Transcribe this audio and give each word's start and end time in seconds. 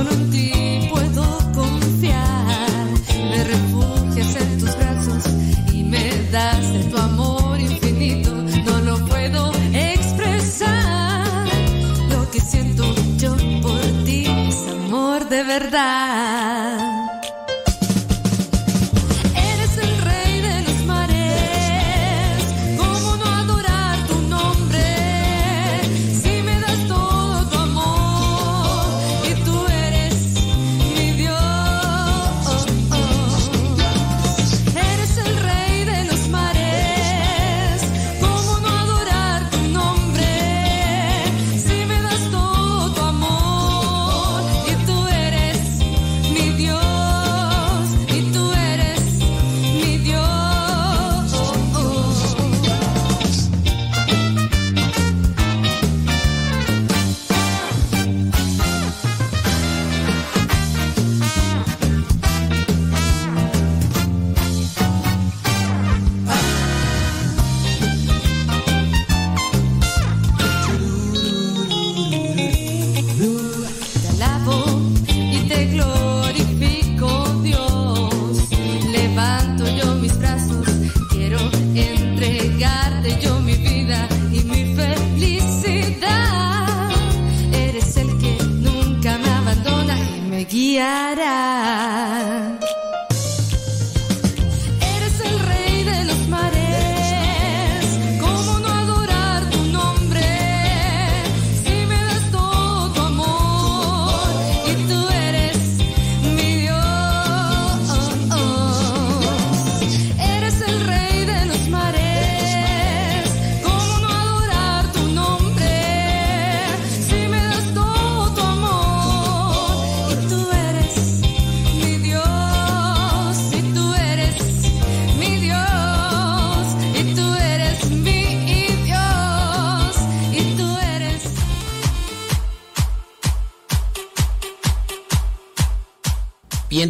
Solo 0.00 0.12
en 0.12 0.59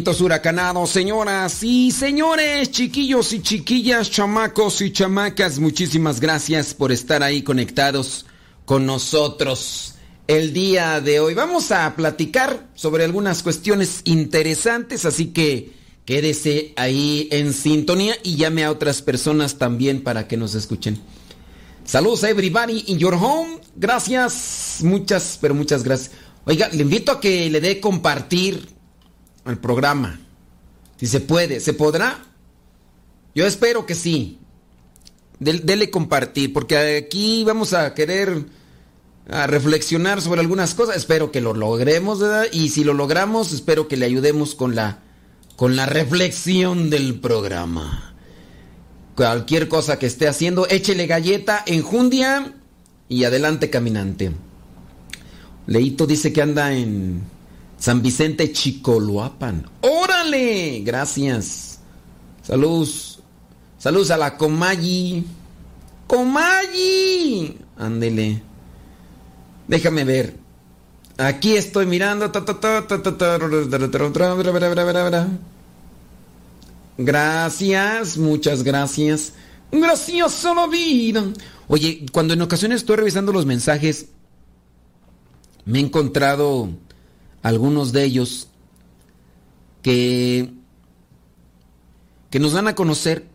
Vientos 0.01 0.21
huracanados, 0.21 0.89
señoras 0.89 1.61
y 1.61 1.91
señores, 1.91 2.71
chiquillos 2.71 3.33
y 3.33 3.41
chiquillas, 3.43 4.09
chamacos 4.09 4.81
y 4.81 4.91
chamacas, 4.91 5.59
muchísimas 5.59 6.19
gracias 6.19 6.73
por 6.73 6.91
estar 6.91 7.21
ahí 7.21 7.43
conectados 7.43 8.25
con 8.65 8.87
nosotros 8.87 9.93
el 10.25 10.53
día 10.53 11.01
de 11.01 11.19
hoy. 11.19 11.35
Vamos 11.35 11.71
a 11.71 11.95
platicar 11.95 12.67
sobre 12.73 13.03
algunas 13.03 13.43
cuestiones 13.43 14.01
interesantes, 14.05 15.05
así 15.05 15.27
que 15.27 15.73
quédese 16.03 16.73
ahí 16.77 17.27
en 17.29 17.53
sintonía 17.53 18.15
y 18.23 18.37
llame 18.37 18.63
a 18.63 18.71
otras 18.71 19.03
personas 19.03 19.59
también 19.59 20.01
para 20.01 20.27
que 20.27 20.35
nos 20.35 20.55
escuchen. 20.55 20.99
Saludos 21.83 22.23
a 22.23 22.31
everybody 22.31 22.85
in 22.87 22.97
your 22.97 23.13
home. 23.13 23.59
Gracias, 23.75 24.79
muchas, 24.81 25.37
pero 25.39 25.53
muchas 25.53 25.83
gracias. 25.83 26.09
Oiga, 26.45 26.69
le 26.69 26.81
invito 26.81 27.11
a 27.11 27.21
que 27.21 27.51
le 27.51 27.61
dé 27.61 27.79
compartir 27.79 28.80
al 29.45 29.59
programa. 29.59 30.19
Si 30.97 31.07
se 31.07 31.19
puede, 31.19 31.59
¿se 31.59 31.73
podrá? 31.73 32.23
Yo 33.33 33.45
espero 33.45 33.85
que 33.85 33.95
sí. 33.95 34.39
Dele 35.39 35.89
compartir, 35.89 36.53
porque 36.53 36.97
aquí 36.97 37.43
vamos 37.43 37.73
a 37.73 37.95
querer 37.95 38.45
a 39.29 39.47
reflexionar 39.47 40.21
sobre 40.21 40.41
algunas 40.41 40.75
cosas. 40.75 40.97
Espero 40.97 41.31
que 41.31 41.41
lo 41.41 41.53
logremos. 41.53 42.19
Y 42.51 42.69
si 42.69 42.83
lo 42.83 42.93
logramos, 42.93 43.51
espero 43.51 43.87
que 43.87 43.97
le 43.97 44.05
ayudemos 44.05 44.53
con 44.53 44.75
la, 44.75 44.99
con 45.55 45.75
la 45.75 45.85
reflexión 45.85 46.89
del 46.89 47.19
programa. 47.19 48.13
Cualquier 49.15 49.67
cosa 49.67 49.97
que 49.97 50.05
esté 50.05 50.27
haciendo, 50.27 50.67
échele 50.69 51.07
galleta, 51.07 51.63
enjundia 51.65 52.53
y 53.09 53.23
adelante 53.23 53.69
caminante. 53.69 54.31
Leito 55.67 56.07
dice 56.07 56.33
que 56.33 56.41
anda 56.41 56.73
en 56.73 57.21
San 57.81 58.03
Vicente 58.03 58.51
Chicoloapan. 58.51 59.67
¡Órale! 59.81 60.81
Gracias. 60.85 61.79
Saludos. 62.43 63.23
Saludos 63.79 64.11
a 64.11 64.17
la 64.17 64.37
Comayi. 64.37 65.25
¡Comayi! 66.05 67.57
Ándele. 67.77 68.43
Déjame 69.67 70.03
ver. 70.03 70.37
Aquí 71.17 71.55
estoy 71.55 71.87
mirando. 71.87 72.31
Gracias, 76.99 78.17
muchas 78.19 78.61
gracias. 78.61 79.33
Gracias 79.71 80.45
a 80.45 80.53
la 80.53 80.67
vida. 80.67 81.23
Oye, 81.67 82.05
cuando 82.11 82.35
en 82.35 82.43
ocasiones 82.43 82.81
estoy 82.81 82.97
revisando 82.97 83.33
los 83.33 83.47
mensajes, 83.47 84.09
me 85.65 85.79
he 85.79 85.81
encontrado 85.81 86.69
algunos 87.41 87.91
de 87.91 88.03
ellos 88.03 88.47
que, 89.81 90.53
que 92.29 92.39
nos 92.39 92.53
dan 92.53 92.67
a 92.67 92.75
conocer 92.75 93.27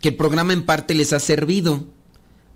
que 0.00 0.10
el 0.10 0.16
programa 0.16 0.52
en 0.52 0.64
parte 0.64 0.94
les 0.94 1.12
ha 1.12 1.20
servido 1.20 1.86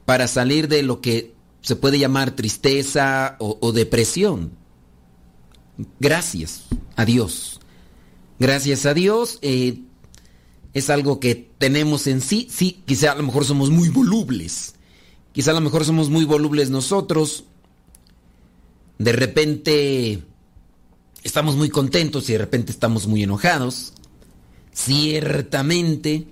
para 0.04 0.28
salir 0.28 0.68
de 0.68 0.82
lo 0.82 1.00
que 1.00 1.34
se 1.60 1.76
puede 1.76 1.98
llamar 1.98 2.36
tristeza 2.36 3.36
o, 3.38 3.72
depresión. 3.72 4.52
Gracias 5.98 6.64
a 6.96 7.04
Dios. 7.04 7.60
Gracias 8.38 8.84
a 8.84 8.92
Dios. 8.92 9.38
Eh, 9.40 9.80
es 10.74 10.90
algo 10.90 11.20
que 11.20 11.50
tenemos 11.58 12.06
en 12.06 12.20
sí. 12.20 12.48
Sí, 12.50 12.82
quizá 12.84 13.12
a 13.12 13.14
lo 13.14 13.22
mejor 13.22 13.44
somos 13.44 13.70
muy 13.70 13.88
volubles. 13.88 14.74
Quizá 15.32 15.52
a 15.52 15.54
lo 15.54 15.60
mejor 15.62 15.84
somos 15.84 16.10
muy 16.10 16.24
volubles 16.24 16.68
nosotros. 16.68 17.44
De 18.98 19.12
repente 19.12 20.22
estamos 21.24 21.56
muy 21.56 21.70
contentos 21.70 22.28
y 22.28 22.34
de 22.34 22.38
repente 22.38 22.70
estamos 22.70 23.08
muy 23.08 23.24
enojados. 23.24 23.94
Ciertamente. 24.72 26.28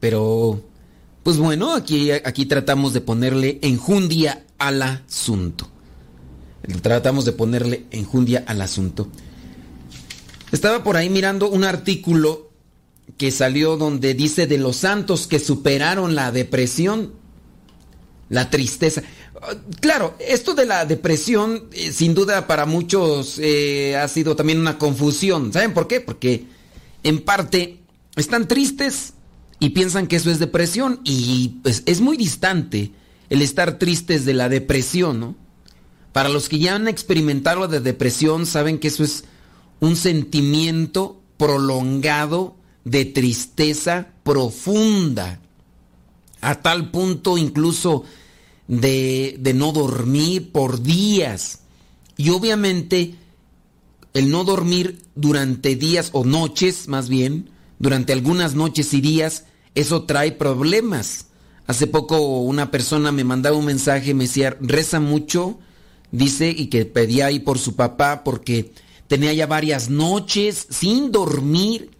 Pero, 0.00 0.62
pues 1.22 1.36
bueno, 1.36 1.74
aquí, 1.74 2.10
aquí 2.12 2.46
tratamos 2.46 2.92
de 2.92 3.00
ponerle 3.00 3.58
enjundia 3.62 4.46
al 4.58 4.80
asunto. 4.82 5.68
Tratamos 6.82 7.24
de 7.24 7.32
ponerle 7.32 7.86
enjundia 7.90 8.44
al 8.46 8.60
asunto. 8.62 9.08
Estaba 10.52 10.82
por 10.82 10.96
ahí 10.96 11.10
mirando 11.10 11.48
un 11.48 11.64
artículo 11.64 12.50
que 13.18 13.30
salió 13.30 13.76
donde 13.76 14.14
dice 14.14 14.46
de 14.46 14.58
los 14.58 14.76
santos 14.76 15.26
que 15.26 15.38
superaron 15.38 16.14
la 16.14 16.32
depresión, 16.32 17.12
la 18.28 18.50
tristeza. 18.50 19.02
Claro, 19.80 20.16
esto 20.18 20.54
de 20.54 20.66
la 20.66 20.84
depresión, 20.86 21.68
eh, 21.72 21.92
sin 21.92 22.14
duda 22.14 22.46
para 22.46 22.66
muchos 22.66 23.38
eh, 23.38 23.96
ha 23.96 24.08
sido 24.08 24.34
también 24.36 24.58
una 24.58 24.78
confusión. 24.78 25.52
¿Saben 25.52 25.74
por 25.74 25.86
qué? 25.86 26.00
Porque 26.00 26.46
en 27.02 27.20
parte 27.20 27.80
están 28.16 28.48
tristes 28.48 29.12
y 29.58 29.70
piensan 29.70 30.06
que 30.06 30.16
eso 30.16 30.30
es 30.30 30.38
depresión 30.38 31.00
y 31.04 31.60
pues, 31.62 31.82
es 31.86 32.00
muy 32.00 32.16
distante 32.16 32.92
el 33.28 33.42
estar 33.42 33.78
tristes 33.78 34.24
de 34.24 34.34
la 34.34 34.48
depresión, 34.48 35.20
¿no? 35.20 35.34
Para 36.12 36.28
los 36.28 36.48
que 36.48 36.58
ya 36.58 36.74
han 36.74 36.88
experimentado 36.88 37.60
la 37.60 37.66
de 37.68 37.80
depresión, 37.80 38.46
saben 38.46 38.78
que 38.78 38.88
eso 38.88 39.04
es 39.04 39.24
un 39.80 39.96
sentimiento 39.96 41.20
prolongado 41.36 42.56
de 42.84 43.04
tristeza 43.04 44.08
profunda, 44.22 45.40
a 46.40 46.62
tal 46.62 46.90
punto 46.90 47.36
incluso 47.36 48.04
de, 48.68 49.36
de 49.38 49.54
no 49.54 49.72
dormir 49.72 50.52
por 50.52 50.82
días. 50.82 51.60
Y 52.16 52.30
obviamente 52.30 53.14
el 54.16 54.30
no 54.30 54.44
dormir 54.44 55.02
durante 55.14 55.76
días 55.76 56.08
o 56.12 56.24
noches, 56.24 56.88
más 56.88 57.10
bien, 57.10 57.50
durante 57.78 58.14
algunas 58.14 58.54
noches 58.54 58.94
y 58.94 59.02
días, 59.02 59.44
eso 59.74 60.04
trae 60.04 60.32
problemas. 60.32 61.26
Hace 61.66 61.86
poco 61.86 62.40
una 62.40 62.70
persona 62.70 63.12
me 63.12 63.24
mandaba 63.24 63.58
un 63.58 63.66
mensaje, 63.66 64.14
me 64.14 64.24
decía, 64.24 64.56
reza 64.60 65.00
mucho, 65.00 65.58
dice, 66.12 66.48
y 66.48 66.68
que 66.68 66.86
pedía 66.86 67.26
ahí 67.26 67.40
por 67.40 67.58
su 67.58 67.76
papá 67.76 68.24
porque 68.24 68.72
tenía 69.06 69.34
ya 69.34 69.46
varias 69.46 69.90
noches 69.90 70.66
sin 70.70 71.12
dormir 71.12 71.90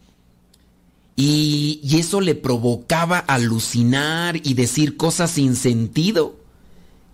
y, 1.17 1.81
y 1.83 1.99
eso 1.99 2.23
le 2.23 2.35
provocaba 2.35 3.19
alucinar 3.19 4.41
y 4.43 4.55
decir 4.55 4.97
cosas 4.97 5.33
sin 5.33 5.55
sentido. 5.55 6.46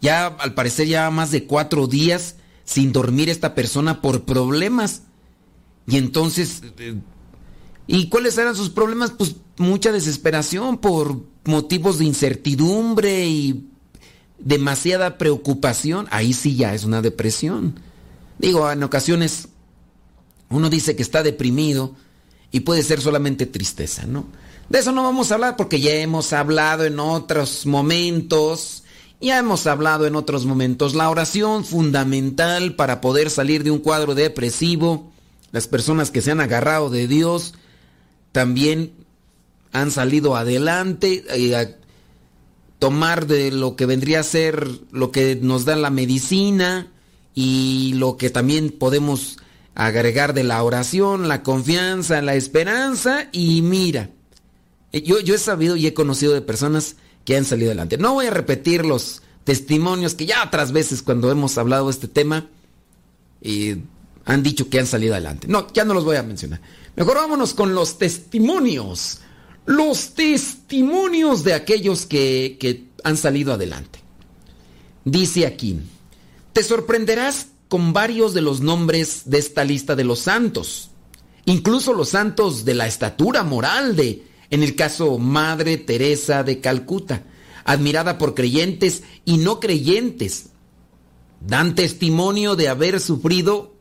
Ya 0.03 0.27
al 0.27 0.55
parecer 0.55 0.89
ya 0.89 1.09
más 1.11 1.31
de 1.31 1.47
cuatro 1.47 1.87
días 1.87 2.37
sin 2.65 2.93
dormir 2.93 3.31
esta 3.31 3.55
persona 3.55 4.03
por 4.03 4.25
problemas. 4.25 5.03
Y 5.87 5.97
entonces, 5.97 6.63
eh, 6.79 7.01
¿y 7.87 8.09
cuáles 8.09 8.37
eran 8.37 8.57
sus 8.57 8.69
problemas? 8.69 9.13
Pues 9.13 9.37
mucha 9.59 9.93
desesperación 9.93 10.79
por 10.79 11.21
motivos 11.45 11.99
de 11.99 12.05
incertidumbre 12.05 13.27
y 13.27 13.69
demasiada 14.39 15.19
preocupación. 15.19 16.09
Ahí 16.11 16.33
sí 16.33 16.57
ya 16.57 16.75
es 16.75 16.85
una 16.85 17.01
depresión. 17.01 17.81
Digo, 18.39 18.71
en 18.71 18.83
ocasiones 18.83 19.49
uno 20.51 20.69
dice 20.69 20.97
que 20.97 21.03
está 21.03 21.23
deprimido 21.23 21.95
y 22.51 22.61
puede 22.61 22.83
ser 22.83 23.01
solamente 23.01 23.47
tristeza, 23.47 24.05
¿no? 24.07 24.27
De 24.69 24.79
eso 24.79 24.93
no 24.93 25.03
vamos 25.03 25.31
a 25.31 25.35
hablar 25.35 25.57
porque 25.57 25.81
ya 25.81 25.93
hemos 25.93 26.33
hablado 26.33 26.85
en 26.85 26.99
otros 26.99 27.67
momentos 27.67 28.82
ya 29.23 29.39
hemos 29.39 29.67
hablado 29.67 30.07
en 30.07 30.17
otros 30.17 30.47
momentos, 30.47 30.95
la 30.95 31.09
oración 31.09 31.65
fundamental 31.65 32.75
para 32.75 33.01
poder 33.01 33.31
salir 33.31 33.63
de 33.63 33.71
un 33.71 33.79
cuadro 33.79 34.15
depresivo. 34.15 35.13
Las 35.53 35.69
personas 35.69 36.11
que 36.11 36.23
se 36.23 36.33
han 36.33 36.41
agarrado 36.41 36.91
de 36.91 37.07
Dios 37.07 37.55
también 38.33 38.93
han 39.73 39.91
salido 39.91 40.37
adelante 40.37 41.25
y 41.37 41.53
a 41.55 41.77
tomar 42.79 43.27
de 43.27 43.53
lo 43.53 43.77
que 43.77 43.87
vendría 43.87 44.21
a 44.21 44.25
ser 44.25 44.69
lo 44.91 45.13
que 45.13 45.37
nos 45.41 45.65
da 45.65 45.77
la 45.77 45.91
medicina 45.91 46.89
y 47.35 47.93
lo 47.95 48.17
que 48.17 48.29
también 48.29 48.71
podemos 48.71 49.37
agregar 49.75 50.35
de 50.35 50.45
la 50.45 50.63
oración, 50.63 51.29
la 51.29 51.43
confianza, 51.43 52.21
la 52.23 52.35
esperanza 52.35 53.29
y 53.31 53.63
mira, 53.63 54.11
yo, 54.93 55.21
yo 55.21 55.35
he 55.35 55.39
sabido 55.39 55.77
y 55.77 55.87
he 55.87 55.95
conocido 55.95 56.35
de 56.35 56.43
personas 56.43 56.97
que 57.25 57.37
han 57.37 57.45
salido 57.45 57.71
adelante. 57.71 57.99
No 57.99 58.15
voy 58.15 58.27
a 58.27 58.31
repetir 58.31 58.85
los 58.85 59.23
testimonios 59.45 60.15
que 60.15 60.27
ya 60.27 60.45
otras 60.45 60.73
veces 60.73 61.03
cuando 61.03 61.31
hemos 61.31 61.59
hablado 61.59 61.87
de 61.87 61.93
este 61.93 62.09
tema 62.09 62.49
eh, 63.41 63.79
han 64.25 64.43
dicho 64.43 64.69
que 64.69 64.79
han 64.79 64.87
salido 64.87 65.15
adelante. 65.15 65.49
No, 65.49 65.67
ya 65.73 65.85
no 65.85 65.95
los 65.95 66.05
voy 66.05 66.17
a 66.17 66.23
mencionar. 66.23 66.61
Mejor 66.97 67.17
vámonos 67.17 67.55
con 67.55 67.75
los 67.75 67.99
testimonios. 67.99 69.21
Los 69.67 70.15
testimonios 70.15 71.45
de 71.45 71.55
aquellos 71.55 72.07
que, 72.07 72.57
que 72.61 72.85
han 73.05 73.17
salido 73.17 73.53
adelante. 73.53 74.01
Dice 75.05 75.47
aquí, 75.47 75.81
te 76.53 76.63
sorprenderás 76.63 77.49
con 77.69 77.93
varios 77.93 78.35
de 78.35 78.43
los 78.43 78.61
nombres 78.61 79.23
de 79.27 79.39
esta 79.39 79.65
lista 79.65 79.97
de 79.97 80.05
los 80.05 80.21
santos. 80.21 80.91
Incluso 81.45 81.93
los 81.93 82.11
santos 82.11 82.65
de 82.65 82.75
la 82.75 82.87
estatura 82.87 83.43
moral 83.43 83.97
de 83.97 84.25
en 84.53 84.63
el 84.63 84.77
caso 84.77 85.19
Madre 85.19 85.79
Teresa 85.79 86.45
de 86.45 86.61
Calcuta, 86.61 87.25
admirada 87.65 88.19
por 88.19 88.35
creyentes 88.35 89.03
y 89.25 89.39
no 89.39 89.61
creyentes, 89.61 90.51
dan 91.41 91.75
testimonio 91.75 92.55
de 92.55 92.69
haber 92.69 93.01
sufrido 93.01 93.75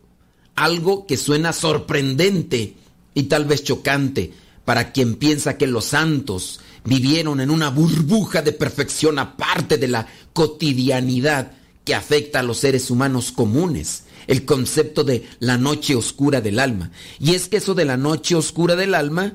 algo 0.55 1.05
que 1.05 1.17
suena 1.17 1.51
sorprendente 1.51 2.75
y 3.13 3.23
tal 3.23 3.43
vez 3.43 3.65
chocante 3.65 4.31
para 4.63 4.93
quien 4.93 5.15
piensa 5.15 5.57
que 5.57 5.67
los 5.67 5.83
santos 5.83 6.61
vivieron 6.85 7.41
en 7.41 7.51
una 7.51 7.69
burbuja 7.69 8.41
de 8.41 8.53
perfección 8.53 9.19
aparte 9.19 9.77
de 9.77 9.89
la 9.89 10.07
cotidianidad 10.31 11.51
que 11.83 11.95
afecta 11.95 12.39
a 12.39 12.43
los 12.43 12.59
seres 12.59 12.89
humanos 12.89 13.33
comunes, 13.33 14.05
el 14.25 14.45
concepto 14.45 15.03
de 15.03 15.27
la 15.39 15.57
noche 15.57 15.95
oscura 15.95 16.39
del 16.39 16.59
alma. 16.59 16.91
Y 17.19 17.35
es 17.35 17.49
que 17.49 17.57
eso 17.57 17.73
de 17.73 17.83
la 17.83 17.97
noche 17.97 18.35
oscura 18.35 18.77
del 18.77 18.95
alma 18.95 19.33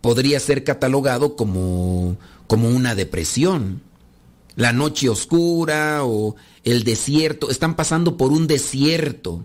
podría 0.00 0.40
ser 0.40 0.64
catalogado 0.64 1.36
como, 1.36 2.16
como 2.46 2.68
una 2.68 2.94
depresión. 2.94 3.82
La 4.54 4.72
noche 4.72 5.08
oscura 5.08 6.04
o 6.04 6.36
el 6.64 6.82
desierto, 6.82 7.50
están 7.50 7.76
pasando 7.76 8.16
por 8.16 8.32
un 8.32 8.46
desierto. 8.46 9.44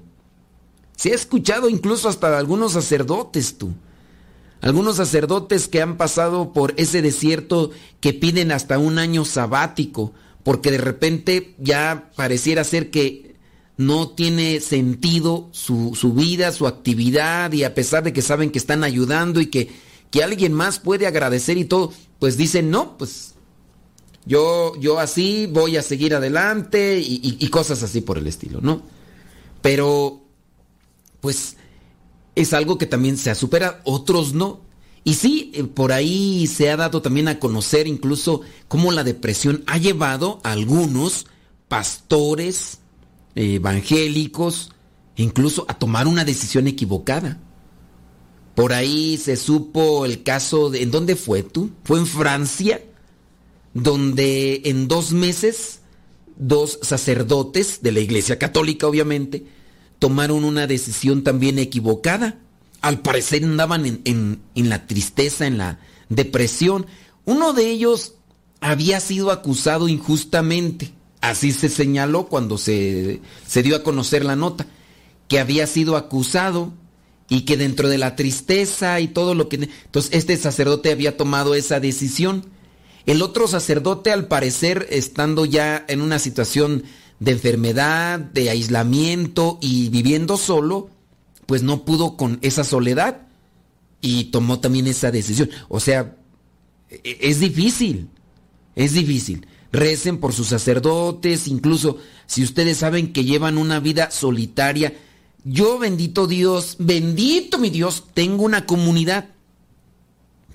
Se 0.96 1.12
ha 1.12 1.16
escuchado 1.16 1.70
incluso 1.70 2.10
hasta 2.10 2.38
algunos 2.38 2.74
sacerdotes, 2.74 3.58
tú. 3.58 3.74
Algunos 4.62 4.98
sacerdotes 4.98 5.68
que 5.68 5.82
han 5.82 5.98
pasado 5.98 6.54
por 6.54 6.74
ese 6.78 7.02
desierto 7.02 7.72
que 8.00 8.14
piden 8.14 8.52
hasta 8.52 8.78
un 8.78 9.00
año 9.00 9.26
sabático, 9.26 10.14
porque 10.44 10.72
de 10.72 10.78
repente 10.78 11.56
ya 11.60 12.12
pareciera 12.16 12.64
ser 12.64 12.92
que 12.92 13.36
no 13.78 14.10
tiene 14.10 14.60
sentido 14.60 15.50
su, 15.52 15.96
su, 15.96 16.14
vida, 16.14 16.52
su 16.52 16.68
actividad, 16.68 17.52
y 17.54 17.64
a 17.64 17.74
pesar 17.74 18.04
de 18.04 18.14
que 18.14 18.22
saben 18.22 18.52
que 18.52 18.60
están 18.60 18.84
ayudando 18.84 19.42
y 19.42 19.48
que, 19.48 19.70
que 20.12 20.24
alguien 20.24 20.54
más 20.54 20.80
puede 20.80 21.08
agradecer 21.08 21.58
y 21.58 21.66
todo, 21.66 21.92
pues 22.20 22.38
dicen, 22.38 22.70
no, 22.70 22.98
pues 22.98 23.34
yo, 24.26 24.74
yo 24.80 25.00
así 25.00 25.48
voy 25.52 25.78
a 25.78 25.82
seguir 25.82 26.14
adelante 26.14 27.00
y, 27.00 27.38
y, 27.40 27.48
cosas 27.48 27.82
así 27.82 28.02
por 28.02 28.18
el 28.18 28.28
estilo, 28.28 28.62
¿no? 28.62 28.84
Pero, 29.62 30.22
pues, 31.22 31.58
es 32.36 32.54
algo 32.54 32.78
que 32.78 32.86
también 32.86 33.18
se 33.18 33.32
ha 33.32 33.36
superado, 33.36 33.78
otros 33.84 34.34
no. 34.34 34.62
Y 35.04 35.16
sí, 35.16 35.52
eh, 35.56 35.64
por 35.64 35.92
ahí 35.92 36.46
se 36.46 36.70
ha 36.70 36.78
dado 36.78 37.02
también 37.02 37.28
a 37.28 37.40
conocer 37.40 37.88
incluso 37.88 38.42
cómo 38.68 38.92
la 38.92 39.04
depresión 39.04 39.64
ha 39.66 39.80
llevado 39.80 40.40
a 40.44 40.52
algunos 40.52 41.26
pastores 41.68 42.80
eh, 43.34 43.56
evangélicos 43.56 44.72
incluso 45.16 45.66
a 45.68 45.74
tomar 45.76 46.08
una 46.08 46.26
decisión 46.26 46.68
equivocada. 46.68 47.40
Por 48.56 48.74
ahí 48.74 49.18
se 49.18 49.38
supo 49.38 50.06
el 50.06 50.24
caso 50.24 50.70
de... 50.70 50.82
¿En 50.82 50.92
dónde 50.92 51.16
fue 51.16 51.44
tú? 51.44 51.72
Fue 51.84 52.00
en 52.00 52.08
Francia, 52.08 52.82
donde 53.74 54.62
en 54.66 54.88
dos 54.88 55.14
meses 55.14 55.80
dos 56.36 56.80
sacerdotes 56.82 57.82
de 57.82 57.92
la 57.92 58.00
Iglesia 58.00 58.40
Católica, 58.40 58.88
obviamente, 58.88 59.46
tomaron 60.00 60.44
una 60.44 60.68
decisión 60.68 61.24
también 61.24 61.60
equivocada 61.60 62.40
al 62.82 63.02
parecer 63.02 63.44
andaban 63.44 63.86
en, 63.86 64.02
en, 64.06 64.42
en, 64.56 64.70
la 64.70 64.88
tristeza, 64.88 65.46
en 65.46 65.58
la 65.60 65.80
depresión. 66.10 66.88
Uno 67.26 67.54
de 67.54 67.70
ellos 67.70 68.16
había 68.60 69.00
sido 69.00 69.32
acusado 69.32 69.88
injustamente. 69.88 70.92
Así 71.22 71.52
se 71.52 71.70
señaló 71.70 72.26
cuando 72.26 72.58
se, 72.58 73.22
se 73.48 73.62
dio 73.62 73.76
a 73.76 73.84
conocer 73.84 74.26
la 74.26 74.36
nota, 74.36 74.66
que 75.28 75.40
había 75.40 75.68
sido 75.68 75.96
acusado 75.96 76.74
y 77.32 77.44
que 77.44 77.56
dentro 77.56 77.88
de 77.88 77.98
la 77.98 78.18
tristeza 78.18 79.00
y 79.00 79.08
todo 79.08 79.36
lo 79.36 79.48
que... 79.48 79.56
Entonces 79.56 80.12
este 80.14 80.36
sacerdote 80.36 80.92
había 80.92 81.16
tomado 81.16 81.56
esa 81.56 81.80
decisión. 81.80 82.46
El 83.06 83.22
otro 83.22 83.48
sacerdote, 83.48 84.12
al 84.12 84.28
parecer, 84.28 84.86
estando 84.90 85.46
ya 85.46 85.86
en 85.88 86.02
una 86.02 86.20
situación 86.20 86.84
de 87.22 87.32
enfermedad, 87.32 88.20
de 88.20 88.50
aislamiento 88.50 89.60
y 89.62 89.88
viviendo 89.88 90.36
solo, 90.36 90.90
pues 91.46 91.64
no 91.64 91.86
pudo 91.86 92.18
con 92.18 92.38
esa 92.42 92.66
soledad 92.66 93.22
y 94.02 94.26
tomó 94.26 94.60
también 94.60 94.88
esa 94.88 95.10
decisión. 95.10 95.50
O 95.70 95.80
sea, 95.80 96.18
es 97.02 97.40
difícil, 97.40 98.10
es 98.76 98.92
difícil. 98.92 99.48
Recen 99.72 100.18
por 100.18 100.34
sus 100.34 100.48
sacerdotes, 100.48 101.48
incluso 101.48 101.98
si 102.26 102.44
ustedes 102.44 102.80
saben 102.80 103.14
que 103.14 103.24
llevan 103.24 103.58
una 103.58 103.80
vida 103.80 104.12
solitaria. 104.12 104.94
Yo, 105.44 105.80
bendito 105.80 106.28
Dios, 106.28 106.76
bendito 106.80 107.58
mi 107.58 107.70
Dios, 107.70 108.06
tengo 108.14 108.44
una 108.44 108.66
comunidad. 108.66 109.30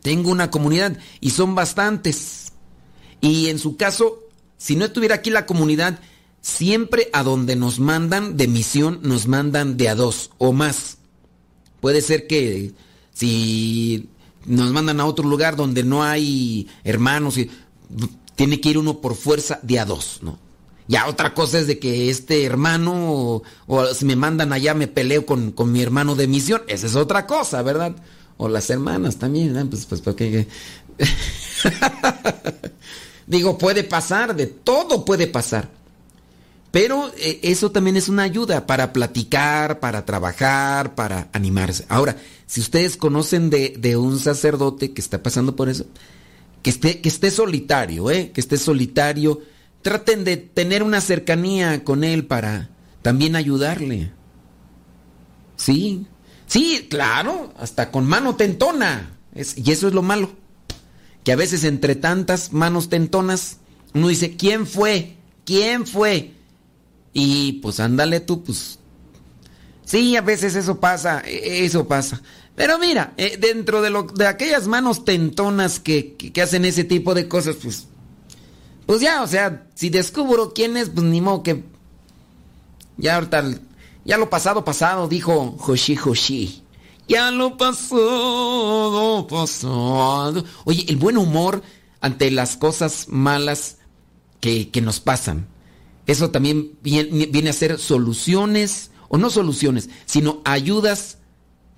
Tengo 0.02 0.30
una 0.30 0.50
comunidad 0.50 0.98
y 1.20 1.30
son 1.30 1.54
bastantes. 1.54 2.52
Y 3.20 3.48
en 3.48 3.58
su 3.58 3.76
caso, 3.76 4.20
si 4.56 4.76
no 4.76 4.84
estuviera 4.84 5.16
aquí 5.16 5.30
la 5.30 5.46
comunidad, 5.46 5.98
Siempre 6.46 7.10
a 7.12 7.24
donde 7.24 7.56
nos 7.56 7.80
mandan 7.80 8.36
de 8.36 8.46
misión, 8.46 9.00
nos 9.02 9.26
mandan 9.26 9.76
de 9.76 9.88
a 9.88 9.96
dos 9.96 10.30
o 10.38 10.52
más. 10.52 10.98
Puede 11.80 12.00
ser 12.00 12.28
que 12.28 12.72
si 13.12 14.08
nos 14.44 14.70
mandan 14.70 15.00
a 15.00 15.06
otro 15.06 15.28
lugar 15.28 15.56
donde 15.56 15.82
no 15.82 16.04
hay 16.04 16.68
hermanos, 16.84 17.34
tiene 18.36 18.60
que 18.60 18.68
ir 18.68 18.78
uno 18.78 19.00
por 19.00 19.16
fuerza 19.16 19.58
de 19.64 19.80
a 19.80 19.84
dos, 19.84 20.20
¿no? 20.22 20.38
Ya 20.88 21.06
otra 21.08 21.34
cosa 21.34 21.58
es 21.58 21.66
de 21.66 21.78
que 21.78 22.10
este 22.10 22.44
hermano, 22.44 23.42
o, 23.66 23.86
si 23.94 24.04
me 24.04 24.16
mandan 24.16 24.52
allá 24.52 24.74
me 24.74 24.86
peleo 24.86 25.26
con, 25.26 25.50
con, 25.52 25.72
mi 25.72 25.82
hermano 25.82 26.14
de 26.14 26.28
misión, 26.28 26.62
esa 26.68 26.86
es 26.86 26.94
otra 26.94 27.26
cosa, 27.26 27.62
¿verdad? 27.62 27.96
O 28.36 28.48
las 28.48 28.70
hermanas 28.70 29.16
también, 29.16 29.56
¿eh? 29.56 29.64
pues, 29.64 29.86
pues 29.86 30.00
porque... 30.00 30.46
Digo, 33.26 33.58
puede 33.58 33.82
pasar, 33.82 34.36
de 34.36 34.46
todo 34.46 35.04
puede 35.04 35.26
pasar. 35.26 35.68
Pero 36.70 37.10
eh, 37.18 37.40
eso 37.42 37.72
también 37.72 37.96
es 37.96 38.08
una 38.08 38.22
ayuda 38.22 38.66
para 38.66 38.92
platicar, 38.92 39.80
para 39.80 40.04
trabajar, 40.04 40.94
para 40.94 41.28
animarse. 41.32 41.84
Ahora, 41.88 42.16
si 42.46 42.60
ustedes 42.60 42.96
conocen 42.96 43.50
de, 43.50 43.74
de 43.78 43.96
un 43.96 44.20
sacerdote 44.20 44.92
que 44.92 45.00
está 45.00 45.22
pasando 45.22 45.56
por 45.56 45.68
eso, 45.68 45.86
que 46.62 46.70
esté, 46.70 47.00
que 47.00 47.08
esté 47.08 47.30
solitario, 47.30 48.10
¿eh? 48.10 48.30
que 48.32 48.40
esté 48.40 48.58
solitario, 48.58 49.40
traten 49.86 50.24
de 50.24 50.36
tener 50.36 50.82
una 50.82 51.00
cercanía 51.00 51.84
con 51.84 52.02
él 52.02 52.26
para 52.26 52.70
también 53.02 53.36
ayudarle. 53.36 54.10
Sí, 55.54 56.08
sí, 56.48 56.88
claro, 56.90 57.54
hasta 57.56 57.92
con 57.92 58.04
mano 58.04 58.34
tentona. 58.34 59.16
Es, 59.32 59.56
y 59.56 59.70
eso 59.70 59.86
es 59.86 59.94
lo 59.94 60.02
malo. 60.02 60.32
Que 61.22 61.30
a 61.30 61.36
veces 61.36 61.62
entre 61.62 61.94
tantas 61.94 62.52
manos 62.52 62.88
tentonas, 62.88 63.58
uno 63.94 64.08
dice, 64.08 64.34
¿quién 64.36 64.66
fue? 64.66 65.14
¿Quién 65.44 65.86
fue? 65.86 66.32
Y 67.12 67.52
pues 67.62 67.78
ándale 67.78 68.18
tú, 68.18 68.42
pues... 68.42 68.80
Sí, 69.84 70.16
a 70.16 70.20
veces 70.20 70.56
eso 70.56 70.80
pasa, 70.80 71.22
e, 71.24 71.64
eso 71.64 71.86
pasa. 71.86 72.20
Pero 72.56 72.80
mira, 72.80 73.14
eh, 73.18 73.38
dentro 73.40 73.82
de, 73.82 73.90
lo, 73.90 74.02
de 74.02 74.26
aquellas 74.26 74.66
manos 74.66 75.04
tentonas 75.04 75.78
que, 75.78 76.16
que, 76.16 76.32
que, 76.32 76.42
hacen 76.42 76.64
ese 76.64 76.82
tipo 76.82 77.14
de 77.14 77.28
cosas, 77.28 77.54
pues... 77.62 77.86
Pues 78.86 79.00
ya, 79.00 79.22
o 79.22 79.26
sea, 79.26 79.66
si 79.74 79.90
descubro 79.90 80.52
quién 80.54 80.76
es, 80.76 80.88
pues 80.90 81.04
ni 81.04 81.20
modo 81.20 81.42
que... 81.42 81.64
Ya 82.96 83.16
ahorita, 83.16 83.44
ya 84.04 84.16
lo 84.16 84.30
pasado, 84.30 84.64
pasado, 84.64 85.08
dijo 85.08 85.56
Hoshi 85.58 85.96
Hoshi. 85.96 86.62
Ya 87.08 87.30
lo 87.30 87.56
pasado, 87.56 89.26
pasado. 89.26 90.44
Oye, 90.64 90.86
el 90.88 90.96
buen 90.96 91.18
humor 91.18 91.62
ante 92.00 92.30
las 92.30 92.56
cosas 92.56 93.06
malas 93.08 93.78
que, 94.40 94.70
que 94.70 94.80
nos 94.80 95.00
pasan. 95.00 95.46
Eso 96.06 96.30
también 96.30 96.72
viene, 96.82 97.50
a 97.50 97.52
ser 97.52 97.78
soluciones, 97.78 98.90
o 99.08 99.18
no 99.18 99.30
soluciones, 99.30 99.88
sino 100.04 100.40
ayudas 100.44 101.18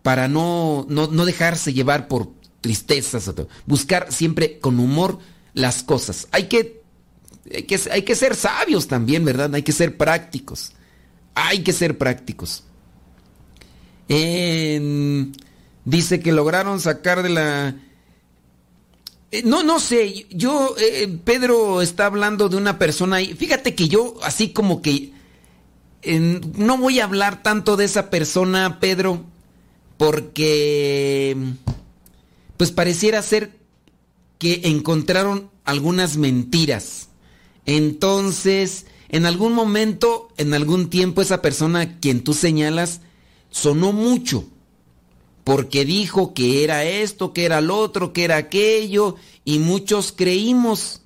para 0.03 0.29
no, 0.29 0.87
no, 0.89 1.09
no 1.09 1.25
dejarse 1.25 1.73
llevar 1.73 2.09
por 2.09 2.29
tristezas. 2.61 3.31
Buscar 3.67 4.13
siempre 4.13 4.59
con 4.61 4.79
humor 4.79 5.19
las 5.55 5.83
cosas. 5.83 6.29
Hay 6.31 6.45
que, 6.45 6.78
hay 7.55 7.63
que, 7.63 7.81
hay 7.91 8.03
que 8.03 8.15
ser 8.15 8.35
sabios 8.35 8.89
también, 8.89 9.25
¿verdad? 9.25 9.55
Hay 9.55 9.63
que 9.63 9.73
ser 9.73 9.97
prácticos. 9.97 10.73
Hay 11.35 11.63
que 11.63 11.73
ser 11.73 11.99
prácticos. 11.99 12.65
dice 15.85 16.21
que 16.21 16.33
lograron 16.33 16.81
sacar 16.81 17.23
de 17.23 17.29
la 17.29 17.77
eh, 19.31 19.43
no, 19.45 19.63
no 19.63 19.79
sé, 19.79 20.27
yo, 20.31 20.75
eh, 20.79 21.07
Pedro 21.23 21.83
está 21.83 22.07
hablando 22.07 22.49
de 22.49 22.57
una 22.57 22.79
persona 22.79 23.21
y 23.21 23.35
fíjate 23.35 23.75
que 23.75 23.89
yo 23.89 24.15
así 24.23 24.51
como 24.55 24.81
que 24.81 25.13
no 26.07 26.79
voy 26.79 27.01
a 27.01 27.05
hablar 27.05 27.43
tanto 27.43 27.77
de 27.77 27.85
esa 27.85 28.09
persona, 28.09 28.79
Pedro, 28.81 29.25
porque 29.99 31.37
pues 32.57 32.73
pareciera 32.73 33.21
ser 33.21 33.59
que 34.39 34.63
encontraron 34.65 35.51
algunas 35.65 36.17
mentiras. 36.17 37.09
Entonces, 37.69 38.87
en 39.11 39.27
algún 39.27 39.53
momento, 39.53 40.29
en 40.39 40.55
algún 40.55 40.89
tiempo, 40.89 41.21
esa 41.21 41.43
persona 41.43 42.01
quien 42.01 42.25
tú 42.25 42.33
señalas 42.33 43.03
sonó 43.51 43.93
mucho 43.93 44.47
porque 45.45 45.85
dijo 45.85 46.33
que 46.33 46.65
era 46.65 46.85
esto, 46.85 47.35
que 47.35 47.45
era 47.45 47.61
lo 47.61 47.77
otro, 47.77 48.15
que 48.15 48.25
era 48.25 48.37
aquello, 48.37 49.17
y 49.45 49.59
muchos 49.59 50.13
creímos. 50.13 51.03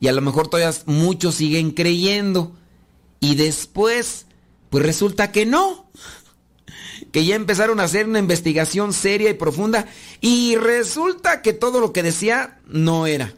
Y 0.00 0.08
a 0.08 0.12
lo 0.12 0.22
mejor 0.22 0.48
todavía 0.48 0.74
muchos 0.86 1.34
siguen 1.34 1.70
creyendo. 1.70 2.56
Y 3.20 3.34
después, 3.34 4.24
pues 4.70 4.84
resulta 4.84 5.32
que 5.32 5.44
no. 5.44 5.90
que 7.12 7.26
ya 7.26 7.36
empezaron 7.36 7.78
a 7.78 7.84
hacer 7.84 8.08
una 8.08 8.18
investigación 8.20 8.94
seria 8.94 9.28
y 9.28 9.34
profunda 9.34 9.86
y 10.20 10.56
resulta 10.56 11.42
que 11.42 11.52
todo 11.52 11.80
lo 11.80 11.92
que 11.92 12.02
decía 12.02 12.60
no 12.66 13.06
era. 13.06 13.34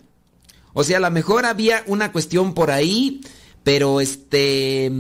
O 0.79 0.85
sea, 0.85 0.99
a 0.99 1.01
lo 1.01 1.11
mejor 1.11 1.47
había 1.47 1.83
una 1.87 2.13
cuestión 2.13 2.53
por 2.53 2.71
ahí, 2.71 3.23
pero 3.65 4.03
este 4.03 4.93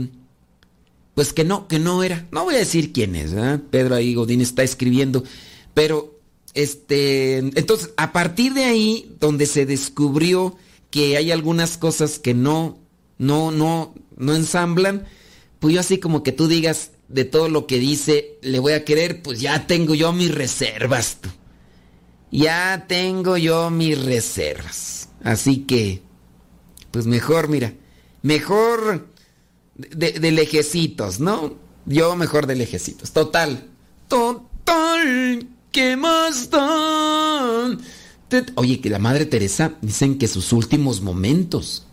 pues 1.12 1.34
que 1.34 1.44
no, 1.44 1.68
que 1.68 1.78
no 1.78 2.02
era. 2.02 2.26
No 2.30 2.44
voy 2.44 2.54
a 2.54 2.58
decir 2.58 2.94
quién 2.94 3.14
es, 3.14 3.34
¿eh? 3.34 3.60
Pedro 3.70 3.94
ahí 3.94 4.14
Godín 4.14 4.40
está 4.40 4.62
escribiendo, 4.62 5.22
pero 5.74 6.18
este, 6.54 7.36
entonces 7.36 7.90
a 7.98 8.10
partir 8.14 8.54
de 8.54 8.64
ahí 8.64 9.14
donde 9.20 9.44
se 9.44 9.66
descubrió 9.66 10.56
que 10.90 11.18
hay 11.18 11.30
algunas 11.30 11.76
cosas 11.76 12.18
que 12.18 12.32
no 12.32 12.78
no 13.18 13.50
no 13.50 13.94
no 14.16 14.34
ensamblan, 14.34 15.04
pues 15.58 15.74
yo 15.74 15.80
así 15.80 15.98
como 15.98 16.22
que 16.22 16.32
tú 16.32 16.48
digas 16.48 16.92
de 17.08 17.26
todo 17.26 17.50
lo 17.50 17.66
que 17.66 17.78
dice, 17.78 18.38
le 18.40 18.60
voy 18.60 18.72
a 18.72 18.86
querer, 18.86 19.20
pues 19.20 19.42
ya 19.42 19.66
tengo 19.66 19.94
yo 19.94 20.14
mis 20.14 20.34
reservas. 20.34 21.18
Tú. 21.20 21.28
Ya 22.30 22.86
tengo 22.88 23.36
yo 23.36 23.68
mis 23.68 24.02
reservas. 24.02 25.05
Así 25.26 25.64
que, 25.64 26.02
pues 26.92 27.06
mejor, 27.06 27.48
mira, 27.48 27.74
mejor 28.22 29.08
de, 29.74 30.12
de 30.12 30.30
lejecitos, 30.30 31.18
¿no? 31.18 31.56
Yo 31.84 32.14
mejor 32.14 32.46
de 32.46 32.54
lejecitos. 32.54 33.10
Total. 33.10 33.68
Total. 34.06 35.48
¿Qué 35.72 35.96
más 35.96 36.48
dan? 36.48 37.80
Oye, 38.54 38.80
que 38.80 38.88
la 38.88 39.00
Madre 39.00 39.26
Teresa 39.26 39.74
dicen 39.82 40.16
que 40.16 40.28
sus 40.28 40.52
últimos 40.52 41.00
momentos, 41.00 41.86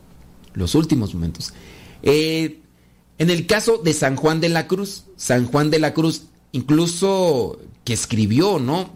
los 0.53 0.75
últimos 0.75 1.15
momentos, 1.15 1.55
eh, 2.03 2.59
en 3.17 3.31
el 3.31 3.47
caso 3.47 3.79
de 3.79 3.93
San 3.93 4.15
Juan 4.15 4.41
de 4.41 4.49
la 4.49 4.67
Cruz, 4.67 5.05
San 5.15 5.47
Juan 5.47 5.71
de 5.71 5.79
la 5.79 5.95
Cruz, 5.95 6.25
incluso 6.51 7.59
que 7.83 7.93
escribió, 7.93 8.59
¿no? 8.59 8.93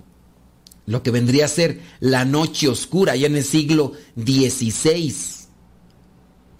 Lo 0.87 1.03
que 1.03 1.11
vendría 1.11 1.45
a 1.45 1.49
ser 1.49 1.81
la 1.99 2.25
noche 2.25 2.67
oscura, 2.67 3.15
ya 3.15 3.27
en 3.27 3.35
el 3.35 3.43
siglo 3.43 3.91
XVI. 4.15 5.13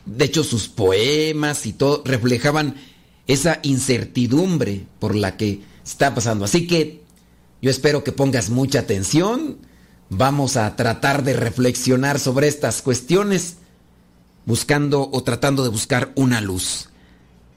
De 0.06 0.26
hecho, 0.26 0.44
sus 0.44 0.68
poemas 0.68 1.66
y 1.66 1.74
todo 1.74 2.04
reflejaban 2.06 2.76
esa 3.26 3.60
incertidumbre 3.64 4.86
por 5.00 5.16
la 5.16 5.38
que 5.38 5.62
está 5.84 6.14
pasando. 6.14 6.46
Así 6.46 6.68
que 6.68 7.04
yo 7.62 7.72
espero 7.72 8.04
que 8.04 8.12
pongas 8.12 8.50
mucha 8.50 8.80
atención. 8.80 9.60
Vamos 10.10 10.58
a 10.58 10.76
tratar 10.76 11.24
de 11.24 11.34
reflexionar 11.34 12.20
sobre 12.20 12.50
estas 12.50 12.82
cuestiones, 12.82 13.58
buscando 14.46 15.10
o 15.12 15.24
tratando 15.24 15.64
de 15.64 15.70
buscar 15.70 16.12
una 16.16 16.42
luz. 16.42 16.90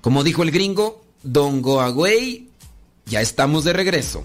Como 0.01 0.25
dijo 0.25 0.45
el 0.45 0.53
gringo, 0.53 1.05
Don 1.23 1.63
Go 1.63 1.81
Away, 1.81 2.49
ya 3.07 3.21
estamos 3.21 3.65
de 3.65 3.73
regreso. 3.73 4.25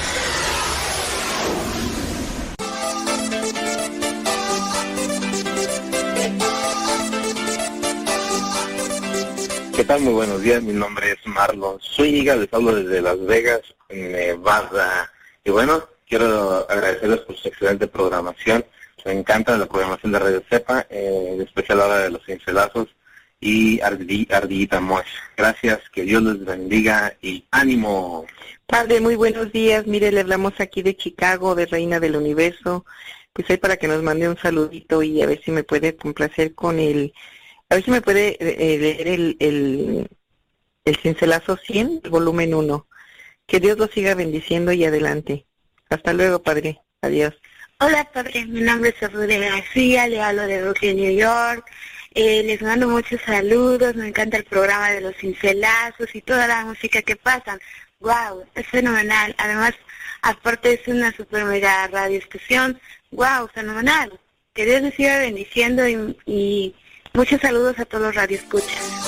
Muy 9.99 10.13
buenos 10.13 10.41
días. 10.41 10.63
Mi 10.63 10.71
nombre 10.71 11.11
es 11.11 11.17
Marlon 11.25 11.77
Zúñiga. 11.81 12.37
Les 12.37 12.47
hablo 12.53 12.75
desde 12.75 13.01
Las 13.01 13.23
Vegas, 13.25 13.59
Nevada. 13.89 15.11
Y 15.43 15.51
bueno, 15.51 15.83
quiero 16.07 16.65
agradecerles 16.69 17.19
por 17.19 17.35
su 17.35 17.49
excelente 17.49 17.87
programación. 17.87 18.63
Me 19.03 19.11
encanta 19.11 19.57
la 19.57 19.65
programación 19.65 20.13
de 20.13 20.19
Radio 20.19 20.43
Cepa, 20.49 20.87
eh, 20.89 21.31
en 21.33 21.41
especial 21.41 21.81
ahora 21.81 21.99
de 21.99 22.09
los 22.09 22.25
cincelazos 22.25 22.87
y 23.41 23.81
Ardillita 23.81 24.79
Mosh. 24.79 25.09
Gracias, 25.35 25.81
que 25.91 26.03
Dios 26.03 26.23
les 26.23 26.45
bendiga 26.45 27.13
y 27.21 27.43
ánimo. 27.51 28.25
Padre, 28.67 29.01
muy 29.01 29.17
buenos 29.17 29.51
días. 29.51 29.87
Mire, 29.87 30.13
le 30.13 30.21
hablamos 30.21 30.53
aquí 30.59 30.83
de 30.83 30.95
Chicago, 30.95 31.53
de 31.53 31.65
Reina 31.65 31.99
del 31.99 32.15
Universo. 32.15 32.85
Pues 33.33 33.49
ahí 33.49 33.57
para 33.57 33.75
que 33.75 33.89
nos 33.89 34.01
mande 34.01 34.29
un 34.29 34.37
saludito 34.37 35.03
y 35.03 35.21
a 35.21 35.27
ver 35.27 35.41
si 35.43 35.51
me 35.51 35.65
puede 35.65 35.97
complacer 35.97 36.55
con 36.55 36.79
el 36.79 37.13
a 37.71 37.75
ver 37.75 37.85
si 37.85 37.91
me 37.91 38.01
puede 38.01 38.35
eh, 38.41 38.77
leer 38.77 39.07
el, 39.07 39.37
el, 39.39 40.09
el 40.83 40.95
cincelazo 40.97 41.55
100, 41.55 42.01
el 42.03 42.09
volumen 42.09 42.53
1. 42.53 42.85
Que 43.47 43.61
Dios 43.61 43.77
lo 43.77 43.87
siga 43.87 44.13
bendiciendo 44.13 44.73
y 44.73 44.83
adelante. 44.83 45.45
Hasta 45.89 46.11
luego, 46.11 46.43
Padre. 46.43 46.81
Adiós. 47.01 47.33
Hola, 47.79 48.03
Padre. 48.11 48.45
Mi 48.45 48.59
nombre 48.59 48.89
es 48.89 49.01
Aurora 49.01 49.37
García. 49.37 50.05
Le 50.09 50.21
hablo 50.21 50.47
de 50.47 50.63
Brooklyn, 50.63 50.97
New 50.97 51.17
York. 51.17 51.65
Eh, 52.13 52.43
les 52.43 52.61
mando 52.61 52.89
muchos 52.89 53.21
saludos. 53.21 53.95
Me 53.95 54.09
encanta 54.09 54.35
el 54.35 54.43
programa 54.43 54.91
de 54.91 54.99
los 54.99 55.15
cincelazos 55.15 56.13
y 56.13 56.21
toda 56.21 56.47
la 56.47 56.65
música 56.65 57.01
que 57.01 57.15
pasan. 57.15 57.57
¡Wow! 58.01 58.47
Es 58.53 58.67
fenomenal. 58.67 59.33
Además, 59.37 59.75
aparte 60.23 60.73
es 60.73 60.85
una 60.89 61.15
super 61.15 61.45
mega 61.45 61.87
radio 61.87 62.19
estación. 62.19 62.81
¡Wow! 63.11 63.47
Fenomenal. 63.53 64.19
Que 64.53 64.65
Dios 64.65 64.81
les 64.81 64.93
siga 64.95 65.19
bendiciendo 65.19 65.87
y, 65.87 66.17
y 66.25 66.75
Muchos 67.13 67.41
saludos 67.41 67.77
a 67.77 67.85
todos 67.85 68.05
los 68.05 68.15
radioescuchas. 68.15 69.01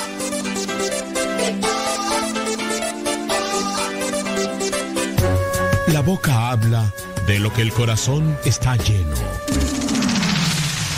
La 5.88 6.02
boca 6.02 6.50
habla 6.50 6.92
de 7.28 7.40
lo 7.40 7.54
que 7.54 7.62
el 7.62 7.72
corazón 7.72 8.38
está 8.44 8.76
lleno. 8.76 9.16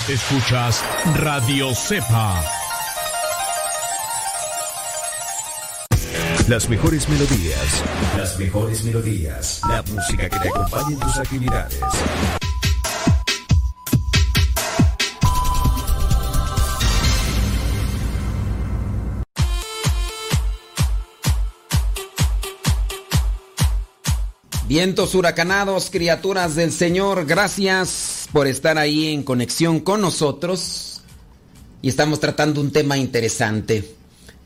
Escuchas 0.07 0.83
Radio 1.15 1.75
Cepa. 1.75 2.43
Las 6.47 6.69
mejores 6.69 7.09
melodías. 7.09 7.83
Las 8.17 8.39
mejores 8.39 8.83
melodías. 8.83 9.61
La 9.67 9.81
música 9.83 10.29
que 10.29 10.39
te 10.39 10.49
acompañe 10.49 10.93
en 10.93 10.99
tus 10.99 11.17
actividades. 11.17 11.79
Vientos 24.67 25.13
huracanados, 25.13 25.91
criaturas 25.91 26.55
del 26.55 26.71
Señor, 26.71 27.27
gracias 27.27 28.27
por 28.31 28.47
estar 28.47 28.79
ahí 28.79 29.13
en 29.13 29.21
conexión 29.21 29.79
con 29.79 30.01
nosotros. 30.01 31.01
Y 31.83 31.89
estamos 31.89 32.19
tratando 32.19 32.61
un 32.61 32.71
tema 32.71 32.97
interesante. 32.97 33.93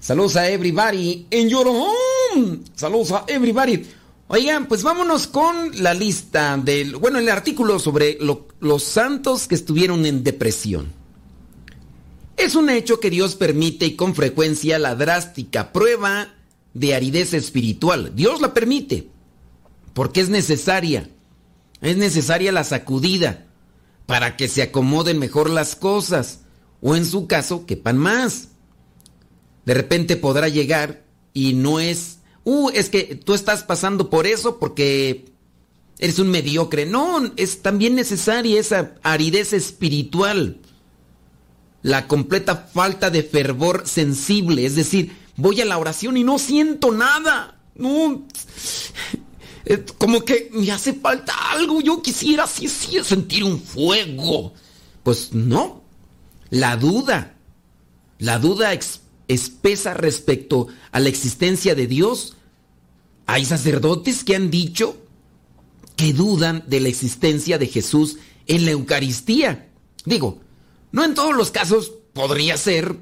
Saludos 0.01 0.35
a 0.35 0.49
everybody 0.49 1.25
en 1.31 1.47
your 1.47 1.67
home. 1.67 2.59
Saludos 2.75 3.13
a 3.13 3.23
everybody. 3.29 3.85
Oigan, 4.27 4.67
pues 4.67 4.83
vámonos 4.83 5.25
con 5.25 5.81
la 5.81 5.93
lista 5.93 6.57
del, 6.57 6.97
bueno, 6.97 7.19
el 7.19 7.29
artículo 7.29 7.79
sobre 7.79 8.17
los 8.19 8.83
santos 8.83 9.47
que 9.47 9.55
estuvieron 9.55 10.05
en 10.05 10.25
depresión. 10.25 10.91
Es 12.35 12.55
un 12.55 12.69
hecho 12.69 12.99
que 12.99 13.09
Dios 13.09 13.35
permite 13.35 13.85
y 13.85 13.95
con 13.95 14.13
frecuencia 14.13 14.79
la 14.79 14.95
drástica 14.95 15.71
prueba 15.71 16.33
de 16.73 16.93
aridez 16.93 17.33
espiritual. 17.33 18.11
Dios 18.15 18.41
la 18.41 18.53
permite 18.53 19.07
porque 19.93 20.21
es 20.21 20.29
necesaria. 20.29 21.09
Es 21.81 21.97
necesaria 21.97 22.51
la 22.51 22.63
sacudida 22.63 23.45
para 24.05 24.37
que 24.37 24.47
se 24.47 24.61
acomoden 24.61 25.19
mejor 25.19 25.49
las 25.49 25.75
cosas 25.75 26.41
o 26.81 26.95
en 26.95 27.05
su 27.05 27.27
caso 27.27 27.65
quepan 27.65 27.97
más. 27.97 28.49
De 29.65 29.73
repente 29.73 30.17
podrá 30.17 30.47
llegar 30.47 31.03
y 31.33 31.53
no 31.53 31.79
es, 31.79 32.19
uh, 32.43 32.69
es 32.73 32.89
que 32.89 33.15
tú 33.15 33.33
estás 33.33 33.63
pasando 33.63 34.09
por 34.09 34.25
eso 34.25 34.57
porque 34.59 35.25
eres 35.99 36.19
un 36.19 36.29
mediocre. 36.29 36.85
No, 36.85 37.21
es 37.35 37.61
también 37.61 37.95
necesaria 37.95 38.59
esa 38.59 38.95
aridez 39.03 39.53
espiritual. 39.53 40.57
La 41.81 42.07
completa 42.07 42.69
falta 42.73 43.09
de 43.09 43.23
fervor 43.23 43.87
sensible, 43.87 44.65
es 44.65 44.75
decir, 44.75 45.15
voy 45.37 45.61
a 45.61 45.65
la 45.65 45.77
oración 45.77 46.17
y 46.17 46.23
no 46.23 46.39
siento 46.39 46.91
nada. 46.91 47.61
No, 47.75 48.25
como 49.97 50.23
que 50.23 50.49
me 50.53 50.71
hace 50.71 50.93
falta 50.93 51.33
algo. 51.51 51.81
Yo 51.81 52.01
quisiera 52.01 52.47
sí, 52.47 52.67
sí, 52.67 52.97
sentir 53.03 53.43
un 53.43 53.61
fuego. 53.61 54.53
Pues 55.03 55.33
no. 55.33 55.83
La 56.49 56.77
duda, 56.77 57.35
la 58.17 58.39
duda 58.39 58.77
espesa 59.27 59.93
respecto 59.93 60.67
a 60.91 60.99
la 60.99 61.09
existencia 61.09 61.75
de 61.75 61.87
Dios. 61.87 62.35
Hay 63.27 63.45
sacerdotes 63.45 64.23
que 64.23 64.35
han 64.35 64.49
dicho 64.49 64.97
que 65.95 66.13
dudan 66.13 66.63
de 66.67 66.79
la 66.79 66.89
existencia 66.89 67.57
de 67.57 67.67
Jesús 67.67 68.17
en 68.47 68.65
la 68.65 68.71
Eucaristía. 68.71 69.69
Digo, 70.05 70.39
no 70.91 71.03
en 71.03 71.13
todos 71.13 71.35
los 71.35 71.51
casos 71.51 71.91
podría 72.13 72.57
ser 72.57 72.97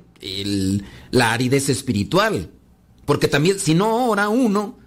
la 1.12 1.32
aridez 1.32 1.70
espiritual. 1.70 2.52
Porque 3.06 3.30
también 3.30 3.60
si 3.60 3.74
no 3.74 4.10
ora 4.10 4.28
uno, 4.28 4.78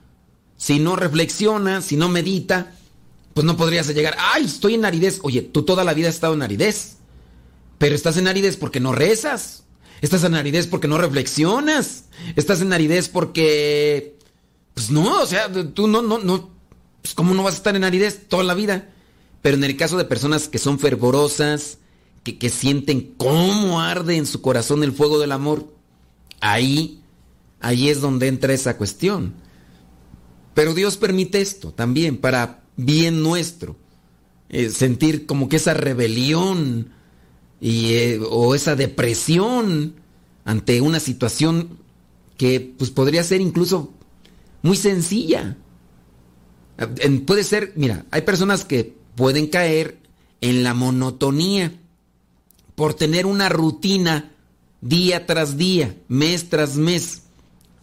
si 0.61 0.79
no 0.79 0.95
reflexiona, 0.95 1.81
si 1.81 1.97
no 1.97 2.11
medita, 2.11 2.75
pues 3.33 3.47
no 3.47 3.57
podrías 3.57 3.89
llegar, 3.89 4.15
ay, 4.19 4.45
estoy 4.45 4.75
en 4.75 4.85
aridez. 4.85 5.21
Oye, 5.23 5.41
tú 5.41 5.63
toda 5.63 5.85
la 5.85 5.95
vida 5.95 6.11
has 6.11 6.17
estado 6.17 6.35
en 6.35 6.43
aridez. 6.43 6.99
Pero 7.79 7.95
estás 7.95 8.19
en 8.19 8.29
aridez 8.29 8.59
porque 8.59 8.79
no 8.79 8.93
rezas. 8.93 9.65
Estás 10.03 10.23
en 10.23 10.35
aridez 10.35 10.67
porque 10.67 10.87
no 10.87 10.99
reflexionas. 10.99 12.05
Estás 12.37 12.61
en 12.61 12.75
aridez 12.75 13.09
porque... 13.09 14.19
Pues 14.75 14.91
no, 14.91 15.23
o 15.23 15.27
sea, 15.27 15.51
tú 15.51 15.89
no, 15.89 16.03
no, 16.03 16.19
no... 16.19 16.51
Pues 17.01 17.15
cómo 17.15 17.33
no 17.33 17.43
vas 17.43 17.55
a 17.55 17.57
estar 17.57 17.75
en 17.75 17.85
aridez 17.85 18.29
toda 18.29 18.45
la 18.45 18.53
vida. 18.53 18.91
Pero 19.41 19.57
en 19.57 19.65
el 19.65 19.79
caso 19.79 19.97
de 19.97 20.05
personas 20.05 20.49
que 20.49 20.59
son 20.59 20.79
fervorosas, 20.79 21.79
que, 22.23 22.37
que 22.37 22.51
sienten 22.51 23.15
cómo 23.17 23.81
arde 23.81 24.19
en 24.19 24.27
su 24.27 24.43
corazón 24.43 24.85
el 24.85 24.93
fuego 24.93 25.19
del 25.21 25.33
amor, 25.33 25.73
ahí, 26.43 27.01
ahí 27.61 27.89
es 27.89 28.03
donde 28.03 28.29
entra 28.29 28.53
esa 28.53 28.77
cuestión. 28.77 29.33
Pero 30.61 30.75
Dios 30.75 30.99
permite 30.99 31.41
esto 31.41 31.73
también 31.73 32.19
para 32.19 32.65
bien 32.77 33.23
nuestro. 33.23 33.77
Eh, 34.51 34.69
sentir 34.69 35.25
como 35.25 35.49
que 35.49 35.57
esa 35.57 35.73
rebelión 35.73 36.93
y, 37.63 37.95
eh, 37.95 38.21
o 38.29 38.55
esa 38.55 38.77
depresión 38.77 39.95
ante 40.45 40.83
una 40.83 41.01
situación 41.01 41.79
que 42.37 42.75
pues 42.77 42.91
podría 42.91 43.25
ser 43.25 43.41
incluso 43.41 43.95
muy 44.61 44.77
sencilla. 44.77 45.57
Puede 47.25 47.43
ser, 47.45 47.73
mira, 47.77 48.05
hay 48.11 48.21
personas 48.21 48.67
que 48.67 48.95
pueden 49.15 49.47
caer 49.47 49.97
en 50.43 50.63
la 50.63 50.75
monotonía 50.75 51.73
por 52.75 52.93
tener 52.93 53.25
una 53.25 53.49
rutina 53.49 54.33
día 54.83 55.25
tras 55.25 55.57
día, 55.57 55.97
mes 56.09 56.51
tras 56.51 56.77
mes. 56.77 57.23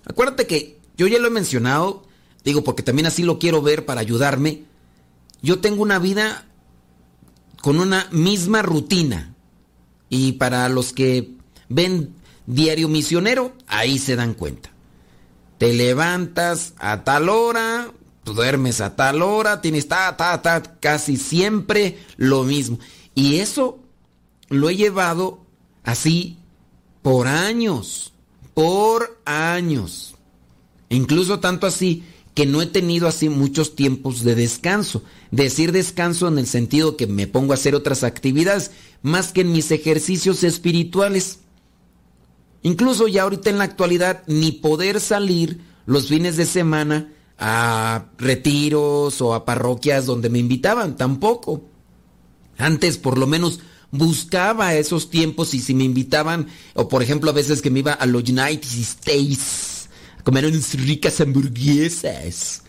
Acuérdate 0.05 0.45
que 0.45 0.77
yo 0.95 1.07
ya 1.07 1.17
lo 1.17 1.29
he 1.29 1.31
mencionado, 1.31 2.06
digo 2.43 2.63
porque 2.63 2.83
también 2.83 3.05
así 3.05 3.23
lo 3.23 3.39
quiero 3.39 3.61
ver 3.61 3.85
para 3.85 4.01
ayudarme. 4.01 4.63
Yo 5.41 5.59
tengo 5.59 5.83
una 5.83 5.99
vida 5.99 6.45
con 7.61 7.79
una 7.79 8.07
misma 8.11 8.61
rutina. 8.61 9.33
Y 10.09 10.33
para 10.33 10.69
los 10.69 10.93
que 10.93 11.31
ven 11.69 12.13
Diario 12.45 12.87
Misionero, 12.87 13.53
ahí 13.67 13.99
se 13.99 14.15
dan 14.15 14.33
cuenta. 14.33 14.71
Te 15.57 15.73
levantas 15.73 16.73
a 16.77 17.03
tal 17.03 17.29
hora, 17.29 17.91
duermes 18.23 18.79
a 18.79 18.95
tal 18.95 19.21
hora, 19.21 19.59
tienes 19.61 19.87
ta, 19.87 20.15
ta, 20.15 20.41
ta, 20.41 20.61
casi 20.79 21.17
siempre 21.17 21.99
lo 22.15 22.43
mismo. 22.43 22.79
Y 23.15 23.39
eso 23.39 23.79
lo 24.49 24.69
he 24.69 24.75
llevado 24.75 25.45
así 25.83 26.37
por 27.01 27.27
años, 27.27 28.13
por 28.53 29.19
años. 29.25 30.15
Incluso 30.89 31.39
tanto 31.39 31.67
así 31.67 32.03
que 32.37 32.45
no 32.45 32.61
he 32.61 32.67
tenido 32.67 33.07
así 33.07 33.29
muchos 33.29 33.75
tiempos 33.75 34.23
de 34.23 34.35
descanso. 34.35 35.01
Decir 35.31 35.71
descanso 35.71 36.27
en 36.27 36.37
el 36.37 36.45
sentido 36.45 36.95
que 36.95 37.07
me 37.07 37.25
pongo 37.25 37.51
a 37.51 37.55
hacer 37.55 37.73
otras 37.73 38.03
actividades 38.03 38.69
más 39.01 39.31
que 39.31 39.41
en 39.41 39.51
mis 39.51 39.71
ejercicios 39.71 40.43
espirituales. 40.43 41.39
Incluso 42.61 43.07
ya 43.07 43.23
ahorita 43.23 43.49
en 43.49 43.57
la 43.57 43.63
actualidad 43.63 44.21
ni 44.27 44.51
poder 44.51 44.99
salir 44.99 45.61
los 45.87 46.09
fines 46.09 46.37
de 46.37 46.45
semana 46.45 47.11
a 47.39 48.05
retiros 48.19 49.19
o 49.19 49.33
a 49.33 49.43
parroquias 49.43 50.05
donde 50.05 50.29
me 50.29 50.37
invitaban, 50.37 50.95
tampoco. 50.95 51.63
Antes 52.59 52.99
por 52.99 53.17
lo 53.17 53.25
menos 53.25 53.61
buscaba 53.89 54.75
esos 54.75 55.09
tiempos 55.09 55.55
y 55.55 55.59
si 55.59 55.73
me 55.73 55.85
invitaban, 55.85 56.49
o 56.75 56.87
por 56.87 57.01
ejemplo 57.01 57.31
a 57.31 57.33
veces 57.33 57.63
que 57.63 57.71
me 57.71 57.79
iba 57.79 57.93
a 57.93 58.05
los 58.05 58.29
United 58.29 58.61
States 58.61 59.76
comer 60.27 60.45
unas 60.45 60.73
ricas 60.73 61.21
hamburguesas. 61.21 62.63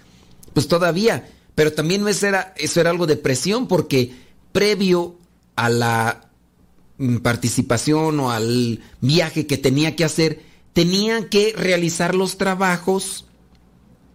Pues 0.55 0.69
todavía, 0.69 1.29
pero 1.57 1.73
también 1.73 2.03
no 2.03 2.09
era, 2.09 2.55
eso 2.57 2.81
era 2.81 2.91
algo 2.91 3.09
de 3.09 3.17
presión 3.17 3.67
porque 3.67 4.15
previo 4.53 5.17
a 5.57 5.69
la 5.69 6.31
mm, 6.99 7.17
participación 7.17 8.21
o 8.21 8.31
al 8.31 8.81
viaje 9.01 9.49
que 9.49 9.59
tenía 9.59 9.97
que 9.97 10.05
hacer, 10.05 10.41
tenía 10.73 11.29
que 11.31 11.53
realizar 11.57 12.15
los 12.15 12.39
trabajos 12.39 13.25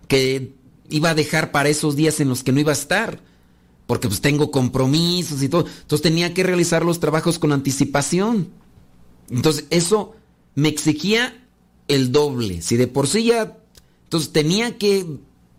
que 0.08 0.54
iba 0.88 1.10
a 1.10 1.16
dejar 1.16 1.52
para 1.52 1.68
esos 1.68 1.98
días 1.98 2.22
en 2.22 2.30
los 2.30 2.44
que 2.46 2.54
no 2.54 2.62
iba 2.62 2.72
a 2.72 2.80
estar. 2.80 3.20
Porque 3.88 4.08
pues 4.08 4.22
tengo 4.22 4.52
compromisos 4.52 5.44
y 5.44 5.50
todo. 5.50 5.66
Entonces 5.68 6.02
tenía 6.02 6.34
que 6.34 6.44
realizar 6.44 6.86
los 6.86 7.02
trabajos 7.02 7.40
con 7.40 7.52
anticipación. 7.52 8.52
Entonces 9.30 9.66
eso 9.70 10.16
me 10.56 10.70
exigía 10.70 11.43
el 11.88 12.12
doble. 12.12 12.62
Si 12.62 12.78
de 12.78 12.88
por 12.88 13.08
sí 13.08 13.26
ya... 13.26 13.58
Entonces 14.06 14.32
tenía 14.32 14.78
que 14.78 15.06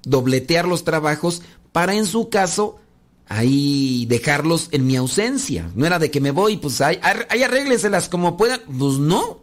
dobletear 0.04 0.68
los 0.68 0.84
trabajos 0.84 1.42
para 1.72 1.94
en 1.94 2.06
su 2.06 2.28
caso 2.28 2.78
ahí 3.26 4.06
dejarlos 4.06 4.68
en 4.70 4.86
mi 4.86 4.96
ausencia. 4.96 5.70
No 5.74 5.86
era 5.86 5.98
de 5.98 6.10
que 6.10 6.20
me 6.20 6.30
voy, 6.30 6.56
pues 6.56 6.80
ahí, 6.80 7.00
ahí 7.02 7.42
arrégleselas 7.42 8.08
como 8.08 8.36
puedan. 8.36 8.60
Pues 8.60 8.98
no. 8.98 9.40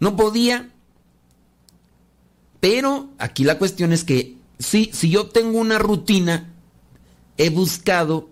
No 0.00 0.16
podía. 0.16 0.70
Pero 2.58 3.10
aquí 3.18 3.44
la 3.44 3.58
cuestión 3.58 3.92
es 3.92 4.04
que 4.04 4.36
si 4.58 4.90
yo 5.08 5.28
tengo 5.28 5.58
una 5.58 5.78
rutina, 5.78 6.52
he 7.38 7.50
buscado 7.50 8.28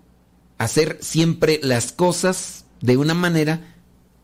hacer 0.58 0.98
siempre 1.00 1.60
las 1.62 1.92
cosas 1.92 2.64
de 2.80 2.96
una 2.96 3.14
manera 3.14 3.76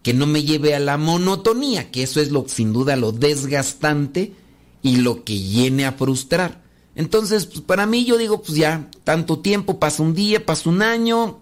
que 0.05 0.13
no 0.13 0.27
me 0.27 0.45
lleve 0.45 0.75
a 0.75 0.81
la 0.81 0.99
monotonía, 0.99 1.91
que 1.91 2.03
eso 2.03 2.21
es 2.21 2.31
lo 2.31 2.45
sin 2.47 2.75
duda 2.75 2.95
lo 2.95 3.11
desgastante 3.11 4.35
y 4.83 4.99
lo 4.99 5.25
que 5.25 5.39
llene 5.41 5.87
a 5.87 5.93
frustrar. 5.93 6.63
Entonces, 6.95 7.47
pues 7.47 7.63
para 7.63 7.87
mí 7.87 8.05
yo 8.05 8.19
digo, 8.19 8.43
pues 8.43 8.57
ya, 8.57 8.91
tanto 9.03 9.39
tiempo, 9.39 9.81
pasa 9.81 10.03
un 10.03 10.15
día, 10.15 10.45
pasa 10.45 10.69
un 10.69 10.83
año 10.83 11.41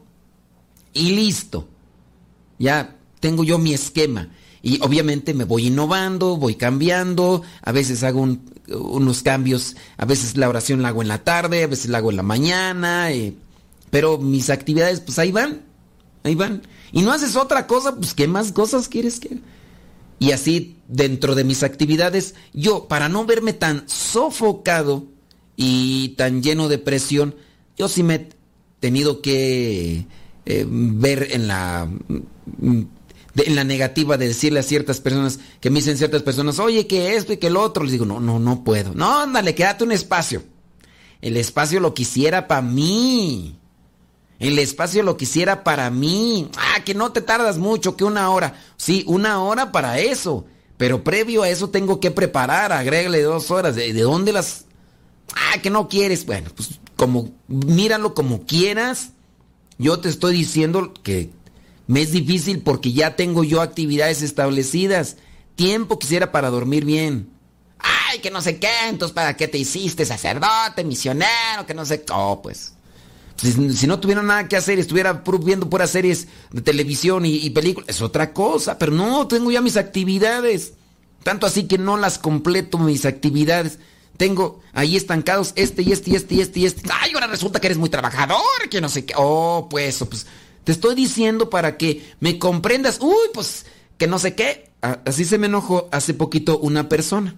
y 0.95 1.11
listo. 1.11 1.67
Ya 2.61 2.97
tengo 3.19 3.43
yo 3.43 3.59
mi 3.59 3.75
esquema. 3.75 4.29
Y 4.63 4.81
obviamente 4.81 5.35
me 5.35 5.43
voy 5.43 5.67
innovando, 5.67 6.37
voy 6.37 6.55
cambiando, 6.55 7.43
a 7.63 7.73
veces 7.73 8.05
hago 8.05 8.39
unos 8.69 9.23
cambios, 9.25 9.75
a 9.97 10.05
veces 10.05 10.37
la 10.37 10.49
oración 10.49 10.83
la 10.83 10.89
hago 10.89 11.03
en 11.03 11.09
la 11.09 11.25
tarde, 11.25 11.65
a 11.65 11.67
veces 11.67 11.91
la 11.91 11.99
hago 11.99 12.11
en 12.11 12.17
la 12.17 12.23
mañana, 12.23 13.11
eh, 13.11 13.35
pero 13.91 14.19
mis 14.19 14.51
actividades 14.51 15.01
pues 15.01 15.19
ahí 15.19 15.33
van, 15.33 15.63
ahí 16.23 16.37
van 16.37 16.63
y 16.93 17.01
no 17.01 17.13
haces 17.13 17.37
otra 17.37 17.67
cosa, 17.67 17.97
pues 17.97 18.15
¿qué 18.15 18.29
más 18.29 18.53
cosas 18.53 18.89
quieres 18.89 19.19
que 19.19 19.39
Y 20.19 20.33
así, 20.33 20.77
dentro 20.89 21.35
de 21.35 21.45
mis 21.45 21.63
actividades, 21.63 22.35
yo, 22.53 22.87
para 22.87 23.09
no 23.09 23.25
verme 23.25 23.55
tan 23.55 23.89
sofocado 23.89 25.07
y 25.57 26.11
tan 26.11 26.43
lleno 26.43 26.69
de 26.69 26.79
presión, 26.79 27.35
yo 27.77 27.89
sí 27.89 28.03
me 28.03 28.15
he 28.15 28.29
tenido 28.81 29.23
que 29.23 30.07
eh, 30.45 30.67
ver 30.69 31.29
en 31.33 31.49
la... 31.49 31.89
en 32.61 33.57
la 33.57 33.65
negativa 33.65 34.19
de 34.19 34.29
decirle 34.29 34.61
a 34.61 34.63
ciertas 34.63 35.01
personas 35.01 35.41
que 35.61 35.71
me 35.71 35.79
dicen 35.79 35.97
ciertas 35.97 36.23
personas, 36.23 36.59
oye, 36.59 36.87
que 36.87 37.17
esto 37.17 37.33
y 37.33 37.39
que 37.39 37.49
lo 37.49 37.63
otro, 37.63 37.85
les 37.85 37.93
digo, 37.93 38.05
no, 38.05 38.21
no, 38.21 38.39
no 38.39 38.63
puedo. 38.65 38.93
No, 38.95 39.21
ándale, 39.21 39.55
quédate 39.55 39.85
un 39.85 39.93
espacio. 39.93 40.43
El 41.23 41.39
espacio 41.39 41.81
lo 41.81 41.95
quisiera 41.95 42.47
para 42.47 42.61
mí. 42.61 43.57
El 44.43 44.59
espacio 44.59 45.05
lo 45.05 45.17
quisiera 45.17 45.63
para 45.63 45.89
mí. 45.91 46.51
Ah, 46.57 46.83
que 46.85 46.95
no 46.95 47.13
te 47.13 47.21
tardas 47.21 47.59
mucho, 47.59 47.97
que 47.97 48.03
una 48.03 48.29
hora. 48.29 48.61
Sí, 48.77 49.05
una 49.07 49.41
hora 49.41 49.71
para 49.71 50.01
eso. 50.01 50.47
Pero 50.77 51.05
previo 51.05 51.45
a 51.45 51.49
eso 51.49 51.71
tengo 51.71 52.01
que 52.01 52.11
preparar, 52.11 52.73
agrégale 52.73 53.23
dos 53.23 53.53
horas. 53.53 53.77
¿De, 53.77 53.93
dónde 53.93 54.33
las...? 54.33 54.65
Ah, 55.33 55.61
que 55.63 55.71
no 55.71 55.87
quieres. 55.89 56.27
Bueno, 56.27 56.51
pues 56.57 56.71
como, 56.97 57.31
míralo 57.47 58.15
como 58.15 58.45
quieras. 58.45 59.11
Yo 59.79 60.01
te 60.01 60.09
estoy 60.09 60.39
diciendo 60.39 60.93
que 61.05 61.31
me 61.87 62.03
es 62.03 62.11
difícil 62.11 62.63
porque 62.63 62.93
ya 62.93 63.15
tengo 63.15 63.45
yo 63.45 63.61
actividades 63.61 64.23
establecidas. 64.23 65.19
Tiempo 65.55 66.01
quisiera 66.01 66.33
para 66.33 66.51
dormir 66.51 66.85
bien. 66.85 67.31
Ay, 67.79 68.19
que 68.19 68.33
no 68.33 68.43
sé 68.43 68.59
qué, 68.59 68.89
entonces 68.89 69.15
¿para 69.15 69.37
qué 69.37 69.47
te 69.47 69.59
hiciste 69.59 70.05
sacerdote, 70.05 70.83
misionero, 70.83 71.65
que 71.65 71.75
no 71.75 71.87
sé 71.87 72.03
qué? 72.03 72.13
Oh, 72.13 72.43
pues. 72.43 72.75
Si, 73.43 73.89
no 73.89 73.99
tuviera 73.99 74.23
nada 74.23 74.47
que 74.47 74.57
hacer, 74.57 74.79
estuviera 74.79 75.25
viendo 75.43 75.69
puras 75.69 75.91
series 75.91 76.29
de 76.53 76.63
televisión 76.63 77.27
y, 77.27 77.51
películas, 77.51 77.89
es 77.89 78.01
otra 78.01 78.33
cosa. 78.33 78.79
Pero 78.79 78.93
no, 78.93 79.27
tengo 79.27 79.51
ya 79.51 79.61
mis 79.61 79.77
actividades. 79.77 80.75
Tanto 81.25 81.47
así 81.47 81.65
que 81.65 81.77
no 81.77 81.97
las 81.97 82.21
completo 82.21 82.79
mis 82.79 83.05
actividades. 83.05 83.81
Tengo 84.17 84.61
ahí 84.73 84.97
estancados 84.97 85.53
este 85.57 85.83
y 85.83 85.91
este 85.91 86.11
y 86.11 86.15
este 86.15 86.35
y 86.37 86.41
este 86.41 86.61
y 86.61 86.67
este. 86.67 86.89
Ay, 87.01 87.13
ahora 87.15 87.27
resulta 87.27 87.61
que 87.61 87.67
eres 87.67 87.79
muy 87.79 87.91
trabajador, 87.91 88.69
que 88.71 88.81
no 88.81 88.89
sé 88.89 89.05
qué. 89.05 89.15
Oh, 89.17 89.67
pues, 89.69 89.99
pues 90.09 90.27
Te 90.63 90.71
estoy 90.71 90.95
diciendo 90.95 91.51
para 91.51 91.77
que 91.77 92.15
me 92.21 92.39
comprendas. 92.39 92.99
Uy, 93.01 93.31
pues 93.35 93.67
que 93.99 94.07
no 94.07 94.21
sé 94.21 94.37
qué. 94.37 94.71
Así 94.81 95.25
se 95.25 95.39
me 95.39 95.47
enojó 95.49 95.89
hace 95.91 96.15
poquito 96.15 96.59
una 96.59 96.89
persona. 96.89 97.35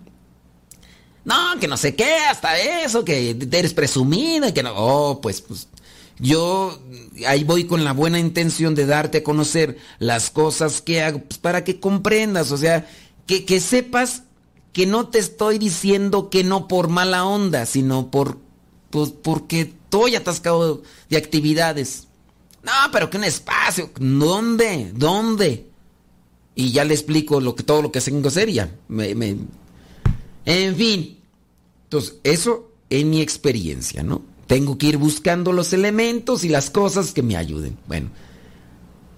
No, 1.25 1.59
que 1.59 1.69
no 1.69 1.79
sé 1.79 1.95
qué, 1.95 2.17
hasta 2.29 2.59
eso, 2.59 3.05
que 3.05 3.31
eres 3.31 3.73
presumida, 3.73 4.53
que 4.53 4.63
no. 4.63 4.75
Oh, 4.77 5.21
pues, 5.23 5.41
pues. 5.41 5.69
Yo 6.19 6.81
ahí 7.27 7.45
voy 7.45 7.65
con 7.65 7.85
la 7.85 7.93
buena 7.93 8.19
intención 8.19 8.75
de 8.75 8.87
darte 8.87 9.19
a 9.19 9.25
conocer 9.25 9.79
las 9.99 10.31
cosas 10.31 10.81
que 10.81 11.03
hago, 11.03 11.21
pues, 11.21 11.39
para 11.39 11.65
que 11.65 11.81
comprendas, 11.81 12.53
o 12.53 12.57
sea, 12.57 12.89
que, 13.27 13.45
que 13.45 13.61
sepas 13.61 14.23
que 14.73 14.87
no 14.87 15.09
te 15.09 15.19
estoy 15.19 15.59
diciendo 15.59 16.31
que 16.31 16.45
no 16.45 16.69
por 16.69 16.89
mala 16.89 17.25
onda, 17.25 17.67
sino 17.67 18.11
por, 18.11 18.39
pues, 18.91 19.11
porque 19.11 19.61
estoy 19.61 20.17
atascado 20.17 20.83
de 21.09 21.17
actividades. 21.17 22.09
No, 22.65 22.73
pero 22.93 23.11
que 23.11 23.19
un 23.19 23.25
espacio. 23.25 23.91
¿Dónde? 23.99 24.91
¿Dónde? 24.95 25.67
Y 26.55 26.73
ya 26.73 26.85
le 26.85 26.95
explico 26.95 27.41
lo 27.41 27.55
que, 27.55 27.63
todo 27.63 27.83
lo 27.83 27.93
que 27.93 28.01
tengo 28.01 28.23
que 28.23 28.29
hacer 28.29 28.51
ya. 28.51 28.75
En 30.47 30.77
fin. 30.77 31.19
Entonces, 31.85 32.15
eso 32.25 32.71
en 32.91 33.11
mi 33.11 33.21
experiencia, 33.21 34.03
¿no? 34.03 34.23
Tengo 34.55 34.79
que 34.79 34.87
ir 34.87 34.99
buscando 34.99 35.53
los 35.53 35.73
elementos 35.73 36.45
y 36.45 36.49
las 36.49 36.71
cosas 36.71 37.11
que 37.11 37.25
me 37.25 37.37
ayuden. 37.37 37.77
Bueno, 37.89 38.11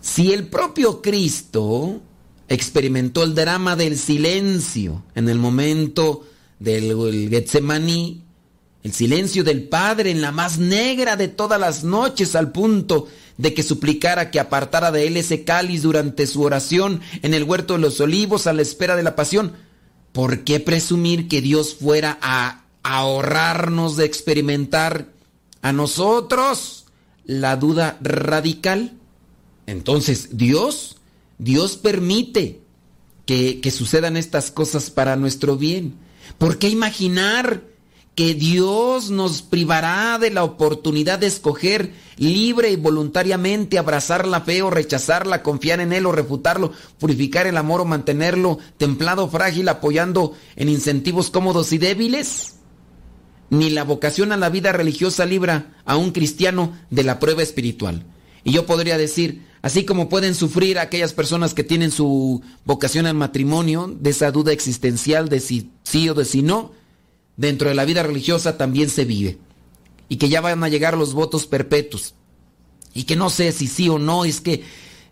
si 0.01 0.33
el 0.33 0.47
propio 0.47 1.03
Cristo 1.03 2.01
experimentó 2.49 3.23
el 3.23 3.35
drama 3.35 3.77
del 3.77 3.99
silencio 3.99 5.05
en 5.15 5.29
el 5.29 5.39
momento 5.39 6.25
del 6.59 7.29
Getsemaní, 7.29 8.23
el 8.83 8.95
silencio 8.95 9.45
del 9.45 9.65
Padre 9.65 10.11
en 10.11 10.23
la 10.23 10.33
más 10.33 10.57
negra 10.57 11.17
de 11.17 11.29
todas 11.29 11.61
las 11.61 11.85
noches 11.85 12.35
al 12.35 12.51
punto 12.51 13.07
de 13.37 13.53
que 13.53 13.63
suplicara 13.63 14.31
que 14.31 14.41
apartara 14.41 14.91
de 14.91 15.07
él 15.07 15.19
ese 15.19 15.45
cáliz 15.45 15.83
durante 15.83 16.27
su 16.27 16.41
oración 16.41 17.03
en 17.21 17.35
el 17.35 17.45
huerto 17.45 17.75
de 17.75 17.81
los 17.81 18.01
olivos 18.01 18.47
a 18.47 18.55
la 18.55 18.63
espera 18.63 18.97
de 18.97 19.03
la 19.03 19.17
pasión. 19.17 19.53
¿Por 20.13 20.45
qué 20.45 20.61
presumir 20.61 21.29
que 21.29 21.43
Dios 21.43 21.75
fuera 21.75 22.17
a 22.23 22.63
ahorrarnos 22.83 23.99
de 23.99 24.07
experimentar 24.07 25.15
a 25.67 25.73
nosotros 25.73 26.85
la 27.25 27.57
duda 27.57 27.99
radical? 28.01 28.93
Entonces, 29.67 30.37
Dios, 30.37 30.99
Dios 31.39 31.77
permite 31.77 32.61
que, 33.25 33.61
que 33.61 33.73
sucedan 33.73 34.17
estas 34.17 34.53
cosas 34.53 34.91
para 34.91 35.17
nuestro 35.17 35.57
bien. 35.57 35.97
¿Por 36.39 36.59
qué 36.59 36.69
imaginar 36.69 37.65
que 38.15 38.35
Dios 38.35 39.11
nos 39.11 39.43
privará 39.43 40.19
de 40.21 40.31
la 40.31 40.45
oportunidad 40.45 41.19
de 41.19 41.27
escoger 41.27 41.93
libre 42.17 42.71
y 42.71 42.77
voluntariamente 42.77 43.77
abrazar 43.77 44.29
la 44.29 44.43
fe 44.43 44.63
o 44.63 44.71
rechazarla, 44.71 45.43
confiar 45.43 45.81
en 45.81 45.93
Él 45.93 46.07
o 46.07 46.13
refutarlo, 46.13 46.73
purificar 47.01 47.49
el 47.49 47.57
amor 47.57 47.81
o 47.81 47.85
mantenerlo 47.85 48.59
templado, 48.79 49.29
frágil, 49.29 49.69
apoyando 49.69 50.35
en 50.55 50.69
incentivos 50.69 51.29
cómodos 51.29 51.73
y 51.73 51.79
débiles? 51.79 52.56
Ni 53.51 53.71
la 53.71 53.85
vocación 53.85 54.33
a 54.33 54.37
la 54.37 54.49
vida 54.49 54.73
religiosa 54.73 55.25
libra 55.25 55.77
a 55.85 55.97
un 55.97 56.11
cristiano 56.11 56.77
de 56.91 57.05
la 57.05 57.19
prueba 57.21 57.43
espiritual. 57.43 58.05
Y 58.43 58.53
yo 58.53 58.67
podría 58.67 58.97
decir, 58.97 59.45
así 59.63 59.85
como 59.85 60.09
pueden 60.09 60.35
sufrir 60.35 60.79
aquellas 60.79 61.13
personas 61.13 61.55
que 61.55 61.65
tienen 61.65 61.91
su 61.91 62.43
vocación 62.65 63.07
al 63.07 63.15
matrimonio, 63.15 63.93
de 64.01 64.11
esa 64.11 64.31
duda 64.31 64.53
existencial 64.53 65.29
de 65.29 65.41
si 65.41 65.71
sí 65.83 66.09
o 66.09 66.15
de 66.15 66.25
si 66.25 66.43
no, 66.43 66.73
dentro 67.37 67.69
de 67.69 67.75
la 67.75 67.85
vida 67.85 68.03
religiosa 68.03 68.57
también 68.57 68.89
se 68.89 69.05
vive. 69.05 69.39
Y 70.09 70.17
que 70.17 70.29
ya 70.29 70.41
van 70.41 70.63
a 70.63 70.69
llegar 70.69 70.97
los 70.97 71.15
votos 71.15 71.47
perpetuos. 71.47 72.15
Y 72.95 73.05
que 73.05 73.17
no 73.17 73.31
sé 73.31 73.53
si 73.53 73.67
sí 73.67 73.89
o 73.89 73.99
no, 73.99 74.25
es 74.25 74.41
que 74.41 74.63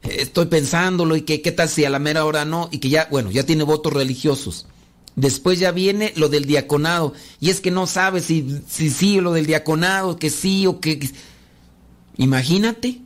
estoy 0.02 0.46
pensándolo 0.46 1.16
y 1.16 1.22
que 1.22 1.42
qué 1.42 1.52
tal 1.52 1.68
si 1.68 1.84
a 1.84 1.90
la 1.90 1.98
mera 1.98 2.24
hora 2.24 2.44
no. 2.44 2.68
Y 2.70 2.78
que 2.78 2.88
ya, 2.88 3.08
bueno, 3.10 3.30
ya 3.30 3.44
tiene 3.44 3.64
votos 3.64 3.92
religiosos. 3.92 4.66
Después 5.16 5.60
ya 5.60 5.70
viene 5.70 6.12
lo 6.16 6.28
del 6.28 6.44
diaconado. 6.44 7.12
Y 7.40 7.50
es 7.50 7.60
que 7.60 7.70
no 7.70 7.86
sabe 7.86 8.20
si, 8.20 8.62
si 8.68 8.90
sí 8.90 9.20
lo 9.20 9.32
del 9.32 9.46
diaconado, 9.46 10.16
que 10.16 10.30
sí 10.30 10.66
o 10.66 10.80
que... 10.80 11.10
Imagínate. 12.16 13.00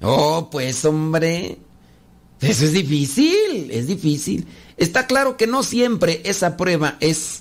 Oh, 0.00 0.48
pues 0.50 0.84
hombre. 0.84 1.58
Eso 2.40 2.64
es 2.64 2.72
difícil, 2.72 3.70
es 3.70 3.86
difícil. 3.88 4.46
Está 4.76 5.06
claro 5.06 5.36
que 5.36 5.48
no 5.48 5.64
siempre 5.64 6.22
esa 6.24 6.56
prueba 6.56 6.96
es 7.00 7.37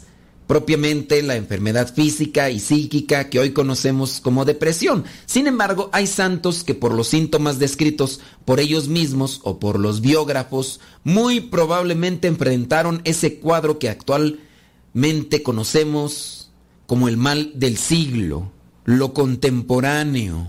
propiamente 0.47 1.21
la 1.21 1.35
enfermedad 1.35 1.93
física 1.93 2.49
y 2.49 2.59
psíquica 2.59 3.29
que 3.29 3.39
hoy 3.39 3.51
conocemos 3.51 4.21
como 4.21 4.45
depresión. 4.45 5.03
Sin 5.25 5.45
embargo, 5.45 5.89
hay 5.91 6.07
santos 6.07 6.63
que 6.63 6.73
por 6.73 6.93
los 6.93 7.09
síntomas 7.09 7.59
descritos 7.59 8.21
por 8.45 8.61
ellos 8.61 8.87
mismos 8.87 9.41
o 9.43 9.59
por 9.59 9.77
los 9.77 9.99
biógrafos, 9.99 10.79
muy 11.03 11.41
probablemente 11.41 12.29
enfrentaron 12.29 13.01
ese 13.03 13.39
cuadro 13.39 13.77
que 13.77 13.89
actualmente 13.89 15.43
conocemos 15.43 16.49
como 16.85 17.09
el 17.09 17.17
mal 17.17 17.51
del 17.55 17.77
siglo, 17.77 18.49
lo 18.85 19.13
contemporáneo, 19.13 20.47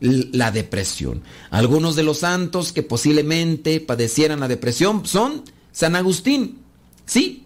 la 0.00 0.50
depresión. 0.50 1.22
Algunos 1.50 1.96
de 1.96 2.02
los 2.02 2.18
santos 2.18 2.72
que 2.72 2.82
posiblemente 2.82 3.80
padecieran 3.80 4.40
la 4.40 4.48
depresión 4.48 5.04
son 5.06 5.42
San 5.72 5.96
Agustín. 5.96 6.58
Sí, 7.04 7.45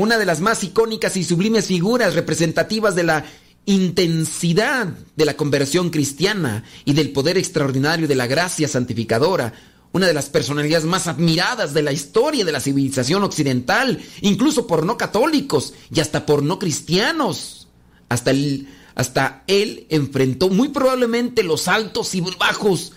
una 0.00 0.16
de 0.16 0.24
las 0.24 0.40
más 0.40 0.64
icónicas 0.64 1.16
y 1.16 1.24
sublimes 1.24 1.66
figuras 1.66 2.14
representativas 2.14 2.94
de 2.94 3.02
la 3.02 3.26
intensidad 3.66 4.88
de 5.14 5.24
la 5.26 5.36
conversión 5.36 5.90
cristiana 5.90 6.64
y 6.86 6.94
del 6.94 7.12
poder 7.12 7.36
extraordinario 7.36 8.08
de 8.08 8.14
la 8.14 8.26
gracia 8.26 8.66
santificadora, 8.66 9.52
una 9.92 10.06
de 10.06 10.14
las 10.14 10.30
personalidades 10.30 10.86
más 10.86 11.06
admiradas 11.06 11.74
de 11.74 11.82
la 11.82 11.92
historia 11.92 12.46
de 12.46 12.52
la 12.52 12.60
civilización 12.60 13.24
occidental, 13.24 14.02
incluso 14.22 14.66
por 14.66 14.86
no 14.86 14.96
católicos 14.96 15.74
y 15.92 16.00
hasta 16.00 16.24
por 16.24 16.42
no 16.42 16.58
cristianos. 16.58 17.68
Hasta, 18.08 18.30
él 19.46 19.86
enfrentó 19.90 20.48
muy 20.48 20.68
probablemente 20.68 21.42
los 21.42 21.68
altos 21.68 22.14
y 22.14 22.22
bajos 22.38 22.92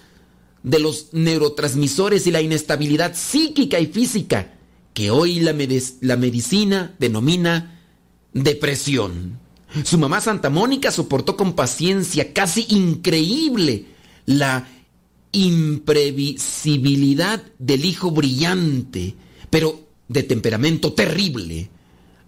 de 0.64 0.80
los 0.80 1.08
neurotransmisores 1.12 2.26
y 2.28 2.32
la 2.32 2.42
inestabilidad 2.42 3.14
psíquica 3.14 3.80
y 3.80 3.88
física 3.88 4.54
que 4.94 5.12
hoy 5.12 5.40
la, 5.40 5.56
la 6.02 6.18
medicina 6.18 6.94
denomina 7.00 7.80
depresión. 8.34 9.40
Su 9.84 9.98
mamá 9.98 10.20
Santa 10.22 10.50
Mónica 10.50 10.92
soportó 10.92 11.36
con 11.36 11.54
paciencia 11.54 12.32
casi 12.34 12.66
increíble 12.70 13.88
la 14.26 14.68
imprevisibilidad 15.32 17.42
del 17.58 17.86
hijo 17.86 18.12
brillante, 18.12 19.16
pero 19.50 19.82
de 20.08 20.22
temperamento 20.24 20.94
terrible. 20.94 21.70